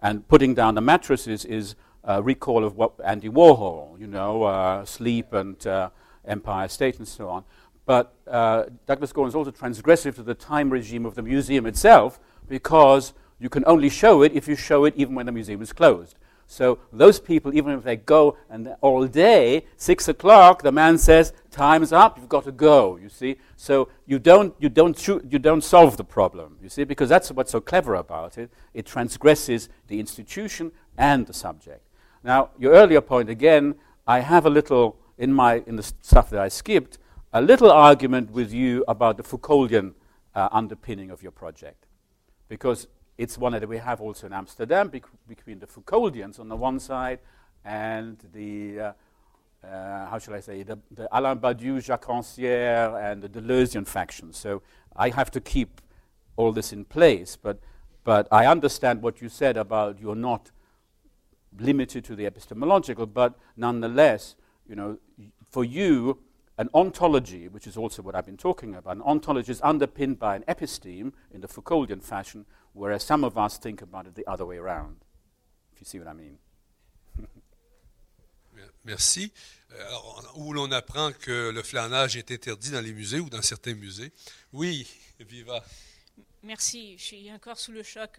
and 0.00 0.26
putting 0.28 0.54
down 0.54 0.74
the 0.74 0.80
mattresses 0.80 1.44
is 1.44 1.74
a 2.04 2.22
recall 2.22 2.64
of 2.64 2.76
what 2.76 2.92
Andy 3.04 3.28
Warhol, 3.28 3.98
you 4.00 4.06
know, 4.06 4.44
uh, 4.44 4.84
sleep 4.84 5.32
and 5.32 5.64
uh, 5.66 5.90
Empire 6.24 6.68
State 6.68 6.98
and 6.98 7.08
so 7.08 7.28
on. 7.28 7.44
But 7.84 8.14
uh, 8.26 8.64
Douglas 8.86 9.12
Gordon 9.12 9.28
is 9.28 9.34
also 9.34 9.50
transgressive 9.50 10.14
to 10.16 10.22
the 10.22 10.34
time 10.34 10.70
regime 10.70 11.06
of 11.06 11.14
the 11.14 11.22
museum 11.22 11.66
itself 11.66 12.20
because 12.48 13.14
you 13.40 13.48
can 13.48 13.64
only 13.66 13.88
show 13.88 14.22
it 14.22 14.32
if 14.32 14.46
you 14.46 14.56
show 14.56 14.84
it 14.84 14.94
even 14.96 15.14
when 15.14 15.26
the 15.26 15.32
museum 15.32 15.62
is 15.62 15.72
closed. 15.72 16.16
So 16.50 16.78
those 16.90 17.20
people, 17.20 17.54
even 17.54 17.72
if 17.72 17.84
they 17.84 17.96
go 17.96 18.38
and 18.48 18.74
all 18.80 19.06
day, 19.06 19.66
six 19.76 20.08
o'clock, 20.08 20.62
the 20.62 20.72
man 20.72 20.96
says, 20.96 21.34
"Time's 21.50 21.92
up. 21.92 22.18
You've 22.18 22.28
got 22.30 22.44
to 22.44 22.52
go." 22.52 22.96
You 22.96 23.10
see. 23.10 23.36
So 23.56 23.90
you 24.06 24.18
don't 24.18 24.54
you 24.58 24.70
don't 24.70 25.06
you 25.06 25.38
don't 25.38 25.62
solve 25.62 25.98
the 25.98 26.04
problem. 26.04 26.56
You 26.62 26.70
see, 26.70 26.84
because 26.84 27.10
that's 27.10 27.30
what's 27.30 27.52
so 27.52 27.60
clever 27.60 27.94
about 27.94 28.38
it. 28.38 28.50
It 28.72 28.86
transgresses 28.86 29.68
the 29.88 30.00
institution 30.00 30.72
and 30.96 31.26
the 31.26 31.34
subject. 31.34 31.82
Now, 32.24 32.48
your 32.58 32.72
earlier 32.72 33.02
point 33.02 33.28
again, 33.28 33.74
I 34.06 34.20
have 34.20 34.46
a 34.46 34.50
little 34.50 34.96
in 35.18 35.34
my 35.34 35.62
in 35.66 35.76
the 35.76 35.82
stuff 35.82 36.30
that 36.30 36.40
I 36.40 36.48
skipped, 36.48 36.96
a 37.30 37.42
little 37.42 37.70
argument 37.70 38.30
with 38.30 38.54
you 38.54 38.84
about 38.88 39.18
the 39.18 39.22
Foucauldian 39.22 39.92
uh, 40.34 40.48
underpinning 40.50 41.10
of 41.10 41.22
your 41.22 41.32
project, 41.32 41.84
because 42.48 42.88
it's 43.18 43.36
one 43.36 43.52
that 43.52 43.68
we 43.68 43.78
have 43.78 44.00
also 44.00 44.26
in 44.26 44.32
Amsterdam 44.32 44.88
bec 44.88 45.04
between 45.26 45.58
the 45.58 45.66
Foucauldians 45.66 46.38
on 46.40 46.48
the 46.48 46.56
one 46.56 46.78
side 46.78 47.18
and 47.64 48.16
the 48.32 48.80
uh, 48.80 48.92
uh, 49.64 50.06
how 50.06 50.18
shall 50.18 50.34
I 50.34 50.40
say, 50.40 50.62
the, 50.62 50.78
the 50.90 51.08
Alain 51.10 51.38
Badiou, 51.38 51.82
Jacques 51.82 52.06
Rancière, 52.06 52.94
and 53.02 53.22
the 53.22 53.28
Deleuzian 53.28 53.86
faction. 53.86 54.32
So 54.32 54.62
I 54.94 55.10
have 55.10 55.30
to 55.32 55.40
keep 55.40 55.80
all 56.36 56.52
this 56.52 56.72
in 56.72 56.84
place. 56.84 57.36
But, 57.36 57.58
but 58.04 58.28
I 58.30 58.46
understand 58.46 59.02
what 59.02 59.20
you 59.20 59.28
said 59.28 59.56
about 59.56 60.00
you're 60.00 60.14
not 60.14 60.50
limited 61.58 62.04
to 62.04 62.14
the 62.14 62.26
epistemological, 62.26 63.06
but 63.06 63.34
nonetheless, 63.56 64.36
you 64.68 64.76
know, 64.76 64.98
for 65.50 65.64
you, 65.64 66.20
an 66.56 66.68
ontology, 66.74 67.48
which 67.48 67.66
is 67.66 67.76
also 67.76 68.02
what 68.02 68.14
I've 68.14 68.26
been 68.26 68.36
talking 68.36 68.74
about, 68.74 68.96
an 68.96 69.02
ontology 69.02 69.50
is 69.50 69.60
underpinned 69.62 70.18
by 70.18 70.36
an 70.36 70.44
episteme 70.48 71.12
in 71.32 71.40
the 71.40 71.48
Foucauldian 71.48 72.02
fashion, 72.02 72.46
whereas 72.74 73.04
some 73.04 73.24
of 73.24 73.36
us 73.36 73.58
think 73.58 73.82
about 73.82 74.06
it 74.06 74.14
the 74.14 74.26
other 74.26 74.44
way 74.44 74.58
around. 74.58 74.96
If 75.72 75.80
you 75.80 75.86
see 75.86 75.98
what 75.98 76.08
I 76.08 76.14
mean. 76.14 76.38
Merci. 78.84 79.32
Euh, 79.72 79.86
alors, 79.86 80.32
où 80.36 80.52
l'on 80.52 80.72
apprend 80.72 81.12
que 81.12 81.50
le 81.50 81.62
flanage 81.62 82.16
est 82.16 82.30
interdit 82.30 82.70
dans 82.70 82.80
les 82.80 82.92
musées 82.92 83.20
ou 83.20 83.28
dans 83.28 83.42
certains 83.42 83.74
musées? 83.74 84.12
Oui, 84.52 84.88
Viva. 85.20 85.62
Merci, 86.44 86.96
je 86.96 87.02
suis 87.02 87.32
encore 87.32 87.58
sous 87.58 87.72
le 87.72 87.82
choc. 87.82 88.10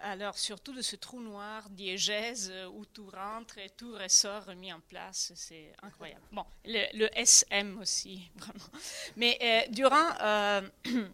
Alors, 0.00 0.36
surtout 0.36 0.72
de 0.74 0.82
ce 0.82 0.96
trou 0.96 1.20
noir 1.20 1.68
diégèse 1.70 2.50
euh, 2.52 2.66
où 2.66 2.84
tout 2.84 3.08
rentre 3.08 3.58
et 3.58 3.70
tout 3.70 3.94
ressort 3.94 4.52
mis 4.56 4.72
en 4.72 4.80
place, 4.80 5.32
c'est 5.36 5.72
incroyable. 5.82 6.20
Bon, 6.32 6.44
le, 6.64 7.08
SM 7.16 7.78
aussi, 7.78 8.28
vraiment. 8.36 8.64
Mais 9.16 9.38
euh, 9.40 9.72
durant, 9.72 10.10
euh, 10.20 10.68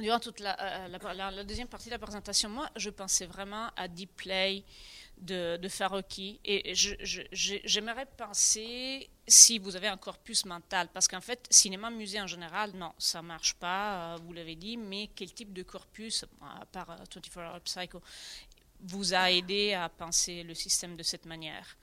durant 0.00 0.20
toute 0.20 0.40
la, 0.40 0.88
la, 0.88 1.44
deuxième 1.44 1.68
partie 1.68 1.86
de 1.86 1.92
la 1.92 1.98
présentation, 1.98 2.48
moi, 2.48 2.68
je 2.76 2.90
pensais 2.90 3.26
vraiment 3.26 3.68
à 3.76 3.88
Deep 3.88 4.16
Play, 4.16 4.64
de, 5.20 5.58
de. 5.58 5.68
Et 6.44 6.72
j'aimerais 6.74 8.06
penser 8.06 9.08
si 9.26 9.58
vous 9.58 9.76
avez 9.76 9.88
un 9.88 9.96
corpus 9.96 10.44
mental, 10.44 10.88
parce 10.92 11.06
qu'en 11.06 11.20
fait, 11.20 11.46
cinéma-musée 11.50 12.20
en 12.20 12.26
général, 12.26 12.72
non, 12.74 12.92
ça 12.98 13.22
marche 13.22 13.54
pas, 13.54 14.14
euh, 14.14 14.18
vous 14.24 14.32
l'avez 14.32 14.56
dit, 14.56 14.76
mais 14.76 15.10
quel 15.14 15.32
type 15.32 15.52
de 15.52 15.62
corpus, 15.62 16.24
à 16.40 16.66
part 16.66 16.96
24 16.96 17.38
euh, 17.38 17.48
Hour 17.48 17.60
Psycho, 17.60 18.02
vous 18.80 19.14
a 19.14 19.30
aidé 19.30 19.74
à 19.74 19.88
penser 19.88 20.42
le 20.42 20.54
système 20.54 20.96
de 20.96 21.02
cette 21.02 21.26
manière? 21.26 21.76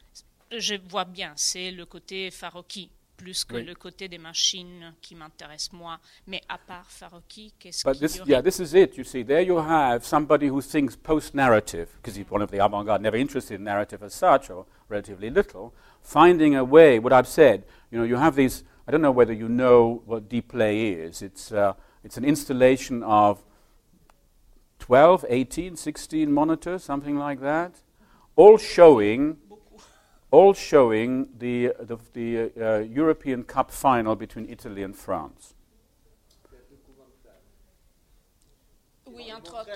Je 0.51 0.75
vois 0.75 1.05
bien, 1.05 1.33
c'est 1.35 1.71
le 1.71 1.85
côté 1.85 2.31
Faroki 2.31 2.89
plus 3.17 3.43
que 3.43 3.55
oui. 3.55 3.63
le 3.63 3.73
côté 3.73 4.07
des 4.07 4.17
machines 4.17 4.93
qui 5.01 5.15
m'intéresse 5.15 5.73
moi. 5.73 5.99
Mais 6.27 6.41
à 6.47 6.57
part 6.57 6.85
Farocki, 6.89 7.53
qu'est-ce 7.59 7.83
But 7.83 7.99
this, 7.99 8.21
yeah, 8.25 8.41
this 8.41 8.59
is 8.59 8.75
it. 8.75 8.95
You 8.97 9.03
see, 9.03 9.23
there 9.23 9.41
you 9.41 9.57
have 9.57 10.05
somebody 10.05 10.47
who 10.47 10.61
thinks 10.61 10.95
post-narrative, 10.95 11.89
because 11.97 12.15
he's 12.15 12.29
one 12.29 12.41
of 12.41 12.51
the 12.51 12.63
avant-garde, 12.63 13.01
never 13.01 13.17
interested 13.17 13.55
in 13.55 13.63
narrative 13.63 14.03
as 14.03 14.13
such, 14.13 14.49
or 14.49 14.65
relatively 14.87 15.29
little, 15.29 15.73
finding 16.01 16.55
a 16.55 16.63
way. 16.63 16.99
What 16.99 17.11
I've 17.11 17.27
said, 17.27 17.65
you 17.91 17.97
know, 17.97 18.05
you 18.05 18.15
have 18.15 18.35
these. 18.35 18.63
I 18.87 18.91
don't 18.91 19.01
know 19.01 19.11
whether 19.11 19.33
you 19.33 19.49
know 19.49 20.01
what 20.05 20.29
deep 20.29 20.49
play 20.49 20.91
is. 20.91 21.21
It's 21.21 21.51
uh, 21.51 21.73
it's 22.03 22.15
an 22.15 22.23
installation 22.23 23.03
of 23.03 23.43
12, 24.79 25.25
18, 25.27 25.75
16 25.75 26.31
monitors, 26.31 26.83
something 26.83 27.17
like 27.17 27.41
that, 27.41 27.81
all 28.37 28.57
showing 28.57 29.37
all 30.31 30.53
showing 30.53 31.27
the, 31.37 31.73
the, 31.79 31.97
the 32.13 32.51
uh, 32.59 32.79
European 32.79 33.43
Cup 33.43 33.71
final 33.71 34.15
between 34.15 34.49
Italy 34.49 34.83
and 34.83 34.95
France. 34.95 35.53
Oui, 39.05 39.31
entre 39.31 39.55
autres. 39.55 39.71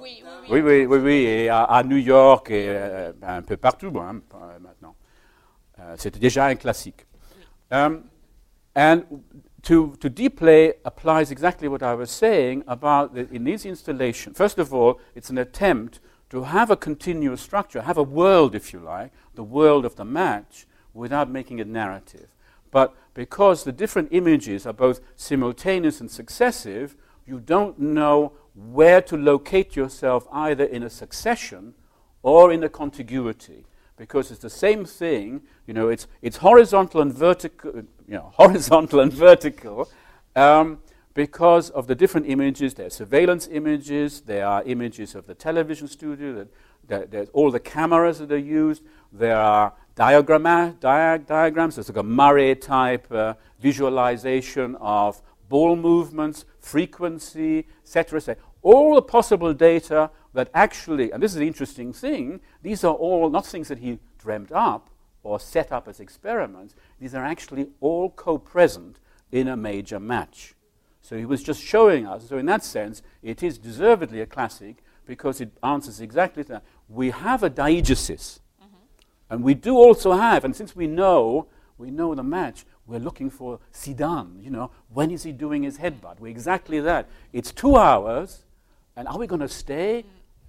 Oui, 0.00 0.22
oui, 0.48 0.60
oui, 0.62 0.86
oui, 0.86 0.98
oui, 0.98 1.26
et 1.26 1.48
à, 1.48 1.64
à 1.64 1.82
New 1.82 1.96
York 1.96 2.50
et 2.50 2.68
euh, 2.68 3.12
un 3.22 3.42
peu 3.42 3.56
partout 3.56 3.92
hein, 3.98 4.22
maintenant. 4.60 4.94
Euh, 5.80 5.94
C'était 5.98 6.20
déjà 6.20 6.46
un 6.46 6.54
classique. 6.54 7.04
Um, 7.70 8.04
and 8.74 9.02
to, 9.62 9.94
to 10.00 10.08
deep 10.08 10.36
play 10.38 10.74
applies 10.84 11.30
exactly 11.30 11.68
what 11.68 11.82
I 11.82 11.94
was 11.94 12.06
saying 12.06 12.62
about 12.66 13.12
the, 13.14 13.28
in 13.30 13.44
these 13.44 13.66
installations. 13.66 14.36
First 14.38 14.58
of 14.58 14.72
all, 14.72 14.98
it's 15.14 15.28
an 15.28 15.38
attempt 15.38 16.00
to 16.30 16.44
have 16.44 16.70
a 16.70 16.76
continuous 16.76 17.40
structure, 17.40 17.82
have 17.82 17.98
a 17.98 18.02
world, 18.02 18.54
if 18.54 18.72
you 18.72 18.80
like, 18.80 19.12
the 19.34 19.42
world 19.42 19.84
of 19.84 19.96
the 19.96 20.04
match, 20.04 20.66
without 20.92 21.30
making 21.30 21.58
it 21.58 21.66
narrative. 21.66 22.28
But 22.70 22.94
because 23.14 23.64
the 23.64 23.72
different 23.72 24.08
images 24.12 24.66
are 24.66 24.72
both 24.72 25.00
simultaneous 25.16 26.00
and 26.00 26.10
successive, 26.10 26.96
you 27.26 27.40
don't 27.40 27.78
know 27.78 28.32
where 28.54 29.00
to 29.02 29.16
locate 29.16 29.76
yourself 29.76 30.26
either 30.32 30.64
in 30.64 30.82
a 30.82 30.90
succession 30.90 31.74
or 32.22 32.52
in 32.52 32.62
a 32.64 32.68
contiguity. 32.68 33.64
Because 33.96 34.30
it's 34.30 34.40
the 34.40 34.50
same 34.50 34.84
thing, 34.84 35.42
you 35.66 35.74
know, 35.74 35.88
it's, 35.88 36.06
it's 36.22 36.38
horizontal 36.38 37.00
and 37.00 37.12
vertical, 37.12 37.72
you 37.76 38.14
know, 38.14 38.32
horizontal 38.36 39.00
and 39.00 39.12
vertical, 39.12 39.88
um, 40.36 40.78
because 41.18 41.70
of 41.70 41.88
the 41.88 41.96
different 41.96 42.28
images. 42.28 42.74
There 42.74 42.86
are 42.86 42.90
surveillance 42.90 43.48
images, 43.50 44.20
there 44.20 44.46
are 44.46 44.62
images 44.62 45.16
of 45.16 45.26
the 45.26 45.34
television 45.34 45.88
studio, 45.88 46.32
that, 46.32 46.48
that 46.86 47.10
there's 47.10 47.28
all 47.30 47.50
the 47.50 47.58
cameras 47.58 48.20
that 48.20 48.30
are 48.30 48.38
used, 48.38 48.84
there 49.12 49.36
are 49.36 49.72
diagram, 49.96 50.44
dia- 50.78 51.20
diagrams, 51.26 51.74
there's 51.74 51.88
like 51.88 51.96
a 51.96 52.04
Marey 52.04 52.54
type 52.54 53.10
uh, 53.10 53.34
visualization 53.58 54.76
of 54.76 55.20
ball 55.48 55.74
movements, 55.74 56.44
frequency, 56.60 57.66
etc. 57.82 58.20
Et 58.28 58.38
all 58.62 58.94
the 58.94 59.02
possible 59.02 59.52
data 59.52 60.12
that 60.34 60.48
actually, 60.54 61.10
and 61.10 61.20
this 61.20 61.32
is 61.32 61.38
the 61.38 61.48
interesting 61.48 61.92
thing, 61.92 62.38
these 62.62 62.84
are 62.84 62.94
all 62.94 63.28
not 63.28 63.44
things 63.44 63.66
that 63.66 63.78
he 63.78 63.98
dreamt 64.18 64.52
up 64.52 64.88
or 65.24 65.40
set 65.40 65.72
up 65.72 65.88
as 65.88 65.98
experiments, 65.98 66.76
these 67.00 67.12
are 67.12 67.24
actually 67.24 67.66
all 67.80 68.08
co 68.08 68.38
present 68.38 69.00
in 69.32 69.48
a 69.48 69.56
major 69.56 69.98
match. 69.98 70.54
So 71.08 71.16
he 71.16 71.24
was 71.24 71.42
just 71.42 71.62
showing 71.62 72.06
us. 72.06 72.28
So, 72.28 72.36
in 72.36 72.44
that 72.46 72.62
sense, 72.62 73.00
it 73.22 73.42
is 73.42 73.56
deservedly 73.56 74.20
a 74.20 74.26
classic 74.26 74.84
because 75.06 75.40
it 75.40 75.50
answers 75.62 76.02
exactly 76.02 76.42
that. 76.42 76.62
We 76.86 77.12
have 77.12 77.42
a 77.42 77.48
diegesis. 77.48 78.40
Mm-hmm. 78.62 78.76
And 79.30 79.42
we 79.42 79.54
do 79.54 79.74
also 79.74 80.12
have, 80.12 80.44
and 80.44 80.54
since 80.54 80.76
we 80.76 80.86
know, 80.86 81.46
we 81.78 81.90
know 81.90 82.14
the 82.14 82.22
match, 82.22 82.66
we're 82.86 82.98
looking 82.98 83.30
for 83.30 83.58
Zidane. 83.72 84.44
You 84.44 84.50
know, 84.50 84.70
when 84.92 85.10
is 85.10 85.22
he 85.22 85.32
doing 85.32 85.62
his 85.62 85.78
headbutt? 85.78 86.20
We're 86.20 86.28
exactly 86.28 86.78
that. 86.80 87.08
It's 87.32 87.52
two 87.52 87.76
hours, 87.76 88.44
and 88.94 89.08
are 89.08 89.16
we 89.16 89.26
going 89.26 89.40
to 89.40 89.48
stay 89.48 90.04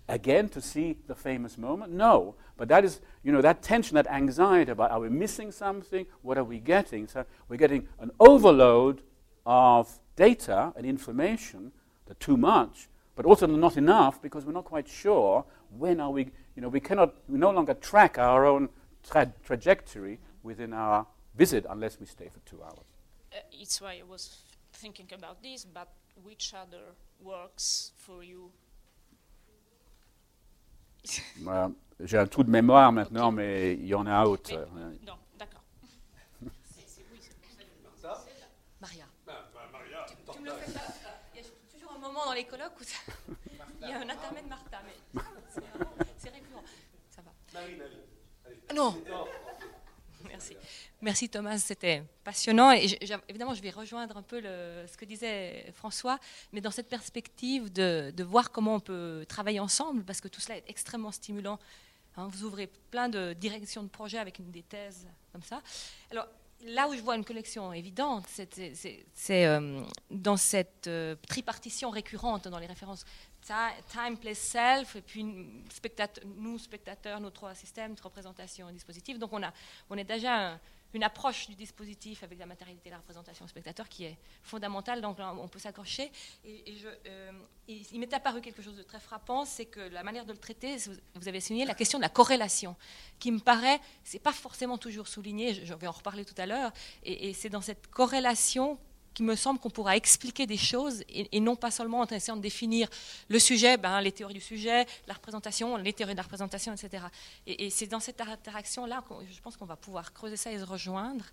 again 0.09 0.49
to 0.49 0.59
see 0.59 0.97
the 1.07 1.15
famous 1.15 1.57
moment? 1.57 1.93
No. 1.93 2.35
But 2.57 2.67
that 2.67 2.83
is, 2.83 2.99
you 3.23 3.31
know, 3.31 3.41
that 3.41 3.61
tension, 3.61 3.95
that 3.95 4.07
anxiety 4.07 4.71
about 4.71 4.91
are 4.91 4.99
we 4.99 5.07
missing 5.07 5.53
something? 5.53 6.05
What 6.21 6.37
are 6.37 6.43
we 6.43 6.59
getting? 6.59 7.07
So 7.07 7.23
we're 7.47 7.55
getting 7.55 7.87
an 7.99 8.11
overload 8.19 9.03
of 9.45 9.99
data 10.19 10.73
and 10.75 10.85
information, 10.85 11.71
the 12.05 12.13
too 12.15 12.35
much, 12.35 12.89
but 13.15 13.25
also 13.25 13.47
not 13.47 13.77
enough 13.77 14.21
because 14.21 14.45
we're 14.45 14.59
not 14.61 14.65
quite 14.65 14.87
sure 14.87 15.45
when 15.77 15.99
are 16.01 16.11
we, 16.11 16.23
you 16.55 16.61
know, 16.61 16.67
we 16.67 16.81
cannot, 16.81 17.13
we 17.29 17.37
no 17.39 17.51
longer 17.51 17.73
track 17.73 18.17
our 18.17 18.45
own 18.45 18.67
tra- 19.09 19.33
trajectory 19.45 20.19
within 20.43 20.73
our 20.73 21.07
visit 21.35 21.65
unless 21.69 21.99
we 22.01 22.05
stay 22.05 22.29
for 22.33 22.41
two 22.49 22.61
hours. 22.61 22.85
Uh, 23.31 23.37
it's 23.53 23.79
why 23.81 23.93
I 23.93 24.03
was 24.03 24.39
thinking 24.73 25.07
about 25.13 25.41
this, 25.41 25.63
but 25.63 25.87
which 26.21 26.53
other 26.53 26.83
works 27.23 27.91
for 27.95 28.23
you? 28.23 28.51
J'ai 32.05 32.17
un 32.17 32.27
trou 32.27 32.43
de 32.43 32.49
mémoire 32.49 32.93
maintenant, 32.93 33.27
okay. 33.27 33.35
mais 33.35 33.73
il 33.73 33.85
y 33.87 33.93
en 33.93 34.05
a 34.07 34.23
autre. 34.23 34.53
Mais, 34.73 34.97
non, 35.05 35.17
dans 42.25 42.33
les 42.33 42.45
colloques 42.45 42.79
où 42.79 42.83
il 43.81 43.89
y 43.89 43.91
a 43.91 43.97
un 43.99 44.09
intermède 44.09 44.47
Martha, 44.47 44.81
mais 44.85 45.21
c'est 46.17 46.29
récurrent. 46.29 46.63
Ça 47.09 47.21
va. 47.21 48.73
Non. 48.73 49.01
Merci. 50.27 50.55
Merci 51.01 51.29
Thomas, 51.29 51.57
c'était 51.57 52.03
passionnant. 52.23 52.71
Et 52.71 52.85
évidemment, 53.29 53.53
je 53.53 53.61
vais 53.61 53.69
rejoindre 53.69 54.17
un 54.17 54.21
peu 54.21 54.39
le, 54.41 54.85
ce 54.87 54.97
que 54.97 55.05
disait 55.05 55.71
François, 55.73 56.19
mais 56.51 56.61
dans 56.61 56.71
cette 56.71 56.89
perspective 56.89 57.71
de, 57.71 58.11
de, 58.15 58.23
voir 58.23 58.51
comment 58.51 58.75
on 58.75 58.79
peut 58.79 59.25
travailler 59.27 59.59
ensemble, 59.59 60.03
parce 60.03 60.19
que 60.19 60.27
tout 60.27 60.41
cela 60.41 60.57
est 60.57 60.65
extrêmement 60.67 61.11
stimulant. 61.11 61.57
Hein, 62.17 62.27
vous 62.29 62.43
ouvrez 62.43 62.67
plein 62.91 63.07
de 63.07 63.33
directions 63.33 63.81
de 63.81 63.87
projets 63.87 64.17
avec 64.17 64.39
une 64.39 64.51
des 64.51 64.63
thèses 64.63 65.07
comme 65.31 65.43
ça. 65.43 65.61
Alors, 66.11 66.27
là 66.65 66.87
où 66.87 66.93
je 66.93 67.01
vois 67.01 67.15
une 67.15 67.25
collection 67.25 67.71
évidente, 67.73 68.25
c'est 68.27 69.45
euh, 69.45 69.81
dans 70.09 70.37
cette 70.37 70.87
euh, 70.87 71.15
tripartition 71.27 71.89
récurrente 71.89 72.47
dans 72.47 72.59
les 72.59 72.67
références 72.67 73.05
time, 73.41 74.17
place, 74.17 74.37
self, 74.37 74.95
et 74.95 75.01
puis 75.01 75.23
nous, 75.23 76.57
spectateurs, 76.59 77.19
nos 77.21 77.29
trois 77.29 77.55
systèmes, 77.55 77.95
de 77.95 78.01
représentation 78.01 78.69
et 78.69 78.73
dispositif. 78.73 79.17
Donc 79.17 79.31
on, 79.33 79.41
a, 79.41 79.53
on 79.89 79.97
est 79.97 80.03
déjà 80.03 80.59
une 80.93 81.03
approche 81.03 81.47
du 81.47 81.55
dispositif 81.55 82.23
avec 82.23 82.39
la 82.39 82.45
matérialité 82.45 82.89
et 82.89 82.91
la 82.91 82.97
représentation 82.97 83.45
au 83.45 83.47
spectateur 83.47 83.87
qui 83.87 84.05
est 84.05 84.17
fondamentale, 84.41 85.01
donc 85.01 85.17
on 85.19 85.47
peut 85.47 85.59
s'accrocher. 85.59 86.11
Et, 86.43 86.75
euh, 87.07 87.31
il 87.67 87.99
m'est 87.99 88.13
apparu 88.13 88.41
quelque 88.41 88.61
chose 88.61 88.75
de 88.75 88.83
très 88.83 88.99
frappant, 88.99 89.45
c'est 89.45 89.65
que 89.65 89.79
la 89.79 90.03
manière 90.03 90.25
de 90.25 90.31
le 90.31 90.39
traiter, 90.39 90.77
vous 91.15 91.27
avez 91.27 91.39
souligné 91.39 91.65
la 91.65 91.75
question 91.75 91.99
de 91.99 92.03
la 92.03 92.09
corrélation, 92.09 92.75
qui 93.19 93.31
me 93.31 93.39
paraît, 93.39 93.79
c'est 94.03 94.19
pas 94.19 94.33
forcément 94.33 94.77
toujours 94.77 95.07
souligné, 95.07 95.53
je, 95.53 95.73
vais 95.73 95.87
en 95.87 95.91
reparler 95.91 96.25
tout 96.25 96.33
à 96.37 96.47
l'heure, 96.47 96.71
et, 97.03 97.29
et 97.29 97.33
c'est 97.33 97.49
dans 97.49 97.61
cette 97.61 97.87
corrélation 97.87 98.79
il 99.19 99.25
me 99.25 99.35
semble 99.35 99.59
qu'on 99.59 99.69
pourra 99.69 99.95
expliquer 99.95 100.47
des 100.47 100.57
choses 100.57 101.03
et, 101.09 101.39
non 101.39 101.55
pas 101.55 101.71
seulement 101.71 101.99
en 101.99 102.05
essayant 102.05 102.37
de 102.37 102.41
définir 102.41 102.89
le 103.27 103.39
sujet, 103.39 103.77
ben, 103.77 104.01
les 104.01 104.11
théories 104.11 104.33
du 104.33 104.41
sujet, 104.41 104.85
la 105.07 105.13
représentation, 105.13 105.77
les 105.77 105.93
théories 105.93 106.13
de 106.13 106.17
la 106.17 106.23
représentation, 106.23 106.73
etc. 106.73 107.03
Et, 107.45 107.69
c'est 107.69 107.87
dans 107.87 107.99
cette 107.99 108.21
interaction-là 108.21 109.03
que 109.07 109.13
je 109.31 109.41
pense 109.41 109.57
qu'on 109.57 109.65
va 109.65 109.75
pouvoir 109.75 110.13
creuser 110.13 110.37
ça 110.37 110.51
et 110.51 110.59
se 110.59 110.63
rejoindre. 110.63 111.25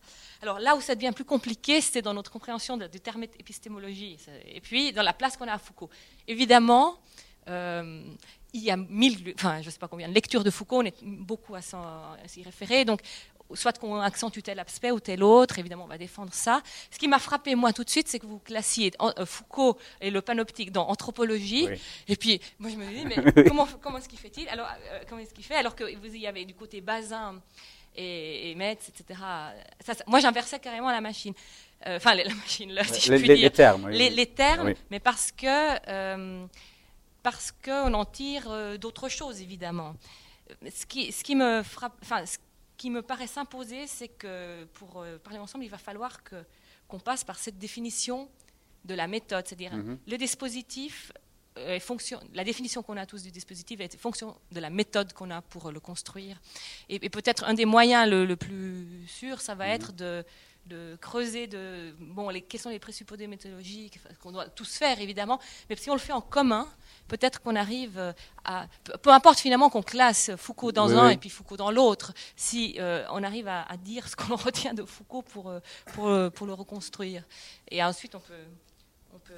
Alors 0.43 0.59
là 0.59 0.77
où 0.77 0.81
ça 0.81 0.95
devient 0.95 1.13
plus 1.15 1.25
compliqué, 1.25 1.81
c'est 1.81 2.03
dans 2.03 2.15
notre 2.15 2.31
compréhension 2.31 2.77
du 2.77 3.01
terme 3.01 3.23
épistémologie 3.23 4.19
et 4.47 4.61
puis 4.61 4.93
dans 4.93 5.03
la 5.03 5.13
place 5.13 5.37
qu'on 5.37 5.49
a 5.49 5.53
à 5.53 5.59
Foucault. 5.59 5.91
Évidemment, 6.27 6.99
euh, 7.49 8.03
il 8.53 8.63
y 8.63 8.71
a 8.71 8.77
mille, 8.77 9.35
enfin, 9.37 9.61
je 9.61 9.67
ne 9.67 9.71
sais 9.71 9.79
pas 9.79 9.89
combien 9.89 10.09
de 10.09 10.15
lectures 10.15 10.43
de 10.43 10.51
Foucault, 10.51 10.79
on 10.79 10.85
est 10.85 10.97
beaucoup 11.03 11.55
à 11.55 11.61
s'y 11.61 12.43
référer. 12.43 12.85
Donc, 12.85 13.01
soit 13.55 13.79
qu'on 13.79 14.01
accentue 14.01 14.41
tel 14.41 14.59
aspect 14.59 14.91
ou 14.91 15.01
tel 15.01 15.23
autre, 15.23 15.59
évidemment 15.59 15.85
on 15.85 15.89
va 15.89 15.99
défendre 15.99 16.33
ça. 16.33 16.63
Ce 16.91 16.99
qui 16.99 17.09
m'a 17.09 17.19
frappé 17.19 17.55
moi 17.55 17.73
tout 17.73 17.85
de 17.85 17.91
suite, 17.91 18.09
c'est 18.09 18.19
que 18.19 18.27
vous 18.27 18.39
classiez 18.39 18.93
euh, 19.01 19.27
Foucault 19.27 19.79
et 20.01 20.11
le 20.11 20.21
panoptique 20.21 20.73
dans 20.73 20.89
anthropologie, 20.89 21.69
et 22.09 22.17
puis 22.17 22.41
moi 22.59 22.71
je 22.71 22.77
me 22.77 22.87
dis 22.87 23.05
mais 23.05 23.45
comment, 23.49 23.67
comment 23.81 23.99
est-ce 23.99 24.09
qu'il 24.09 24.19
fait-il 24.19 24.49
Alors 24.49 24.67
euh, 24.67 25.01
comment 25.09 25.21
est-ce 25.21 25.35
qu'il 25.35 25.45
fait 25.45 25.57
alors 25.57 25.75
que 25.75 25.85
vous 25.97 26.15
y 26.15 26.27
avez 26.27 26.45
du 26.45 26.55
côté 26.55 26.81
Bazin 26.81 27.41
et, 27.95 28.51
et 28.51 28.55
Metz, 28.55 28.89
etc. 28.89 29.21
moi 30.07 30.21
j'inversais 30.21 30.59
carrément 30.59 30.91
la 30.91 31.01
machine. 31.01 31.35
Euh, 31.87 31.97
enfin, 31.97 32.15
la 32.15 32.25
machine, 32.35 32.73
là, 32.73 32.85
si 32.85 33.01
je 33.01 33.15
puis 33.15 33.29
les, 33.29 33.35
dire. 33.35 33.45
Les 33.45 33.51
termes. 33.51 33.91
Les, 33.91 34.27
termes, 34.27 34.73
mais 34.91 34.99
parce 34.99 35.31
que 35.31 36.47
parce 37.23 37.53
qu'on 37.53 37.93
en 37.93 38.05
tire 38.05 38.79
d'autres 38.79 39.09
choses, 39.09 39.41
évidemment. 39.41 39.95
Ce 40.73 40.87
qui, 40.87 41.11
ce 41.11 41.25
qui 41.25 41.35
me 41.35 41.63
frappe, 41.63 41.95
enfin, 42.03 42.25
qui 42.77 42.91
me 42.91 43.03
paraît 43.03 43.27
s'imposer, 43.27 43.87
c'est 43.87 44.09
que 44.09 44.65
pour 44.75 45.03
euh, 45.03 45.19
parler 45.19 45.39
ensemble, 45.39 45.65
il 45.65 45.71
va 45.71 45.79
falloir 45.79 46.23
que, 46.23 46.37
qu'on 46.89 46.99
passe 46.99 47.25
par 47.25 47.39
cette 47.39 47.59
définition 47.59 48.29
de 48.85 48.95
la 48.95 49.07
méthode, 49.07 49.47
c'est-à-dire 49.47 49.75
mhm. 49.75 49.99
le 50.07 50.17
dispositif 50.17 51.13
euh, 51.59 51.81
fonction, 51.81 52.21
la 52.35 52.45
définition 52.45 52.83
qu'on 52.83 52.99
a 52.99 53.07
tous 53.07 53.23
du 53.23 53.31
dispositif 53.31 53.81
est 53.81 53.97
fonction 53.97 54.37
de 54.53 54.61
la 54.61 54.69
méthode 54.69 55.15
qu'on 55.15 55.31
a 55.31 55.41
pour 55.41 55.73
le 55.73 55.81
construire. 55.81 56.39
Et, 56.91 57.09
peut-être 57.09 57.45
un 57.45 57.55
des 57.55 57.65
moyens 57.65 58.09
le, 58.11 58.37
plus 58.37 59.07
sûr, 59.09 59.41
ça 59.41 59.55
va 59.55 59.67
mhm. 59.67 59.73
être 59.73 59.93
de, 59.93 60.25
de 60.67 60.97
creuser 61.01 61.47
de 61.47 61.95
bon 61.99 62.29
les, 62.29 62.43
quels 62.43 62.61
sont 62.61 62.71
les 62.71 62.79
présupposés 62.79 63.27
méthodologiques 63.27 64.01
qu'on 64.21 64.33
doit 64.33 64.49
tous 64.49 64.77
faire 64.77 65.01
évidemment, 65.01 65.41
mais 65.69 65.77
si 65.77 65.91
on 65.91 65.95
le 65.95 66.01
fait 66.01 66.13
en 66.13 66.21
commun, 66.21 66.69
peut-être 67.09 67.41
qu'on 67.41 67.57
arrive 67.57 67.99
euh, 67.99 68.13
à 68.45 68.67
peu 69.03 69.11
importe 69.11 69.39
finalement 69.39 69.71
qu'on 69.71 69.83
classe 69.83 70.33
Foucault 70.37 70.73
dans 70.73 70.97
un 70.97 71.11
et 71.11 71.17
puis 71.17 71.31
Foucault 71.31 71.57
dans 71.57 71.71
l'autre, 71.71 72.13
si 72.35 72.77
euh, 72.79 73.05
on 73.11 73.23
arrive 73.23 73.49
à, 73.49 73.65
dire 73.79 74.09
ce 74.09 74.17
qu'on 74.17 74.37
retient 74.37 74.75
de 74.75 74.85
Foucault 74.85 75.23
pour, 75.23 75.49
euh, 75.49 75.61
pour, 75.93 76.33
pour 76.33 76.47
le 76.47 76.53
reconstruire, 76.53 77.23
et 77.71 77.83
ensuite 77.83 78.15
on 78.15 78.21
peut 78.21 78.35
on 79.15 79.19
peut, 79.19 79.35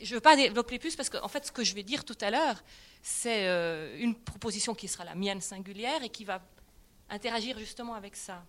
je 0.00 0.10
ne 0.10 0.14
veux 0.14 0.20
pas 0.20 0.36
développer 0.36 0.78
plus 0.78 0.94
parce 0.94 1.10
qu'en 1.10 1.24
en 1.24 1.28
fait, 1.28 1.44
ce 1.44 1.50
que 1.50 1.64
je 1.64 1.74
vais 1.74 1.82
dire 1.82 2.04
tout 2.04 2.16
à 2.20 2.30
l'heure, 2.30 2.62
c'est 3.02 3.46
une 3.98 4.14
proposition 4.14 4.76
qui 4.76 4.86
sera 4.86 5.04
la 5.04 5.16
mienne 5.16 5.40
singulière 5.40 6.04
et 6.04 6.08
qui 6.08 6.24
va 6.24 6.40
interagir 7.10 7.58
justement 7.58 7.94
avec 7.94 8.14
ça. 8.14 8.44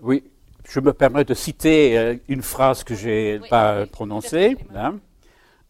Oui, 0.00 0.24
je 0.68 0.80
me 0.80 0.92
permets 0.92 1.24
de 1.24 1.34
citer 1.34 1.98
euh, 1.98 2.16
une 2.28 2.42
phrase 2.42 2.84
que 2.84 2.94
je 2.94 3.08
n'ai 3.08 3.38
pas 3.48 3.86
prononcée. 3.86 4.56
Hein. 4.74 5.00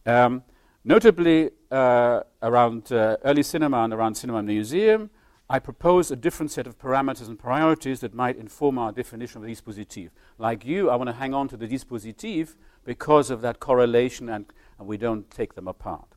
Um, 0.07 0.43
notably, 0.85 1.51
uh, 1.71 2.21
around 2.43 2.93
uh, 2.93 3.17
early 3.25 3.43
cinema 3.43 3.79
and 3.79 3.93
around 3.93 4.15
cinema 4.17 4.43
museum, 4.43 5.11
I 5.51 5.59
propose 5.59 6.11
a 6.11 6.17
different 6.17 6.51
set 6.51 6.67
of 6.67 6.79
parameters 6.79 7.29
and 7.29 7.39
priorities 7.39 8.01
that 8.01 8.15
might 8.15 8.37
inform 8.37 8.79
our 8.79 8.93
definition 8.93 9.43
of 9.43 9.47
the 9.47 9.53
dispositif. 9.53 10.11
Like 10.39 10.65
you, 10.65 10.91
I 10.91 10.97
want 10.97 11.09
to 11.09 11.15
hang 11.15 11.35
on 11.35 11.49
to 11.49 11.57
the 11.57 11.67
dispositif 11.67 12.57
because 12.85 13.31
of 13.31 13.41
that 13.43 13.61
correlation 13.61 14.29
and, 14.29 14.47
and 14.79 14.89
we 14.89 14.97
don't 14.97 15.31
take 15.31 15.55
them 15.55 15.69
apart 15.69 16.14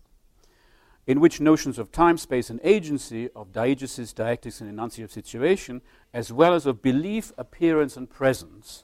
in 1.07 1.21
which 1.21 1.39
notions 1.39 1.79
of 1.79 1.91
time, 1.91 2.17
space, 2.17 2.49
and 2.49 2.59
agency, 2.63 3.29
of 3.33 3.53
diegesis, 3.53 4.13
dialectics, 4.13 4.59
and 4.59 4.69
enunciative 4.69 5.09
situation, 5.09 5.81
as 6.13 6.33
well 6.33 6.53
as 6.53 6.65
of 6.65 6.81
belief, 6.81 7.31
appearance, 7.37 7.95
and 7.95 8.09
presence, 8.09 8.83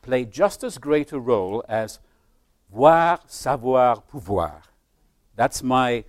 play 0.00 0.24
just 0.24 0.62
as 0.62 0.78
great 0.78 1.12
a 1.12 1.18
role 1.18 1.64
as 1.68 1.98
voir, 2.72 3.18
savoir, 3.26 4.02
pouvoir. 4.02 4.62
That's 5.34 5.62
my 5.62 6.04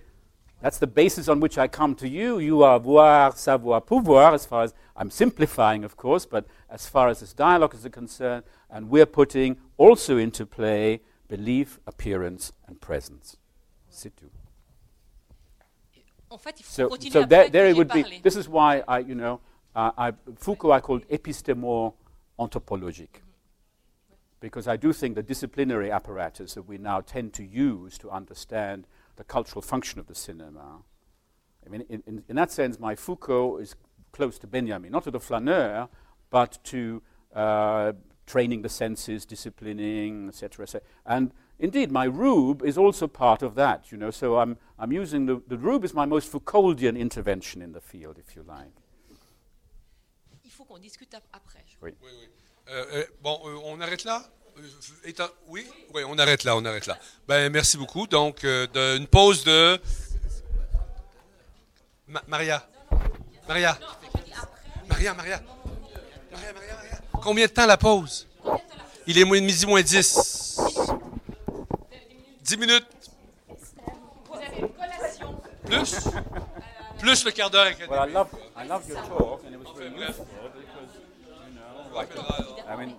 that's 0.62 0.78
the 0.78 0.86
basis 0.86 1.26
on 1.26 1.40
which 1.40 1.56
I 1.56 1.68
come 1.68 1.94
to 1.96 2.08
you. 2.08 2.38
You 2.38 2.62
are 2.62 2.78
voir, 2.78 3.32
savoir, 3.34 3.80
pouvoir, 3.80 4.34
as 4.34 4.44
far 4.44 4.64
as 4.64 4.74
I'm 4.94 5.10
simplifying, 5.10 5.84
of 5.84 5.96
course, 5.96 6.26
but 6.26 6.46
as 6.68 6.86
far 6.86 7.08
as 7.08 7.20
this 7.20 7.32
dialogue 7.32 7.74
is 7.74 7.88
concerned, 7.90 8.44
and 8.68 8.90
we're 8.90 9.06
putting 9.06 9.56
also 9.78 10.18
into 10.18 10.44
play 10.44 11.00
belief, 11.28 11.80
appearance, 11.86 12.52
and 12.68 12.78
presence. 12.80 13.38
Tout. 13.90 14.39
En 16.30 16.38
fait, 16.38 16.60
il 16.60 16.64
faut 16.64 16.72
so, 16.72 16.88
continuer 16.88 17.12
so 17.12 17.26
there, 17.26 17.50
there 17.50 17.68
it 17.68 17.76
would 17.76 17.88
be. 17.92 18.20
This 18.22 18.36
is 18.36 18.48
why 18.48 18.82
I, 18.86 19.00
you 19.00 19.14
know, 19.14 19.40
uh, 19.74 19.90
I, 19.98 20.12
Foucault 20.36 20.72
I 20.72 20.80
called 20.80 21.06
épistemo 21.08 21.94
anthropologique. 22.38 23.22
Because 24.40 24.68
I 24.68 24.76
do 24.76 24.92
think 24.92 25.16
the 25.16 25.22
disciplinary 25.22 25.90
apparatus 25.90 26.54
that 26.54 26.62
we 26.62 26.78
now 26.78 27.00
tend 27.00 27.34
to 27.34 27.44
use 27.44 27.98
to 27.98 28.10
understand 28.10 28.86
the 29.16 29.24
cultural 29.24 29.60
function 29.60 30.00
of 30.00 30.06
the 30.06 30.14
cinema, 30.14 30.82
I 31.66 31.68
mean, 31.68 31.84
in, 31.90 32.02
in, 32.06 32.22
in 32.26 32.36
that 32.36 32.50
sense, 32.50 32.78
my 32.78 32.94
Foucault 32.94 33.58
is 33.58 33.74
close 34.12 34.38
to 34.38 34.46
Benjamin, 34.46 34.92
not 34.92 35.04
to 35.04 35.10
the 35.10 35.20
flaneur, 35.20 35.88
but 36.30 36.58
to 36.64 37.02
uh, 37.34 37.92
training 38.26 38.62
the 38.62 38.68
senses, 38.68 39.26
disciplining, 39.26 40.28
etc. 40.28 40.66
Et 40.74 40.82
and 41.04 41.32
Indeed, 41.60 41.92
my 41.92 42.06
Rube 42.06 42.62
is 42.64 42.78
also 42.78 43.06
part 43.06 43.42
of 43.42 43.54
that, 43.54 43.92
you 43.92 43.98
know, 43.98 44.10
so 44.10 44.38
I'm, 44.38 44.56
I'm 44.78 44.92
using 44.92 45.26
the, 45.26 45.42
the 45.46 45.58
Rube 45.58 45.84
is 45.84 45.92
my 45.92 46.06
most 46.06 46.32
Foucauldian 46.32 46.98
intervention 46.98 47.60
in 47.60 47.72
the 47.72 47.82
field, 47.82 48.16
if 48.18 48.34
you 48.34 48.42
like. 48.48 48.72
Il 50.42 50.50
faut 50.50 50.64
qu'on 50.64 50.78
discute 50.78 51.14
après. 51.32 51.64
Oui. 51.82 51.92
oui, 52.02 52.10
oui. 52.18 52.28
Euh, 52.70 52.84
euh, 52.94 53.04
bon, 53.22 53.38
euh, 53.44 53.56
on 53.64 53.80
arrête 53.80 54.04
là? 54.04 54.22
Étant, 55.04 55.28
oui, 55.48 55.66
oui, 55.94 56.02
on 56.06 56.18
arrête 56.18 56.44
là, 56.44 56.56
on 56.56 56.64
arrête 56.64 56.86
là. 56.86 56.98
Ben, 57.28 57.50
merci 57.52 57.76
beaucoup. 57.76 58.06
Donc, 58.06 58.42
euh, 58.44 58.66
de, 58.72 58.96
une 58.96 59.06
pause 59.06 59.44
de. 59.44 59.78
Ma 62.08 62.22
Maria. 62.26 62.66
Maria. 63.46 63.78
Maria, 64.88 65.14
Maria. 65.14 65.42
Maria, 66.32 66.52
Maria, 66.52 66.74
Maria. 66.74 67.00
Combien 67.22 67.46
de 67.46 67.52
temps 67.52 67.66
la 67.66 67.76
pause? 67.76 68.26
Il 69.06 69.18
est 69.18 69.24
midi 69.24 69.66
moins 69.66 69.82
10. 69.82 70.60
10 72.50 72.56
minutes. 72.58 72.84
Vous 74.26 74.34
avez 74.34 74.58
une 74.58 74.68
collation. 74.70 75.40
Plus 75.64 76.08
Plus 76.98 77.24
le 77.24 77.30
quart 77.30 77.48
d'heure 77.48 77.66
well, 77.88 78.08
I 78.08 78.12
love, 78.12 78.28
I 78.56 78.66
love 78.66 78.88
your 78.88 78.98
talk, 79.02 79.42
and 79.46 79.54
it 79.54 79.58
was 79.60 79.68
very 79.76 79.90
useful 79.94 80.26
because, 80.52 80.92
you 81.46 81.54
know, 81.54 81.94
like, 81.94 82.08
I 82.68 82.76
mean, 82.76 82.96